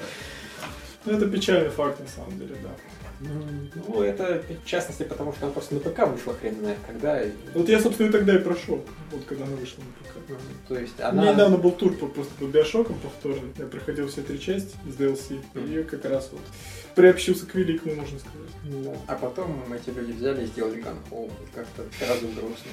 Ну, 1.05 1.13
это 1.18 1.26
печальный 1.28 1.70
факт, 1.70 1.99
на 1.99 2.07
самом 2.07 2.38
деле, 2.38 2.55
да. 2.61 2.70
Ну, 3.20 4.01
это 4.01 4.43
в 4.63 4.68
частности 4.68 5.03
потому, 5.03 5.34
что 5.34 5.45
она 5.45 5.53
просто 5.53 5.76
на 5.76 5.80
ПК 5.80 6.07
вышла 6.07 6.34
хрен 6.36 6.59
знает 6.59 6.78
когда. 6.86 7.22
Вот 7.53 7.68
я, 7.68 7.80
собственно, 7.80 8.09
и 8.09 8.11
тогда 8.11 8.36
и 8.36 8.39
прошел, 8.39 8.84
вот 9.11 9.26
когда 9.26 9.45
она 9.45 9.55
вышла 9.55 9.82
на 9.82 9.91
ПК. 10.07 10.18
ну, 10.30 10.36
То 10.68 10.80
есть 10.80 10.93
У 10.99 11.01
меня 11.01 11.09
она... 11.09 11.34
недавно 11.34 11.57
был 11.57 11.72
тур 11.72 11.93
по, 11.95 12.07
просто 12.07 12.34
по 12.36 12.45
биошокам 12.45 12.97
повторный. 12.99 13.51
Я 13.57 13.65
проходил 13.65 14.07
все 14.07 14.22
три 14.22 14.39
части 14.39 14.76
с 14.86 14.95
DLC. 14.99 15.39
И 15.55 15.84
как 15.84 16.05
раз 16.05 16.30
вот 16.32 16.41
приобщился 16.95 17.45
к 17.45 17.55
великому, 17.55 17.95
можно 17.95 18.20
сказать. 18.20 18.84
Да. 18.84 18.97
А 19.07 19.15
потом 19.15 19.63
эти 19.74 19.89
люди 19.95 20.11
взяли 20.11 20.43
и 20.43 20.47
сделали 20.47 20.84
Gun 20.84 20.97
Home. 21.11 21.32
Как-то 21.53 21.84
сразу 21.97 22.28
грустно. 22.28 22.72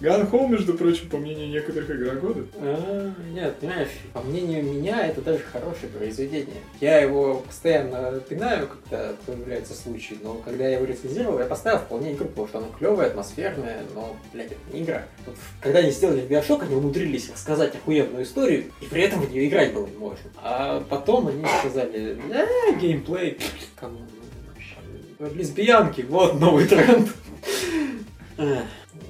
Home, 0.00 0.50
между 0.50 0.74
прочим, 0.74 1.08
по 1.08 1.16
мнению 1.18 1.48
некоторых 1.48 1.90
игра 1.90 2.14
года. 2.14 2.44
А, 2.56 3.12
Нет, 3.32 3.56
понимаешь, 3.56 3.88
по 4.12 4.20
мнению 4.20 4.62
меня, 4.62 5.06
это 5.06 5.20
даже 5.20 5.40
хорошее 5.40 5.90
произведение. 5.96 6.62
Я 6.80 6.98
его 6.98 7.40
постоянно 7.40 8.20
пинаю, 8.20 8.68
когда 8.68 9.12
появляется 9.26 9.74
случай, 9.74 10.18
но 10.22 10.34
когда 10.34 10.68
я 10.68 10.76
его 10.76 10.84
рецензировал, 10.84 11.40
я 11.40 11.46
поставил 11.46 11.78
вполне 11.80 12.12
игру, 12.12 12.28
потому 12.28 12.48
что 12.48 12.58
она 12.58 12.66
клевая, 12.78 13.08
атмосферная, 13.08 13.82
но, 13.94 14.16
блядь, 14.32 14.52
это 14.52 14.60
не 14.72 14.82
игра. 14.82 15.02
Вот 15.26 15.34
когда 15.60 15.80
они 15.80 15.90
сделали 15.90 16.20
Биошок, 16.20 16.62
они 16.62 16.76
умудрились 16.76 17.30
рассказать 17.30 17.74
охуенную 17.74 18.22
историю, 18.24 18.64
и 18.80 18.84
при 18.86 19.02
этом 19.02 19.20
в 19.20 19.30
нее 19.30 19.48
играть 19.48 19.72
было 19.74 19.86
не 19.86 19.96
можно. 19.96 20.18
А 20.42 20.80
потом 20.88 21.28
они 21.28 21.44
сказали, 21.60 22.18
да, 22.28 22.46
геймплей, 22.80 23.38
кому 23.76 23.98
вообще. 24.46 25.36
Лесбиянки, 25.36 26.02
вот 26.02 26.38
новый 26.38 26.66
тренд. 26.66 27.08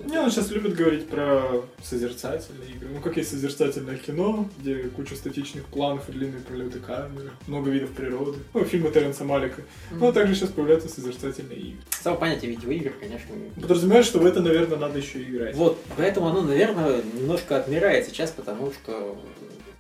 Не, 0.09 0.19
он 0.19 0.31
сейчас 0.31 0.51
любит 0.51 0.75
говорить 0.75 1.07
про 1.09 1.63
созерцательные 1.83 2.71
игры. 2.71 2.89
Ну, 2.95 3.01
как 3.01 3.17
есть 3.19 3.31
созерцательное 3.31 3.97
кино, 3.97 4.49
где 4.59 4.85
куча 4.85 5.15
статичных 5.15 5.67
планов 5.67 6.09
и 6.09 6.13
длинные 6.13 6.41
пролеты 6.41 6.79
камеры, 6.79 7.31
много 7.47 7.71
видов 7.71 7.91
природы. 7.91 8.39
Ну, 8.55 8.65
фильмы 8.65 8.91
Терренса 8.91 9.25
Малика. 9.25 9.63
Ну, 9.91 10.09
а 10.09 10.13
также 10.13 10.35
сейчас 10.35 10.49
появляются 10.51 10.89
созерцательные 10.89 11.59
игры. 11.59 11.81
Само 12.03 12.17
понятие 12.17 12.53
видеоигр, 12.53 12.93
конечно, 12.99 13.35
не- 13.35 13.61
Подразумевает, 13.61 14.07
что 14.07 14.19
в 14.19 14.25
это, 14.25 14.41
наверное, 14.41 14.79
надо 14.79 14.99
еще 14.99 15.23
играть. 15.23 15.55
Вот, 15.55 15.79
поэтому 15.97 16.29
оно, 16.29 16.41
наверное, 16.41 17.03
немножко 17.15 17.59
отмирает 17.59 18.07
сейчас, 18.07 18.31
потому 18.31 18.73
что 18.73 19.19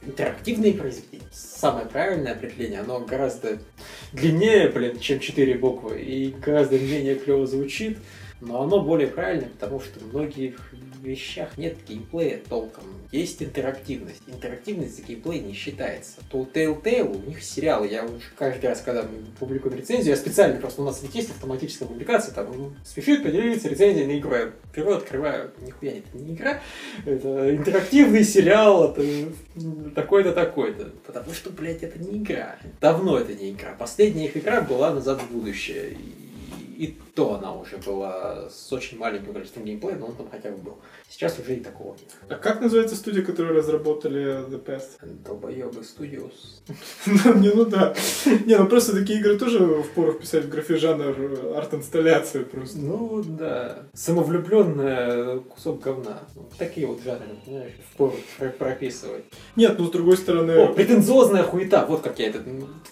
интерактивные 0.02 0.74
произведения, 0.74 1.24
самое 1.32 1.86
правильное 1.86 2.32
определение, 2.32 2.80
оно 2.80 3.00
гораздо 3.00 3.58
длиннее, 4.12 4.68
блин, 4.68 4.98
чем 4.98 5.20
четыре 5.20 5.54
буквы, 5.54 6.00
и 6.00 6.30
гораздо 6.44 6.78
менее 6.78 7.14
клево 7.16 7.46
звучит, 7.46 7.98
но 8.40 8.62
оно 8.62 8.80
более 8.82 9.08
правильное, 9.08 9.48
потому 9.48 9.80
что 9.80 9.98
в 9.98 10.14
многих 10.14 10.72
вещах 11.02 11.56
нет 11.58 11.76
геймплея 11.88 12.40
толком. 12.48 12.84
Есть 13.10 13.42
интерактивность. 13.42 14.22
Интерактивность 14.26 14.96
за 14.96 15.02
геймплей 15.02 15.40
не 15.40 15.54
считается. 15.54 16.18
То 16.30 16.38
у 16.38 16.44
Telltale, 16.44 17.16
у 17.16 17.28
них 17.28 17.42
сериалы, 17.42 17.88
я 17.88 18.04
уже 18.04 18.24
каждый 18.36 18.66
раз, 18.66 18.80
когда 18.80 19.02
мы 19.02 19.24
публикуем 19.38 19.76
рецензию, 19.76 20.10
я 20.10 20.16
специально, 20.16 20.60
просто 20.60 20.82
у 20.82 20.84
нас 20.84 21.02
ведь 21.02 21.14
есть 21.14 21.30
автоматическая 21.30 21.88
публикация, 21.88 22.34
там 22.34 22.52
ну, 22.56 22.72
спешит 22.84 23.22
поделиться 23.22 23.68
рецензией 23.68 24.06
на 24.06 24.18
игру. 24.18 24.34
Я 24.34 24.52
беру, 24.74 24.92
открываю, 24.92 25.50
нихуя 25.60 25.92
это 25.92 26.16
не 26.16 26.34
игра, 26.34 26.60
это 27.04 27.56
интерактивный 27.56 28.24
сериал, 28.24 28.92
это 28.92 29.32
такой-то, 29.94 30.32
такой-то. 30.32 30.92
Потому 31.06 31.32
что, 31.32 31.50
блядь, 31.50 31.82
это 31.82 31.98
не 31.98 32.18
игра. 32.18 32.56
Давно 32.80 33.18
это 33.18 33.34
не 33.34 33.50
игра. 33.50 33.74
Последняя 33.78 34.26
их 34.26 34.36
игра 34.36 34.60
была 34.60 34.92
«Назад 34.92 35.20
в 35.22 35.32
будущее». 35.32 35.96
И 36.76 36.96
то 37.18 37.34
она 37.34 37.52
уже 37.52 37.78
была 37.78 38.48
с 38.48 38.72
очень 38.72 38.96
маленьким 38.96 39.32
количеством 39.32 39.64
геймплея, 39.64 39.96
но 39.96 40.06
он 40.06 40.14
там 40.14 40.28
хотя 40.30 40.52
бы 40.52 40.58
был. 40.58 40.78
Сейчас 41.10 41.36
уже 41.40 41.56
и 41.56 41.60
такого 41.60 41.94
нет. 41.94 42.14
А 42.28 42.36
как 42.36 42.60
называется 42.60 42.94
студия, 42.94 43.24
которая 43.24 43.54
разработали 43.54 44.46
The 44.48 44.64
Past? 44.64 45.04
Долбоебы 45.26 45.80
Studios. 45.80 46.60
Не, 47.40 47.48
ну 47.50 47.64
да. 47.64 47.92
Не, 48.46 48.56
ну 48.56 48.68
просто 48.68 48.92
такие 48.92 49.18
игры 49.18 49.36
тоже 49.36 49.82
впору 49.82 50.12
вписать 50.12 50.44
в 50.44 50.48
графе 50.48 50.76
жанр 50.76 51.16
э, 51.18 51.54
арт-инсталляция 51.56 52.44
просто. 52.44 52.78
Ну 52.78 53.24
да. 53.24 53.78
Самовлюбленная 53.94 55.40
кусок 55.40 55.80
говна. 55.80 56.20
Ну, 56.36 56.48
такие 56.56 56.86
вот 56.86 57.02
жанры, 57.02 57.26
понимаешь, 57.44 57.72
впору 57.94 58.14
про- 58.38 58.50
прописывать. 58.50 59.24
Нет, 59.56 59.76
ну 59.76 59.86
с 59.86 59.90
другой 59.90 60.14
О, 60.14 60.18
стороны... 60.18 60.72
претенциозная 60.72 61.42
хуета, 61.42 61.84
вот 61.84 62.02
как 62.02 62.20
я 62.20 62.28
это... 62.28 62.44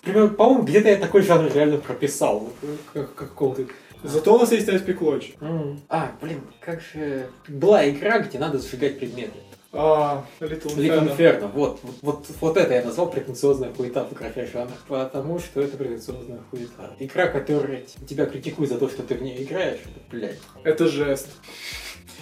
Примерно, 0.02 0.30
По-моему, 0.30 0.64
где-то 0.64 0.88
я 0.88 0.96
такой 0.96 1.22
жанр 1.22 1.52
реально 1.54 1.76
прописал. 1.78 2.48
Как, 2.92 3.14
как 3.14 3.28
какого-то... 3.28 3.66
Зато 4.06 4.34
у 4.34 4.38
нас 4.38 4.52
есть 4.52 4.68
Aspect 4.68 4.98
Lodge. 4.98 5.34
М. 5.40 5.80
А, 5.88 6.12
блин, 6.20 6.42
как 6.60 6.80
же... 6.80 7.28
Была 7.48 7.88
игра, 7.88 8.20
где 8.20 8.38
надо 8.38 8.58
сжигать 8.58 8.98
предметы. 8.98 9.34
А, 9.72 10.24
Little 10.40 10.74
Little 10.76 11.16
Inferno. 11.16 11.16
Inferno. 11.16 11.50
Вот, 11.52 11.80
вот, 11.82 11.94
вот, 12.02 12.26
вот 12.40 12.56
это 12.56 12.72
я 12.72 12.82
назвал 12.82 13.10
претенциозная 13.10 13.72
хуета 13.72 14.06
в 14.10 14.52
жанр. 14.52 14.72
Потому 14.88 15.38
что 15.38 15.60
это 15.60 15.76
претенциозная 15.76 16.40
хуета. 16.50 16.94
Игра, 16.98 17.26
которая 17.26 17.82
тебя 18.08 18.26
критикует 18.26 18.70
за 18.70 18.78
то, 18.78 18.88
что 18.88 19.02
ты 19.02 19.14
в 19.14 19.22
нее 19.22 19.42
играешь, 19.42 19.80
это, 19.84 20.00
блядь. 20.10 20.38
Это 20.64 20.86
жест. 20.86 21.28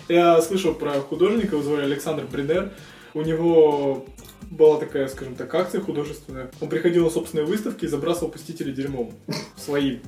Я 0.08 0.42
слышал 0.42 0.74
про 0.74 0.92
художника, 1.00 1.54
его 1.54 1.62
звали 1.62 1.82
Александр 1.82 2.24
Бринер. 2.24 2.72
У 3.14 3.22
него 3.22 4.04
была 4.50 4.78
такая, 4.78 5.06
скажем 5.08 5.36
так, 5.36 5.54
акция 5.54 5.80
художественная. 5.80 6.50
Он 6.60 6.68
приходил 6.68 7.04
на 7.04 7.10
собственные 7.10 7.46
выставки 7.46 7.84
и 7.84 7.88
забрасывал 7.88 8.30
посетителей 8.30 8.72
дерьмом. 8.72 9.12
Своим. 9.56 10.00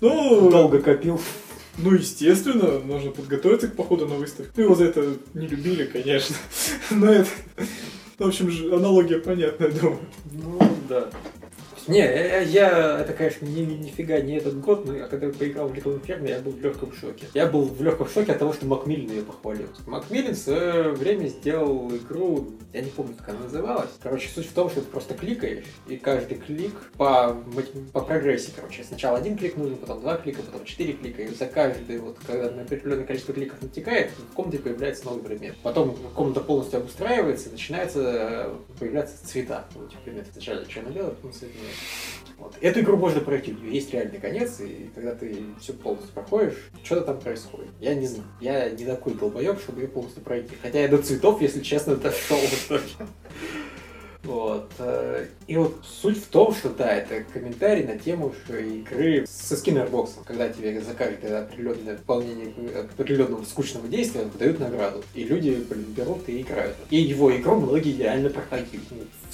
Ну, 0.00 0.50
Долго 0.50 0.80
копил. 0.80 1.20
ну, 1.78 1.94
естественно, 1.94 2.78
нужно 2.80 3.10
подготовиться 3.10 3.68
к 3.68 3.76
походу 3.76 4.06
на 4.06 4.16
выставку. 4.16 4.52
Ну, 4.56 4.62
его 4.64 4.74
за 4.74 4.84
это 4.86 5.14
не 5.34 5.46
любили, 5.46 5.84
конечно. 5.86 6.36
Но 6.90 7.12
это... 7.12 7.28
В 8.18 8.26
общем, 8.26 8.50
же, 8.50 8.74
аналогия 8.74 9.18
понятная, 9.18 9.70
думаю. 9.70 9.98
Ну, 10.32 10.58
да. 10.88 11.10
Не, 11.88 11.98
я, 11.98 12.40
я- 12.40 13.00
это, 13.00 13.12
конечно, 13.12 13.46
ни, 13.46 13.60
нифига 13.60 14.20
не 14.20 14.36
этот 14.38 14.60
год, 14.60 14.86
но 14.86 14.96
я 14.96 15.06
когда 15.06 15.28
поиграл 15.28 15.68
в 15.68 15.72
Little 15.72 16.00
Inferno, 16.00 16.28
я 16.28 16.40
был 16.40 16.52
в 16.52 16.60
легком 16.60 16.92
шоке. 16.92 17.26
Я 17.32 17.46
был 17.46 17.62
в 17.62 17.80
легком 17.80 18.08
шоке 18.08 18.32
от 18.32 18.38
того, 18.40 18.52
что 18.52 18.66
Макмиллин 18.66 19.10
ее 19.10 19.22
похвалил. 19.22 19.68
Макмиллин 19.86 20.34
в 20.34 20.38
свое 20.38 20.90
время 20.92 21.28
сделал 21.28 21.88
игру, 21.94 22.48
я 22.72 22.80
не 22.82 22.90
помню, 22.90 23.14
как 23.16 23.28
она 23.28 23.40
называлась. 23.40 23.90
Короче, 24.02 24.28
суть 24.28 24.46
в 24.46 24.52
том, 24.52 24.68
что 24.68 24.80
ты 24.80 24.86
просто 24.88 25.14
кликаешь, 25.14 25.64
и 25.86 25.96
каждый 25.96 26.38
клик 26.38 26.74
по, 26.96 27.36
по 27.92 28.00
прогрессии, 28.00 28.52
короче. 28.54 28.82
Сначала 28.82 29.18
один 29.18 29.38
клик 29.38 29.56
нужен, 29.56 29.76
потом 29.76 30.00
два 30.00 30.16
клика, 30.16 30.42
потом 30.42 30.64
четыре 30.64 30.94
клика, 30.94 31.22
и 31.22 31.28
за 31.28 31.46
каждый, 31.46 31.98
вот, 31.98 32.18
когда 32.26 32.50
на 32.50 32.62
определенное 32.62 33.04
количество 33.04 33.32
кликов 33.32 33.62
натекает, 33.62 34.10
в 34.30 34.34
комнате 34.34 34.58
появляется 34.58 35.04
новый 35.06 35.22
предмет. 35.22 35.54
Потом 35.62 35.96
комната 36.14 36.40
полностью 36.40 36.80
обустраивается, 36.80 37.48
и 37.48 37.52
начинается 37.52 38.00
э, 38.02 38.54
появляться 38.80 39.24
цвета 39.24 39.66
у 39.76 39.86
этих 39.86 40.00
предметов. 40.00 40.32
Сначала 40.32 40.66
черно-белый, 40.66 41.12
потом 41.12 41.32
цветной. 41.32 41.75
Вот. 42.38 42.54
Эту 42.60 42.80
игру 42.80 42.96
можно 42.96 43.20
пройти, 43.20 43.52
у 43.52 43.58
нее 43.58 43.74
есть 43.74 43.92
реальный 43.92 44.18
конец, 44.18 44.60
и 44.60 44.90
когда 44.94 45.14
ты 45.14 45.44
все 45.60 45.72
полностью 45.72 46.12
проходишь, 46.12 46.54
что-то 46.84 47.02
там 47.02 47.20
происходит. 47.20 47.70
Я 47.80 47.94
не 47.94 48.06
знаю. 48.06 48.28
Я 48.40 48.70
не 48.70 48.84
такой 48.84 49.14
долбоеб, 49.14 49.58
чтобы 49.60 49.80
ее 49.80 49.88
полностью 49.88 50.22
пройти. 50.22 50.54
Хотя 50.60 50.80
я 50.80 50.88
до 50.88 50.98
цветов, 50.98 51.40
если 51.40 51.60
честно, 51.60 51.96
дошел 51.96 52.36
в 52.36 52.66
итоге. 52.66 53.08
Вот. 54.26 54.70
э, 54.78 55.26
И 55.46 55.56
вот 55.56 55.76
суть 55.84 56.18
в 56.18 56.26
том, 56.26 56.52
что 56.52 56.70
да, 56.70 56.92
это 56.92 57.24
комментарий 57.32 57.84
на 57.84 57.96
тему 57.96 58.34
игры 58.48 59.24
со 59.28 59.56
скиннербоксом, 59.56 60.24
когда 60.24 60.48
тебе 60.48 60.80
за 60.80 60.94
каждое 60.94 61.42
определенное 61.42 61.96
выполнение 61.96 62.52
определенного 62.80 63.44
скучного 63.44 63.86
действия 63.86 64.28
дают 64.38 64.58
награду. 64.58 65.04
И 65.14 65.24
люди, 65.24 65.64
блин, 65.68 65.86
берут 65.96 66.28
и 66.28 66.40
играют. 66.40 66.76
И 66.90 66.96
его 66.96 67.34
игру 67.36 67.60
многие 67.60 67.96
реально 67.96 68.30
проходили. 68.30 68.80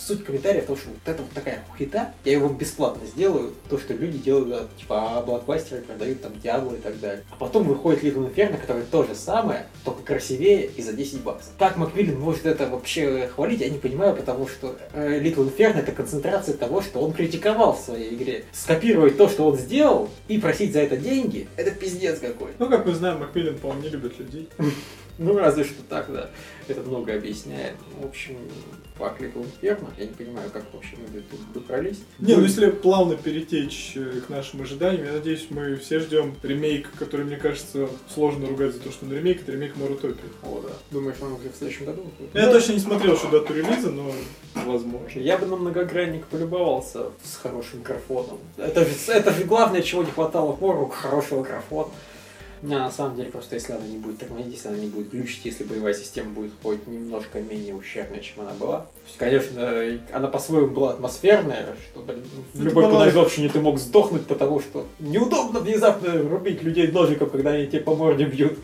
Суть 0.04 0.24
комментария 0.24 0.62
в 0.62 0.66
том, 0.66 0.76
что 0.76 0.88
вот 0.88 0.98
это 1.04 1.22
вот 1.22 1.30
такая 1.30 1.62
хуета, 1.70 2.12
я 2.24 2.32
его 2.32 2.48
бесплатно 2.48 3.06
сделаю, 3.06 3.52
то, 3.70 3.78
что 3.78 3.94
люди 3.94 4.18
делают, 4.18 4.74
типа, 4.76 5.18
а 5.18 5.22
блокбастеры 5.22 5.82
продают 5.82 6.20
там 6.22 6.32
Диабло 6.40 6.74
и 6.74 6.80
так 6.80 6.98
далее. 6.98 7.22
А 7.30 7.36
потом 7.36 7.68
выходит 7.68 8.02
Little 8.02 8.34
Inferno, 8.34 8.60
который 8.60 8.82
то 8.82 9.04
же 9.04 9.14
самое, 9.14 9.66
только 9.84 10.02
красивее 10.02 10.66
и 10.66 10.82
за 10.82 10.92
10 10.92 11.20
баксов. 11.20 11.52
Как 11.56 11.76
Макмиллин 11.76 12.18
может 12.18 12.46
это 12.46 12.66
вообще 12.66 13.28
хвалить, 13.32 13.60
я 13.60 13.68
не 13.68 13.78
понимаю, 13.78 14.16
потому 14.16 14.48
что 14.48 14.76
э, 14.92 15.20
Little 15.20 15.56
Inferno 15.56 15.78
это 15.78 15.92
концентрация 15.92 16.56
того, 16.56 16.82
что 16.82 16.98
он 16.98 17.12
критиковал 17.12 17.76
в 17.76 17.80
своей 17.80 18.12
игре. 18.14 18.44
Скопировать 18.52 19.16
то, 19.16 19.28
что 19.28 19.46
он 19.46 19.56
сделал, 19.56 20.10
и 20.26 20.38
просить 20.38 20.72
за 20.72 20.80
это 20.80 20.96
деньги, 20.96 21.46
это 21.56 21.70
пиздец 21.70 22.18
какой. 22.18 22.50
Ну, 22.58 22.68
как 22.68 22.86
мы 22.86 22.94
знаем, 22.94 23.20
Макмиллин, 23.20 23.56
по-моему, 23.56 23.82
не 23.82 23.88
любит 23.90 24.18
людей. 24.18 24.48
Ну, 25.18 25.36
разве 25.38 25.64
что 25.64 25.82
так, 25.88 26.10
да. 26.12 26.30
Это 26.68 26.80
много 26.82 27.14
объясняет. 27.14 27.76
В 28.00 28.06
общем, 28.06 28.36
покликал 28.98 29.44
ферма. 29.60 29.90
Я 29.98 30.06
не 30.06 30.12
понимаю, 30.12 30.50
как 30.52 30.64
вообще 30.72 30.96
мы 30.96 31.20
тут 31.20 31.52
добрались. 31.52 32.00
Не, 32.18 32.36
ну 32.36 32.42
если 32.42 32.70
плавно 32.70 33.16
перетечь 33.16 33.92
э, 33.96 34.20
к 34.26 34.28
нашим 34.28 34.62
ожиданиям, 34.62 35.06
я 35.06 35.12
надеюсь, 35.12 35.46
мы 35.50 35.76
все 35.76 35.98
ждем 36.00 36.34
ремейк, 36.42 36.90
который, 36.98 37.26
мне 37.26 37.36
кажется, 37.36 37.88
сложно 38.12 38.46
ругать 38.46 38.74
за 38.74 38.80
то, 38.80 38.92
что 38.92 39.06
он 39.06 39.12
ремейк, 39.12 39.42
это 39.42 39.52
ремейк 39.52 39.76
Морутопии. 39.76 40.28
О, 40.42 40.60
да. 40.62 40.74
Думаешь, 40.90 41.16
он 41.20 41.32
уже 41.32 41.48
в 41.50 41.56
следующем 41.56 41.86
году? 41.86 42.04
Я 42.34 42.52
точно 42.52 42.72
не 42.72 42.78
смотрел 42.78 43.14
еще 43.14 43.28
дату 43.30 43.54
релиза, 43.54 43.90
но 43.90 44.12
возможно. 44.54 45.18
Я 45.18 45.38
бы 45.38 45.46
на 45.46 45.56
многогранник 45.56 46.26
полюбовался 46.26 47.06
с 47.24 47.36
хорошим 47.36 47.82
графоном. 47.82 48.38
Это 48.56 48.86
это 49.08 49.32
же 49.32 49.44
главное, 49.44 49.82
чего 49.82 50.02
не 50.02 50.10
хватало 50.10 50.56
Мору, 50.60 50.86
хорошего 50.86 51.42
графона. 51.42 51.90
Не, 52.62 52.78
на 52.78 52.92
самом 52.92 53.16
деле, 53.16 53.30
просто 53.30 53.56
если 53.56 53.72
она 53.72 53.84
не 53.86 53.98
будет 53.98 54.18
тормозить, 54.18 54.52
если 54.52 54.68
она 54.68 54.78
не 54.78 54.86
будет 54.86 55.10
глючить, 55.10 55.44
если 55.44 55.64
боевая 55.64 55.94
система 55.94 56.30
будет 56.30 56.52
хоть 56.62 56.86
немножко 56.86 57.40
менее 57.40 57.74
ущербная, 57.74 58.20
чем 58.20 58.42
она 58.42 58.52
была. 58.52 58.78
То 58.78 58.86
есть, 59.06 59.18
конечно, 59.18 59.82
она 60.12 60.28
по-своему 60.28 60.68
была 60.68 60.90
атмосферная, 60.92 61.74
что 61.90 62.00
блин, 62.02 62.22
в 62.54 62.62
любой 62.62 62.88
кунайзовщине 62.88 63.48
ты 63.48 63.60
мог 63.60 63.80
сдохнуть, 63.80 64.26
потому 64.26 64.60
что 64.60 64.86
неудобно 65.00 65.58
внезапно 65.58 66.22
рубить 66.22 66.62
людей 66.62 66.86
ножиком, 66.92 67.30
когда 67.30 67.50
они 67.50 67.66
тебе 67.66 67.80
по 67.80 67.96
морде 67.96 68.26
бьют. 68.26 68.56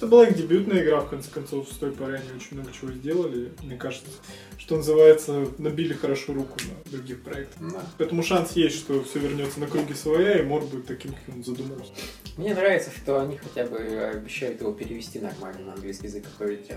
Это 0.00 0.06
была 0.06 0.26
их 0.26 0.34
дебютная 0.34 0.82
игра, 0.82 1.00
в 1.00 1.10
конце 1.10 1.30
концов, 1.30 1.68
с 1.70 1.76
той 1.76 1.92
поры 1.92 2.14
они 2.14 2.24
очень 2.34 2.56
много 2.56 2.70
чего 2.72 2.90
сделали. 2.90 3.52
Мне 3.62 3.76
кажется, 3.76 4.08
что 4.56 4.76
называется, 4.78 5.46
набили 5.58 5.92
хорошо 5.92 6.32
руку 6.32 6.56
на 6.86 6.90
других 6.90 7.22
проектах. 7.22 7.70
да. 7.70 7.82
Поэтому 7.98 8.22
шанс 8.22 8.52
есть, 8.52 8.76
что 8.78 9.04
все 9.04 9.18
вернется 9.18 9.60
на 9.60 9.66
круги 9.66 9.92
своя, 9.92 10.38
и 10.38 10.42
Мор 10.42 10.62
будет 10.64 10.86
таким, 10.86 11.12
как 11.12 11.34
он 11.36 11.44
задумался. 11.44 11.92
Мне 12.38 12.54
нравится, 12.54 12.90
что 12.96 13.20
они 13.20 13.36
хотя 13.36 13.66
бы 13.66 13.76
обещают 13.76 14.62
его 14.62 14.72
перевести 14.72 15.18
нормально 15.18 15.66
на 15.66 15.72
английский 15.74 16.06
язык. 16.06 16.24
а 16.34 16.38
то 16.38 16.44
ведь, 16.46 16.70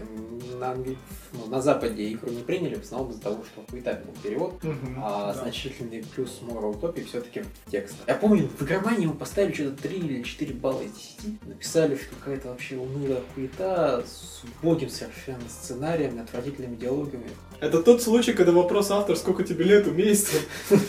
на, 0.60 0.72
англи- 0.74 0.98
ну, 1.32 1.46
на 1.46 1.62
Западе 1.62 2.12
игру 2.12 2.30
не 2.30 2.42
приняли, 2.44 2.76
в 2.76 2.82
основном 2.82 3.12
из-за 3.12 3.22
того, 3.22 3.46
что 3.46 3.64
хуетабельный 3.70 4.14
перевод. 4.22 4.62
Мгм, 4.62 4.98
А 5.02 5.32
да. 5.34 5.42
значительный 5.44 6.04
плюс 6.14 6.42
Moral 6.42 6.78
Utopia 6.78 7.06
все-таки 7.06 7.44
в 7.68 7.72
текст. 7.72 7.96
Я 8.06 8.16
помню, 8.16 8.50
в 8.50 8.62
игромании 8.64 9.04
ему 9.04 9.14
поставили 9.14 9.54
что-то 9.54 9.82
3 9.84 9.96
или 9.98 10.24
4 10.24 10.54
балла 10.56 10.82
из 10.82 10.92
10. 10.92 11.44
Написали, 11.48 11.96
что 11.96 12.14
какая-то 12.20 12.50
вообще 12.50 12.76
унылая 12.76 13.13
хуета 13.34 14.04
с 14.06 14.44
убогим 14.62 14.90
совершенно 14.90 15.44
сценарием, 15.50 16.22
отвратительными 16.22 16.76
диалогами. 16.76 17.30
Это 17.60 17.82
тот 17.82 18.02
случай, 18.02 18.34
когда 18.34 18.52
вопрос 18.52 18.92
автор, 18.92 19.16
сколько 19.16 19.44
тебе 19.44 19.66
лет, 19.66 19.88
уместен. 19.88 20.40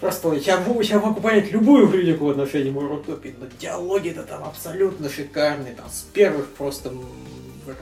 Просто 0.00 0.32
я 0.32 0.60
я 0.82 0.98
могу 0.98 1.20
понять 1.20 1.52
любую 1.52 1.88
критику 1.88 2.26
в 2.26 2.30
отношении 2.30 2.72
Utopia, 2.72 3.34
но 3.38 3.46
диалоги-то 3.60 4.24
там 4.24 4.42
абсолютно 4.42 5.08
шикарные. 5.08 5.74
Там 5.74 5.88
с 5.88 6.02
первых 6.12 6.48
просто 6.48 6.92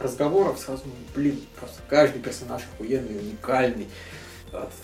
разговоров 0.03 0.59
сразу, 0.59 0.83
блин, 1.15 1.41
просто 1.59 1.81
каждый 1.89 2.21
персонаж 2.21 2.63
охуенный, 2.75 3.19
уникальный. 3.19 3.89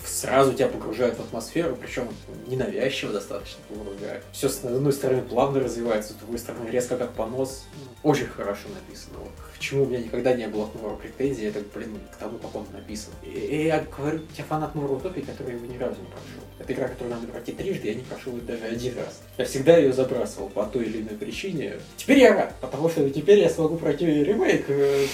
Сразу 0.05 0.53
тебя 0.53 0.67
погружают 0.67 1.17
в 1.17 1.21
атмосферу, 1.21 1.77
причем 1.79 2.07
ненавязчиво 2.47 3.13
достаточно 3.13 3.59
погружают. 3.69 4.23
Все 4.31 4.49
с 4.49 4.63
одной 4.63 4.93
стороны 4.93 5.21
плавно 5.21 5.59
развивается, 5.59 6.13
с 6.13 6.15
другой 6.15 6.39
стороны 6.39 6.69
резко 6.69 6.97
как 6.97 7.13
понос. 7.13 7.65
Очень 8.03 8.27
хорошо 8.27 8.67
написано. 8.73 9.19
Вот. 9.19 9.31
К 9.55 9.59
чему 9.59 9.83
у 9.83 9.85
меня 9.87 9.99
никогда 9.99 10.33
не 10.33 10.47
было 10.47 10.67
к 10.67 10.75
Муру 10.75 10.97
претензий, 10.97 11.45
это, 11.45 11.61
блин, 11.73 11.99
к 12.13 12.17
тому, 12.17 12.37
как 12.37 12.55
он 12.55 12.65
написан. 12.71 13.11
И, 13.23 13.29
и 13.29 13.65
я 13.65 13.83
говорю, 13.97 14.21
я 14.37 14.43
фанат 14.43 14.75
Муру 14.75 14.95
Утопии, 14.95 15.21
который 15.21 15.55
его 15.55 15.65
ни 15.65 15.77
разу 15.77 15.99
не 15.99 16.07
прошел. 16.07 16.47
Это 16.59 16.73
игра, 16.73 16.87
которую 16.87 17.15
надо 17.15 17.27
пройти 17.27 17.51
трижды, 17.51 17.87
я 17.87 17.95
не 17.95 18.03
прошел 18.03 18.33
ее 18.33 18.41
даже 18.41 18.63
один 18.63 18.95
раз. 18.97 19.21
Я 19.37 19.45
всегда 19.45 19.77
ее 19.77 19.93
забрасывал 19.93 20.49
по 20.49 20.65
той 20.65 20.85
или 20.85 21.01
иной 21.01 21.15
причине. 21.15 21.77
Теперь 21.97 22.19
я 22.19 22.33
рад, 22.33 22.53
потому 22.61 22.89
что 22.89 23.09
теперь 23.09 23.39
я 23.39 23.49
смогу 23.49 23.77
пройти 23.77 24.05
ремейк, 24.05 24.65
э, 24.69 25.05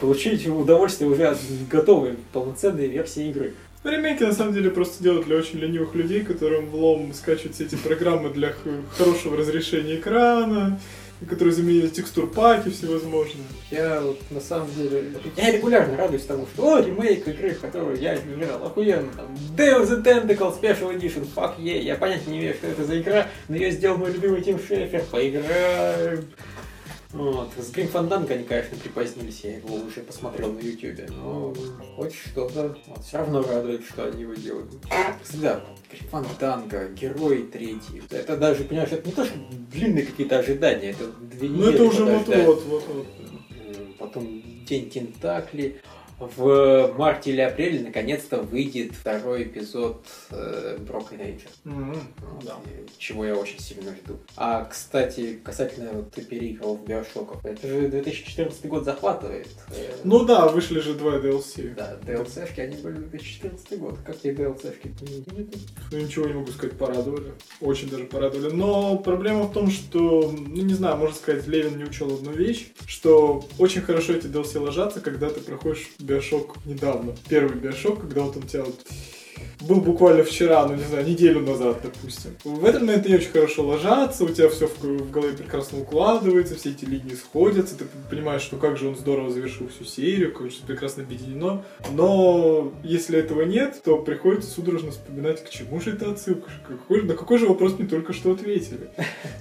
получить 0.00 0.46
удовольствие 0.46 1.08
уже 1.08 1.28
от 1.28 1.38
готовой 1.70 2.16
полноценной 2.32 2.88
версии 2.88 3.28
игры. 3.28 3.54
Ремейки 3.82 4.22
на 4.22 4.34
самом 4.34 4.52
деле 4.52 4.70
просто 4.70 5.02
делают 5.02 5.24
для 5.24 5.36
очень 5.36 5.58
ленивых 5.58 5.94
людей, 5.94 6.22
которым 6.22 6.66
влом 6.66 7.14
скачивают 7.14 7.54
все 7.54 7.64
эти 7.64 7.76
программы 7.76 8.28
для 8.28 8.52
хорошего 8.98 9.38
разрешения 9.38 9.96
экрана, 9.96 10.78
которые 11.26 11.54
заменили 11.54 11.88
текстур 11.88 12.30
паки 12.30 12.68
всевозможные. 12.68 13.46
Я 13.70 14.02
вот 14.02 14.20
на 14.30 14.40
самом 14.40 14.68
деле, 14.74 15.04
я 15.34 15.50
регулярно 15.50 15.96
радуюсь 15.96 16.24
тому, 16.24 16.46
что 16.52 16.74
о, 16.74 16.80
ремейк 16.80 17.26
игры, 17.26 17.54
в 17.54 17.60
которую 17.60 17.98
я 17.98 18.16
играл, 18.16 18.66
охуенно, 18.66 19.10
там, 19.16 19.34
Day 19.56 19.80
of 19.80 19.88
the 19.88 20.04
Tentacle 20.04 20.60
Special 20.60 20.94
Edition, 20.94 21.26
fuck 21.34 21.58
yeah, 21.58 21.80
я 21.80 21.94
понятия 21.94 22.30
не 22.30 22.38
имею, 22.38 22.54
что 22.54 22.66
это 22.66 22.84
за 22.84 23.00
игра, 23.00 23.28
но 23.48 23.56
ее 23.56 23.70
сделал 23.70 23.96
мой 23.96 24.12
любимый 24.12 24.42
Тим 24.42 24.58
Шефер, 24.58 25.04
поиграем. 25.10 26.26
Вот. 27.12 27.50
С 27.56 27.72
Grim 27.72 27.90
Fandango 27.90 28.32
они, 28.32 28.44
конечно, 28.44 28.76
припозднились, 28.78 29.40
я 29.42 29.56
его 29.56 29.74
уже 29.74 30.00
посмотрел 30.00 30.52
на 30.52 30.60
ютюбе, 30.60 31.08
но 31.10 31.52
хоть 31.96 32.14
что-то, 32.14 32.76
вот, 32.86 33.04
все 33.04 33.18
равно 33.18 33.42
радует, 33.42 33.84
что 33.84 34.06
они 34.06 34.22
его 34.22 34.34
делают. 34.34 34.70
Всегда, 35.24 35.60
Grim 35.90 36.10
Fandango, 36.38 36.94
Герой 36.94 37.42
третий, 37.44 38.00
это 38.10 38.36
даже, 38.36 38.62
понимаешь, 38.64 38.92
это 38.92 39.06
не 39.08 39.12
то, 39.12 39.24
что 39.24 39.34
длинные 39.72 40.06
какие-то 40.06 40.38
ожидания, 40.38 40.90
это 40.90 41.06
две 41.20 41.48
недели 41.48 41.62
Ну 41.62 41.70
это 41.72 41.84
уже 41.84 42.06
подождать. 42.06 42.46
вот-вот, 42.46 42.84
вот-вот. 42.86 43.06
М, 43.76 43.94
Потом 43.98 44.42
День 44.64 44.88
Тентакли. 44.88 45.80
В 46.20 46.94
марте 46.98 47.30
или 47.30 47.40
апреле 47.40 47.80
наконец-то 47.80 48.42
выйдет 48.42 48.92
второй 48.92 49.44
эпизод 49.44 50.04
э, 50.30 50.76
Broken 50.80 51.18
Age. 51.18 51.48
Мгм, 51.64 51.98
Вот, 52.18 52.44
Да. 52.44 52.56
Чего 52.98 53.24
я 53.24 53.34
очень 53.34 53.58
сильно 53.58 53.92
жду. 53.92 54.18
А, 54.36 54.64
кстати, 54.64 55.40
касательно 55.42 55.92
вот 55.92 56.10
ты 56.12 56.22
переиграл 56.22 56.76
в 56.76 56.84
Биошоков. 56.84 57.44
Это 57.46 57.66
же 57.66 57.88
2014 57.88 58.66
год 58.66 58.84
захватывает. 58.84 59.48
Э, 59.74 59.92
Ну 60.04 60.24
да, 60.26 60.46
вышли 60.48 60.80
же 60.80 60.92
два 60.94 61.12
DLC. 61.16 61.74
Да, 61.74 61.98
DLC-шки, 62.06 62.60
они 62.60 62.76
были 62.76 62.96
2014 62.96 63.78
год. 63.78 63.98
Как 64.04 64.20
тебе 64.20 64.44
DLC-шки? 64.44 64.92
Ну 65.90 65.98
ничего 65.98 66.26
не 66.26 66.34
могу 66.34 66.50
сказать, 66.52 66.76
порадовали. 66.76 67.32
Очень 67.62 67.88
даже 67.88 68.04
порадовали. 68.04 68.52
Но 68.54 68.98
проблема 68.98 69.44
в 69.44 69.52
том, 69.54 69.70
что, 69.70 70.30
ну 70.36 70.62
не 70.62 70.74
знаю, 70.74 70.98
можно 70.98 71.16
сказать, 71.16 71.46
Левин 71.46 71.78
не 71.78 71.84
учел 71.84 72.12
одну 72.12 72.32
вещь, 72.32 72.72
что 72.86 73.42
очень 73.58 73.80
хорошо 73.80 74.12
эти 74.12 74.26
DLC 74.26 74.58
ложатся, 74.58 75.00
когда 75.00 75.30
ты 75.30 75.40
проходишь 75.40 75.88
Биошок 76.10 76.56
недавно. 76.66 77.14
Первый 77.28 77.56
Биошок, 77.56 78.00
когда 78.00 78.22
вот 78.22 78.36
он 78.36 78.42
тебя 78.42 78.64
вот 78.64 78.84
был 79.60 79.80
буквально 79.80 80.24
вчера, 80.24 80.66
ну 80.66 80.74
не 80.74 80.84
знаю, 80.84 81.06
неделю 81.06 81.40
назад, 81.40 81.78
допустим. 81.82 82.36
В 82.44 82.64
этот 82.64 82.82
момент 82.82 83.06
они 83.06 83.16
очень 83.16 83.30
хорошо 83.30 83.66
ложатся, 83.66 84.24
у 84.24 84.28
тебя 84.28 84.48
все 84.48 84.66
в, 84.66 84.82
в 84.82 85.10
голове 85.10 85.34
прекрасно 85.34 85.80
укладывается, 85.80 86.56
все 86.56 86.70
эти 86.70 86.84
линии 86.84 87.14
сходятся, 87.14 87.76
ты 87.76 87.84
понимаешь, 88.10 88.42
что 88.42 88.56
как 88.56 88.78
же 88.78 88.88
он 88.88 88.96
здорово 88.96 89.30
завершил 89.30 89.68
всю 89.68 89.84
серию, 89.84 90.32
как 90.32 90.50
же 90.50 90.58
прекрасно 90.66 91.02
объединено. 91.02 91.62
Но 91.92 92.72
если 92.82 93.18
этого 93.18 93.42
нет, 93.42 93.80
то 93.84 93.98
приходится 93.98 94.50
судорожно 94.50 94.90
вспоминать, 94.90 95.44
к 95.44 95.50
чему 95.50 95.80
же 95.80 95.92
эта 95.92 96.10
отсылка, 96.10 96.50
какой, 96.66 97.02
на 97.02 97.14
какой 97.14 97.38
же 97.38 97.46
вопрос 97.46 97.78
мне 97.78 97.88
только 97.88 98.12
что 98.12 98.32
ответили. 98.32 98.90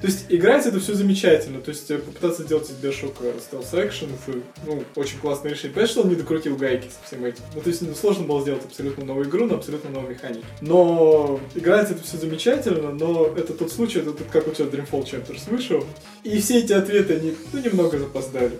То 0.01 0.07
есть 0.07 0.25
играть 0.29 0.65
это 0.65 0.79
все 0.79 0.93
замечательно, 0.93 1.61
то 1.61 1.69
есть 1.69 1.89
э, 1.91 1.97
попытаться 1.97 2.43
сделать 2.43 2.69
из 2.69 2.75
Биошока 2.75 3.23
стелс 3.39 3.73
экшен, 3.73 4.09
это, 4.09 4.37
ну, 4.65 4.83
очень 4.95 5.19
классное 5.19 5.51
решение. 5.51 5.73
Понимаешь, 5.73 5.91
что 5.91 6.01
он 6.01 6.09
не 6.09 6.15
докрутил 6.15 6.55
гайки 6.55 6.87
со 6.87 7.05
всем 7.07 7.25
этим? 7.25 7.41
Ну, 7.55 7.61
то 7.61 7.69
есть 7.69 7.81
ну, 7.81 7.93
сложно 7.93 8.25
было 8.25 8.41
сделать 8.41 8.63
абсолютно 8.65 9.05
новую 9.05 9.27
игру 9.27 9.45
на 9.45 9.55
абсолютно 9.55 9.88
новой 9.89 10.09
механике. 10.09 10.45
Но 10.61 11.39
играть 11.55 11.91
это 11.91 12.03
все 12.03 12.17
замечательно, 12.17 12.91
но 12.91 13.27
это 13.27 13.53
тот 13.53 13.71
случай, 13.71 13.99
это 13.99 14.13
как 14.31 14.47
у 14.47 14.51
тебя 14.51 14.67
Dreamfall 14.67 15.03
Chapters 15.03 15.49
вышел, 15.49 15.83
и 16.23 16.39
все 16.39 16.59
эти 16.59 16.73
ответы, 16.73 17.15
они, 17.15 17.35
ну, 17.53 17.59
немного 17.59 17.97
запоздали. 17.97 18.59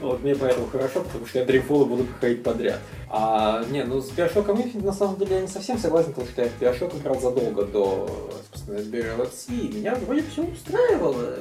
Вот, 0.00 0.22
мне 0.22 0.34
поэтому 0.34 0.66
хорошо, 0.66 1.02
потому 1.02 1.26
что 1.26 1.40
я 1.40 1.44
Dreamfall 1.44 1.84
буду 1.84 2.04
проходить 2.04 2.42
подряд. 2.42 2.80
А, 3.12 3.64
не, 3.70 3.82
ну 3.82 4.00
с 4.00 4.10
Bioshock 4.10 4.46
Infinite 4.46 4.84
на 4.84 4.92
самом 4.92 5.16
деле 5.16 5.36
я 5.36 5.40
не 5.42 5.48
совсем 5.48 5.76
согласен, 5.78 6.12
потому 6.12 6.28
что 6.28 6.42
я 6.42 6.48
в 6.48 6.62
Bioshock 6.62 6.96
играл 7.00 7.20
задолго 7.20 7.64
до, 7.64 8.08
собственно, 8.52 8.78
Sea, 8.78 9.68
и 9.68 9.78
меня 9.78 9.96
вроде 9.96 10.22
все 10.30 10.44
устраивало. 10.44 11.34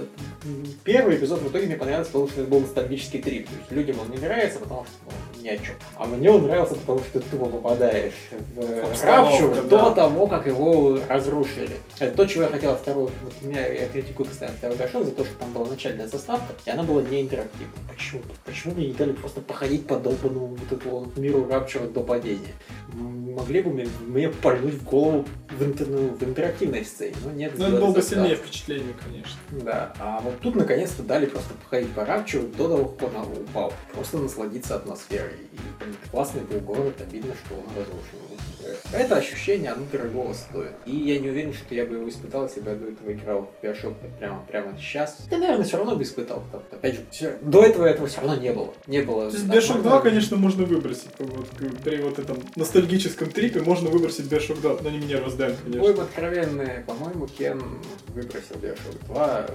Первый 0.84 1.18
эпизод 1.18 1.42
в 1.42 1.50
итоге 1.50 1.68
мне 1.68 1.76
понравился, 1.76 2.12
потому 2.12 2.28
что 2.28 2.42
это 2.42 2.50
был 2.50 2.62
ностальгический 2.62 3.22
трип. 3.22 3.48
То 3.48 3.56
есть 3.56 3.72
людям 3.72 3.98
он 4.00 4.10
не 4.10 4.18
нравится, 4.18 4.58
потому 4.58 4.86
что 4.86 4.94
ну, 5.06 5.44
ни 5.44 5.50
о 5.50 5.58
чем. 5.58 5.76
А 5.96 6.06
мне 6.06 6.32
он 6.32 6.44
нравился, 6.44 6.74
потому 6.74 7.00
что 7.00 7.20
ты 7.20 7.30
тупо 7.30 7.46
попадаешь 7.46 8.14
в 8.56 9.04
Рапчу 9.06 9.54
да. 9.54 9.62
до 9.62 9.92
того, 9.92 10.26
как 10.26 10.48
его 10.48 11.00
разрушили. 11.08 11.78
Это 12.00 12.16
то, 12.16 12.26
чего 12.26 12.44
я 12.44 12.50
хотел 12.50 12.76
второй. 12.76 13.12
Вот 13.24 13.34
меня 13.42 13.68
я 13.68 13.88
критикую 13.88 14.28
постоянно 14.28 14.58
второй 14.58 14.78
Bioshock 14.78 15.06
за 15.06 15.12
то, 15.12 15.24
что 15.24 15.36
там 15.36 15.54
была 15.54 15.68
начальная 15.68 16.08
заставка, 16.08 16.54
и 16.66 16.70
она 16.72 16.82
была 16.82 17.04
не 17.04 17.22
интерактивной. 17.22 17.68
Почему? 17.88 18.22
Почему 18.44 18.74
мне 18.74 18.88
не 18.88 18.94
дали 18.94 19.12
просто 19.12 19.42
походить 19.42 19.86
по 19.86 19.98
долбанному 19.98 20.56
вот 20.56 20.72
этому 20.72 21.12
миру 21.16 21.46
Рапчера 21.60 21.88
до 21.88 22.02
падения? 22.02 22.54
Могли 22.94 23.62
бы 23.62 23.72
мне, 23.72 23.88
мне 24.06 24.30
пальнуть 24.30 24.74
в 24.76 24.84
голову 24.84 25.26
в, 25.50 25.62
интер- 25.62 25.88
ну, 25.90 26.10
в 26.10 26.24
интерактивной 26.24 26.84
сцене, 26.84 27.16
но 27.24 27.32
нет. 27.32 27.58
Но 27.58 27.68
это 27.68 27.80
было 27.80 27.92
бы 27.94 28.02
сильнее 28.02 28.36
впечатление, 28.36 28.94
конечно. 29.04 29.38
Да, 29.64 29.94
а 30.00 30.20
вот 30.22 30.40
тут 30.40 30.56
наконец-то 30.56 31.04
дали 31.04 31.26
просто 31.26 31.54
походить 31.54 31.92
по 31.92 32.06
Рапчеру 32.06 32.48
до 32.48 32.68
того, 32.68 32.86
как 32.86 33.10
он 33.16 33.32
упал. 33.44 33.74
Просто 33.94 34.18
насладиться 34.18 34.76
атмосферой. 34.76 35.38
И 35.54 36.10
классный 36.12 36.42
был 36.42 36.60
город, 36.60 36.96
обидно, 37.00 37.34
что 37.46 37.56
он 37.56 37.64
разрушен. 37.78 38.20
Это 38.94 39.16
ощущение, 39.18 39.72
оно 39.72 39.84
дорого 39.92 40.34
стоит. 40.34 40.72
И 40.86 40.96
я 40.96 41.20
не 41.20 41.30
уверен, 41.30 41.54
что 41.54 41.74
я 41.76 41.86
бы 41.86 41.96
его 41.96 42.10
испытал, 42.10 42.46
если 42.46 42.60
бы 42.62 42.70
я 42.72 42.76
до 42.76 42.88
этого 42.90 43.12
играл 43.14 43.52
в 43.62 43.66
Bioshock 43.66 43.96
прямо, 44.20 44.44
прямо 44.48 44.78
сейчас. 44.78 45.18
Я, 45.32 45.38
наверное, 45.38 45.66
все 45.66 45.78
равно 45.78 45.96
бы 45.96 46.04
испытал. 46.04 46.42
Потому 46.42 46.64
что, 46.64 46.76
Опять 46.78 46.96
же, 46.96 47.02
всё- 47.12 47.38
до 47.42 47.64
этого 47.64 47.86
этого 47.86 48.08
все 48.08 48.22
равно 48.22 48.36
не 48.38 48.52
было. 48.52 48.74
Не 48.88 49.02
было. 49.02 49.30
То 49.32 49.38
есть 49.38 49.48
Bioshock 49.50 49.82
2, 49.82 49.92
можно- 49.92 50.02
конечно, 50.10 50.38
можно 50.38 50.66
выбросить. 50.66 51.10
Вот, 51.20 51.48
при 51.84 52.02
вот 52.02 52.20
этом 52.20 52.38
ностальгическом 52.56 53.30
трипе 53.32 53.62
можно 53.62 53.90
выбросить 53.90 54.26
Bioshock 54.32 54.62
2, 54.62 54.80
но 54.82 54.90
не 54.90 54.98
меня 55.00 55.20
раздаем, 55.22 55.56
конечно. 55.64 55.82
Будем 55.82 56.00
откровенны, 56.02 56.84
по-моему, 56.88 57.28
Кен 57.28 57.62
выбросил 58.10 58.56
Bioshock 58.56 59.06
2. 59.08 59.50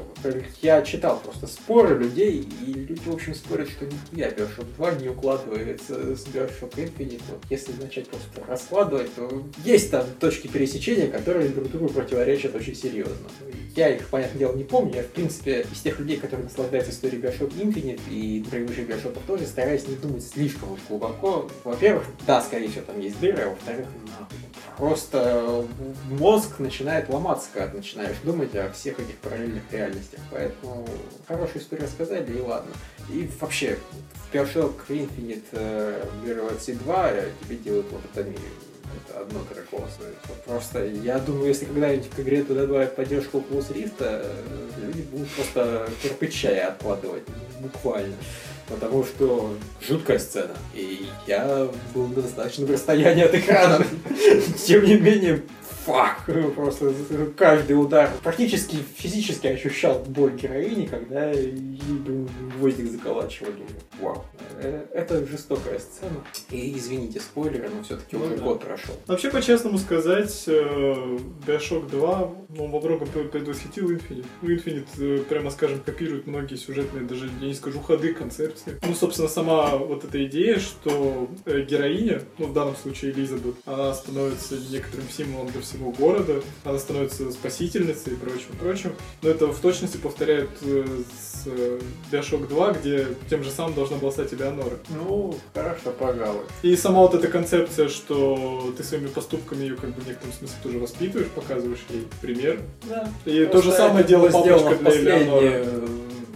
Я 0.63 0.83
читал 0.83 1.21
просто 1.21 1.47
споры 1.47 1.99
людей, 1.99 2.49
и 2.67 2.73
люди, 2.73 3.01
в 3.07 3.13
общем, 3.15 3.35
спорят, 3.35 3.69
что 3.69 3.87
нихуя 3.87 4.31
Bioshock 4.31 4.67
2 4.77 4.91
не 4.93 5.09
укладывается 5.09 6.15
с 6.17 6.27
Bioshock 6.27 6.75
Infinite. 6.77 7.23
Вот 7.31 7.41
если 7.51 7.73
начать 7.81 8.09
просто 8.09 8.29
раскладывать, 8.49 8.94
то 8.99 9.45
есть 9.65 9.91
там 9.91 10.07
точки 10.21 10.47
пересечения, 10.47 11.09
которые 11.09 11.49
друг 11.49 11.71
другу 11.71 11.89
противоречат 11.89 12.55
очень 12.55 12.75
серьезно. 12.75 13.29
Я 13.77 13.89
их, 13.89 14.09
понятное 14.09 14.39
дело, 14.39 14.55
не 14.55 14.63
помню. 14.63 14.95
Я, 14.95 15.03
в 15.03 15.09
принципе, 15.09 15.67
из 15.73 15.81
тех 15.81 15.99
людей, 15.99 16.17
которые 16.17 16.45
наслаждаются 16.45 16.93
историей 16.93 17.21
Bioshock 17.21 17.53
Infinite 17.57 18.01
и 18.09 18.45
предыдущих 18.49 18.89
Bioshock 18.89 19.19
тоже, 19.27 19.47
стараюсь 19.47 19.89
не 19.89 19.97
думать 19.97 20.25
слишком 20.25 20.79
глубоко. 20.89 21.51
Во-первых, 21.65 22.05
да, 22.27 22.41
скорее 22.41 22.69
всего, 22.69 22.85
там 22.85 23.01
есть 23.01 23.19
дыры, 23.19 23.43
а 23.43 23.49
во-вторых. 23.51 23.87
Просто 24.77 25.67
мозг 26.11 26.59
начинает 26.59 27.09
ломаться, 27.09 27.49
когда 27.53 27.77
начинаешь 27.77 28.17
думать 28.23 28.55
о 28.55 28.71
всех 28.71 29.01
этих 29.01 29.17
параллельных 29.17 29.63
реальностях. 29.73 30.21
Поэтому 30.31 30.87
хорошую 31.27 31.63
историю 31.63 31.87
рассказали, 31.87 32.33
и 32.33 32.41
ладно. 32.41 32.71
И 33.11 33.29
вообще, 33.41 33.79
в 34.15 34.35
Bioshock 34.35 34.75
Infinite 34.89 35.45
э, 35.53 36.05
Mirror's 36.25 36.73
2 36.73 37.11
тебе 37.43 37.57
делают 37.57 37.93
лоботомию. 37.93 38.39
Это 39.09 39.21
одно. 39.21 39.41
Вот 39.71 40.45
Просто 40.45 40.85
я 40.85 41.19
думаю, 41.19 41.49
если 41.49 41.65
когда-нибудь 41.65 42.11
к 42.11 42.21
игре 42.21 42.43
туда 42.43 42.67
добавят 42.67 42.97
поддержку 42.97 43.39
Oculus 43.39 43.73
Rift, 43.73 43.95
э, 44.01 44.25
люди 44.79 45.03
будут 45.03 45.29
просто 45.31 45.89
кирпича 46.03 46.69
откладывать. 46.69 47.25
Буквально. 47.61 48.15
Потому 48.69 49.05
что 49.05 49.55
жуткая 49.87 50.19
сцена. 50.19 50.55
И 50.75 51.07
я 51.27 51.69
был 51.95 52.09
на 52.09 52.23
достаточном 52.23 52.71
расстоянии 52.71 53.25
от 53.25 53.35
экрана. 53.35 53.85
Тем 54.67 54.85
не 54.85 54.97
менее, 54.97 55.43
фак. 55.85 56.25
Просто 56.55 56.93
каждый 57.37 57.73
удар. 57.75 58.11
Практически 58.23 58.77
физически 58.97 59.47
ощущал 59.49 60.01
боль 60.07 60.33
героини, 60.33 60.87
когда 60.87 61.31
ей 61.31 61.53
блин, 61.53 62.29
гвоздик 62.59 62.91
заколачивали. 62.91 63.65
Вау. 64.01 64.25
Э, 64.61 64.87
Это 64.93 65.25
жестокая 65.27 65.79
сцена. 65.79 66.25
И 66.51 66.77
извините, 66.77 67.21
спойлеры, 67.21 67.69
но 67.75 67.83
все-таки 67.83 68.17
Ну 68.17 68.25
уже 68.25 68.37
год 68.37 68.65
прошел. 68.65 68.95
Вообще, 69.07 69.31
по-честному 69.31 69.79
сказать, 69.79 70.45
э, 70.47 71.19
Bioshock 71.47 71.91
2 71.91 72.33
ну, 72.57 72.67
во 72.69 72.81
многом 72.81 73.09
пре- 73.09 73.29
предвосхитил 73.29 73.91
Infinite. 73.91 74.27
Ну, 74.43 74.51
Infinite, 74.51 74.87
э, 74.99 75.19
прямо 75.29 75.51
скажем, 75.51 75.81
копирует 75.81 76.27
многие 76.27 76.57
сюжетные, 76.57 77.05
даже, 77.05 77.31
я 77.41 77.47
не 77.49 77.55
скажу, 77.55 77.81
ходы, 77.81 78.15
концепции. 78.15 78.79
Ну, 78.87 78.95
собственно, 78.95 79.29
сама 79.29 79.77
вот 79.77 80.05
эта 80.05 80.25
идея, 80.27 80.59
что 80.59 81.29
героиня, 81.47 82.23
ну, 82.39 82.47
в 82.47 82.53
данном 82.53 82.77
случае 82.77 83.13
Элизабет, 83.13 83.55
она 83.67 83.93
становится 83.95 84.57
некоторым 84.71 85.09
символом 85.11 85.49
для 85.49 85.61
всего 85.61 85.74
города, 85.79 86.43
она 86.65 86.79
становится 86.79 87.31
спасительницей 87.31 88.15
и 88.15 88.17
прочим, 88.17 88.49
прочим. 88.61 88.93
Но 89.23 89.31
это 89.31 89.47
в 89.49 89.59
точности 89.59 89.97
повторяет 89.97 90.51
э, 90.63 90.85
с 91.17 91.45
э, 91.47 91.81
Bioshock 92.11 92.49
2, 92.49 92.73
где 92.73 93.07
тем 93.29 93.43
же 93.43 93.51
самым 93.51 93.75
должна 93.75 93.97
была 93.97 94.13
стать 94.13 94.33
Элеонора. 94.33 94.79
Ну, 94.91 95.37
хорошо, 95.55 95.93
пожалуй. 95.99 96.43
И 96.63 96.77
сама 96.77 97.01
вот 97.01 97.15
эта 97.15 97.29
концепция, 97.29 97.89
что 97.89 98.73
ты 98.77 98.85
своими 98.85 99.09
поступками 99.09 99.63
ее 99.63 99.77
как 99.77 99.95
бы 99.95 100.01
в 100.01 100.07
некотором 100.07 100.33
смысле 100.33 100.57
тоже 100.63 100.79
воспитываешь, 100.79 101.29
показываешь 101.29 101.85
ей 101.91 102.07
пример. 102.21 102.61
Да. 102.89 103.09
И 103.25 103.47
то 103.47 103.63
же 103.63 103.73
самое 103.73 104.05
делал 104.05 104.31
папочка 104.31 104.77
для 104.77 104.93
Элеоноры. 104.93 105.67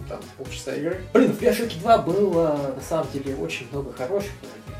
Там, 0.09 0.19
полчаса 0.37 0.75
игры. 0.75 1.01
Блин, 1.13 1.31
в 1.31 1.41
Bioshock 1.41 1.79
2 1.79 1.97
было 1.99 2.73
на 2.75 2.81
самом 2.81 3.07
деле 3.13 3.35
очень 3.35 3.67
много 3.71 3.93
хороших, 3.93 4.31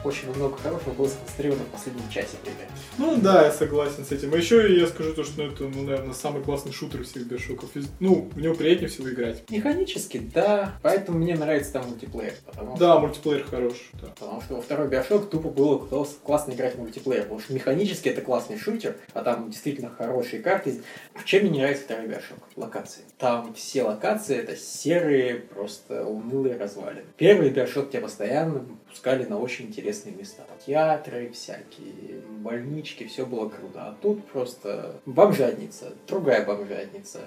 очень 0.04 0.34
много 0.34 0.58
хорошего 0.58 0.94
было 0.94 1.08
сконцентрировано 1.08 1.64
в 1.66 1.68
последнем 1.68 2.10
часе 2.10 2.38
примерно. 2.42 2.72
Ну 2.98 3.16
да, 3.22 3.46
я 3.46 3.52
согласен 3.52 4.06
с 4.06 4.12
этим. 4.12 4.34
А 4.34 4.38
еще 4.38 4.78
я 4.80 4.88
скажу 4.88 5.14
то, 5.14 5.24
что 5.24 5.42
ну, 5.44 5.52
это, 5.52 5.64
ну, 5.66 5.84
наверное, 5.84 6.14
самый 6.14 6.42
классный 6.42 6.72
шутер 6.72 7.04
всех 7.04 7.26
Биошоков. 7.28 7.70
Ну, 8.00 8.30
в 8.34 8.40
него 8.40 8.56
приятнее 8.56 8.90
всего 8.90 9.10
играть. 9.10 9.44
Механически, 9.50 10.18
да. 10.20 10.74
Поэтому 10.82 11.20
мне 11.20 11.36
нравится 11.36 11.74
там 11.74 11.88
мультиплеер. 11.90 12.34
Потому 12.46 12.78
Да, 12.78 12.94
что... 12.94 13.00
мультиплеер 13.02 13.44
хорош. 13.46 13.74
Да. 14.02 14.08
Потому 14.08 14.42
что 14.42 14.56
во 14.56 14.62
второй 14.62 14.88
Биошок 14.88 15.30
тупо 15.30 15.50
было 15.50 15.78
класс- 15.80 16.18
классно 16.24 16.54
играть 16.54 16.76
в 16.76 16.80
мультиплеер. 16.80 17.24
Потому 17.24 17.42
что 17.42 17.54
механически 17.54 18.08
это 18.10 18.22
классный 18.22 18.58
шутер, 18.58 18.96
а 19.14 19.22
там 19.22 19.50
действительно 19.52 19.90
хорошие 19.90 20.42
карты. 20.42 20.82
Чем 21.26 21.42
мне 21.42 21.50
не 21.52 21.60
нравится 21.60 21.84
второй 21.84 22.08
Биошок? 22.08 22.38
Локации. 22.56 23.02
Там 23.18 23.54
все 23.54 23.84
локации 23.84 24.38
это 24.38 24.56
серые, 24.56 25.19
просто 25.54 26.06
унылые 26.06 26.58
развалины. 26.58 27.06
Первый 27.18 27.50
Биошок 27.50 27.90
тебя 27.90 28.02
постоянно 28.02 28.66
пускали 28.90 29.26
на 29.26 29.40
очень 29.40 29.68
интересные 29.68 30.16
места. 30.16 30.44
Театры 30.66 31.32
всякие, 31.34 32.22
больнички, 32.40 33.06
все 33.06 33.26
было 33.26 33.50
круто. 33.50 33.82
А 33.82 33.98
тут 34.02 34.26
просто 34.28 34.96
бомжатница, 35.06 35.94
другая 36.08 36.46
бомжатница. 36.46 37.20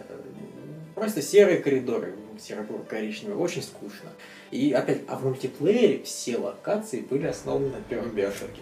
Просто 0.95 1.23
серые 1.23 1.59
коридоры, 1.59 2.15
серо-коричневые, 2.39 3.37
очень 3.37 3.63
скучно. 3.63 4.11
И 4.51 4.73
опять, 4.73 5.01
а 5.09 5.17
в 5.17 5.25
мультиплеере 5.25 6.03
все 6.03 6.37
локации 6.37 7.01
были 7.01 7.27
основаны 7.27 7.71
на 7.71 7.81
первом 7.81 8.11
биошоке. 8.11 8.61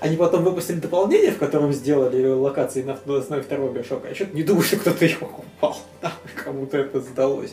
Они 0.00 0.16
потом 0.16 0.44
выпустили 0.44 0.80
дополнение, 0.80 1.30
в 1.30 1.38
котором 1.38 1.72
сделали 1.72 2.26
локации 2.26 2.82
на 2.82 2.94
основе 2.94 3.42
второго 3.42 3.72
биошока. 3.72 4.08
Я 4.08 4.14
что-то 4.14 4.34
не 4.34 4.42
думаю, 4.42 4.62
что 4.62 4.78
кто-то 4.78 5.04
его 5.04 5.26
купал. 5.26 5.76
Кому-то 6.44 6.78
это 6.78 7.00
сдалось. 7.00 7.52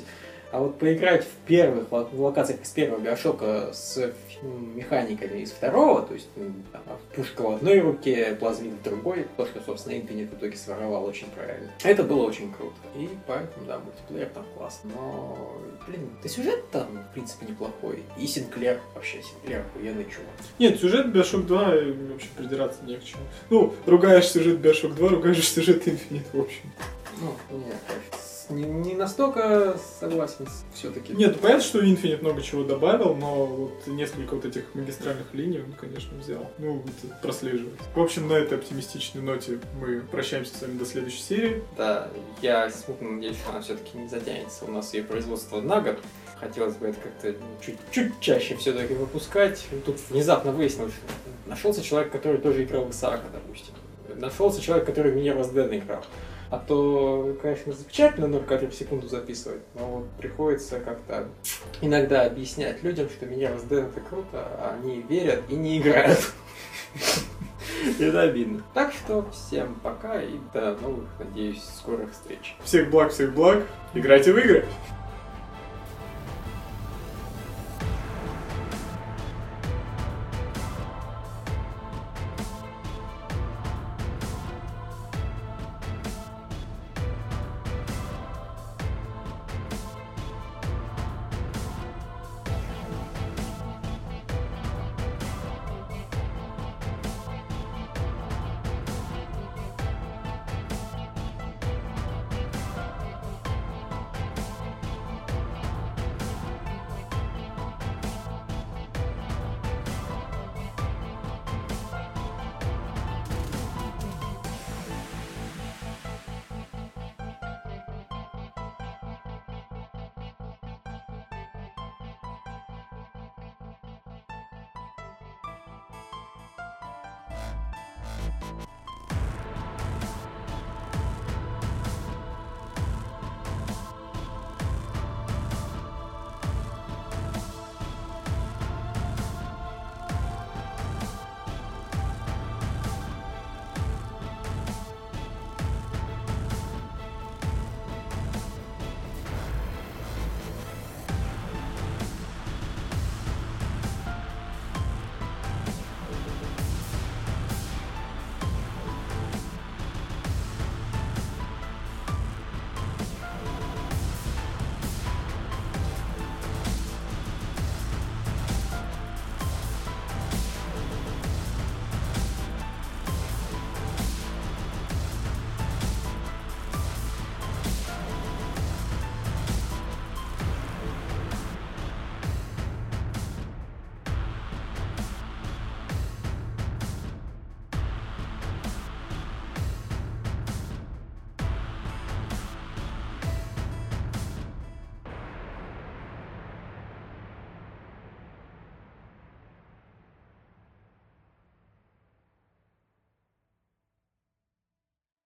А 0.52 0.60
вот 0.60 0.80
поиграть 0.80 1.26
в 1.26 1.48
первых 1.48 1.92
в 1.92 2.22
локациях 2.22 2.62
из 2.62 2.70
первого 2.70 3.00
биошока 3.00 3.72
с 3.74 4.14
механиками 4.42 5.40
из 5.40 5.52
второго, 5.52 6.04
то 6.04 6.14
есть 6.14 6.30
м, 6.38 6.64
там, 6.72 6.82
пушка 7.16 7.42
в 7.42 7.56
одной 7.56 7.80
руке, 7.80 8.36
плазмит 8.40 8.74
в 8.74 8.84
другой, 8.84 9.28
то, 9.36 9.46
что, 9.46 9.60
собственно, 9.62 9.94
Infinite 9.94 10.30
в 10.30 10.36
итоге 10.36 10.56
своровал 10.56 11.06
очень 11.06 11.28
правильно. 11.32 11.70
Это 11.84 12.04
было 12.04 12.24
очень 12.24 12.54
круто. 12.54 12.76
И 12.96 13.10
поэтому, 13.26 13.66
да, 13.66 13.80
мультиплеер 13.80 14.30
там 14.30 14.46
классно. 14.56 14.92
Но, 14.96 15.58
блин, 15.88 16.10
да 16.24 16.30
сюжет 16.30 16.70
там, 16.72 16.88
в 17.10 17.14
принципе, 17.14 17.46
неплохой. 17.48 18.04
И 18.18 18.28
Синклер, 18.28 18.80
вообще, 18.96 19.22
Синклер 19.22 19.66
охуенный 19.76 20.06
чувак. 20.06 20.30
Нет, 20.60 20.80
сюжет 20.80 21.08
Bioshock 21.08 21.44
2 21.44 21.76
э, 21.76 21.94
вообще 22.12 22.28
придираться 22.38 22.84
не 22.86 22.96
к 22.98 23.04
чему. 23.04 23.24
Ну, 23.50 23.74
ругаешь 23.86 24.28
сюжет 24.30 24.60
Bioshock 24.60 24.94
2, 24.94 25.10
ругаешь 25.10 25.48
сюжет 25.48 25.86
Infinite, 25.88 26.26
в 26.32 26.40
общем. 26.40 26.72
Ну, 27.20 27.58
нет, 27.58 27.76
не, 28.50 28.64
не 28.64 28.94
настолько 28.96 29.78
согласен 30.00 30.48
все-таки. 30.74 31.14
Нет, 31.14 31.36
ну, 31.36 31.42
понятно, 31.42 31.64
что 31.64 31.84
Infinite 31.84 32.22
много 32.22 32.42
чего 32.42 32.64
добавил, 32.64 33.16
но 33.16 33.46
вот 33.46 33.88
несколько 33.88 34.36
вот 34.36 34.46
этих 34.46 34.64
магистральных 34.74 35.34
линий 35.34 35.60
он, 35.60 35.74
конечно, 35.74 36.18
взял. 36.18 36.50
Ну, 36.58 36.84
это 37.04 37.14
прослеживается. 37.22 37.84
В 37.96 38.02
общем, 38.02 38.28
на 38.28 38.34
этой 38.34 38.58
оптимистичной 38.58 39.22
ноте 39.22 39.60
мы 39.80 40.02
прощаемся 40.02 40.58
с 40.58 40.62
вами 40.62 40.78
до 40.78 40.86
следующей 40.86 41.22
серии. 41.22 41.64
Да, 41.78 42.10
я 42.42 42.70
смутно 42.70 43.12
надеюсь, 43.12 43.38
что 43.38 43.52
она 43.52 43.62
все-таки 43.62 43.98
не 43.98 44.08
затянется. 44.08 44.66
У 44.66 44.72
нас 44.72 44.94
ее 44.94 45.04
производство 45.04 45.62
на 45.62 45.82
год. 45.82 46.00
Хотелось 46.40 46.76
бы 46.76 46.88
это 46.88 47.00
как-то 47.00 47.36
чуть, 47.66 47.78
чуть 47.92 48.20
чаще 48.20 48.56
все-таки 48.58 48.94
выпускать. 48.94 49.66
Тут 49.86 49.98
внезапно 50.10 50.52
выяснилось, 50.52 50.94
что 50.94 51.50
нашелся 51.50 51.82
человек, 51.82 52.12
который 52.12 52.38
тоже 52.38 52.64
играл 52.64 52.86
в 52.86 52.92
Исаака, 52.92 53.26
допустим. 53.34 53.74
Нашелся 54.16 54.62
человек, 54.62 54.86
который 54.86 55.12
в 55.12 55.18
Mirror's 55.18 55.54
Den 55.54 55.78
играл. 55.78 56.04
А 56.50 56.58
то, 56.58 57.36
конечно, 57.42 57.74
замечательно 57.74 58.28
0 58.28 58.44
кадров 58.44 58.74
в 58.74 58.78
секунду 58.78 59.08
записывать, 59.08 59.62
но 59.76 59.86
вот 59.88 60.10
приходится 60.18 60.80
как-то 60.80 61.28
иногда 61.82 62.26
объяснять 62.26 62.84
людям, 62.84 63.10
что 63.10 63.26
Mirror's 63.26 63.68
Den 63.68 63.90
это 63.90 64.00
круто, 64.02 64.28
а 64.34 64.78
они 64.80 65.02
верят 65.10 65.42
и 65.50 65.56
не 65.56 65.80
играют. 65.80 66.20
Это 68.00 68.22
обидно. 68.22 68.64
Так 68.74 68.92
что 68.92 69.30
всем 69.32 69.76
пока 69.84 70.22
и 70.22 70.38
до 70.54 70.76
новых, 70.78 71.08
надеюсь, 71.20 71.64
скорых 71.78 72.12
встреч. 72.12 72.56
Всех 72.64 72.90
благ, 72.90 73.12
всех 73.12 73.34
благ. 73.34 73.66
Играйте 73.94 74.34
в 74.34 74.38
игры. 74.38 74.66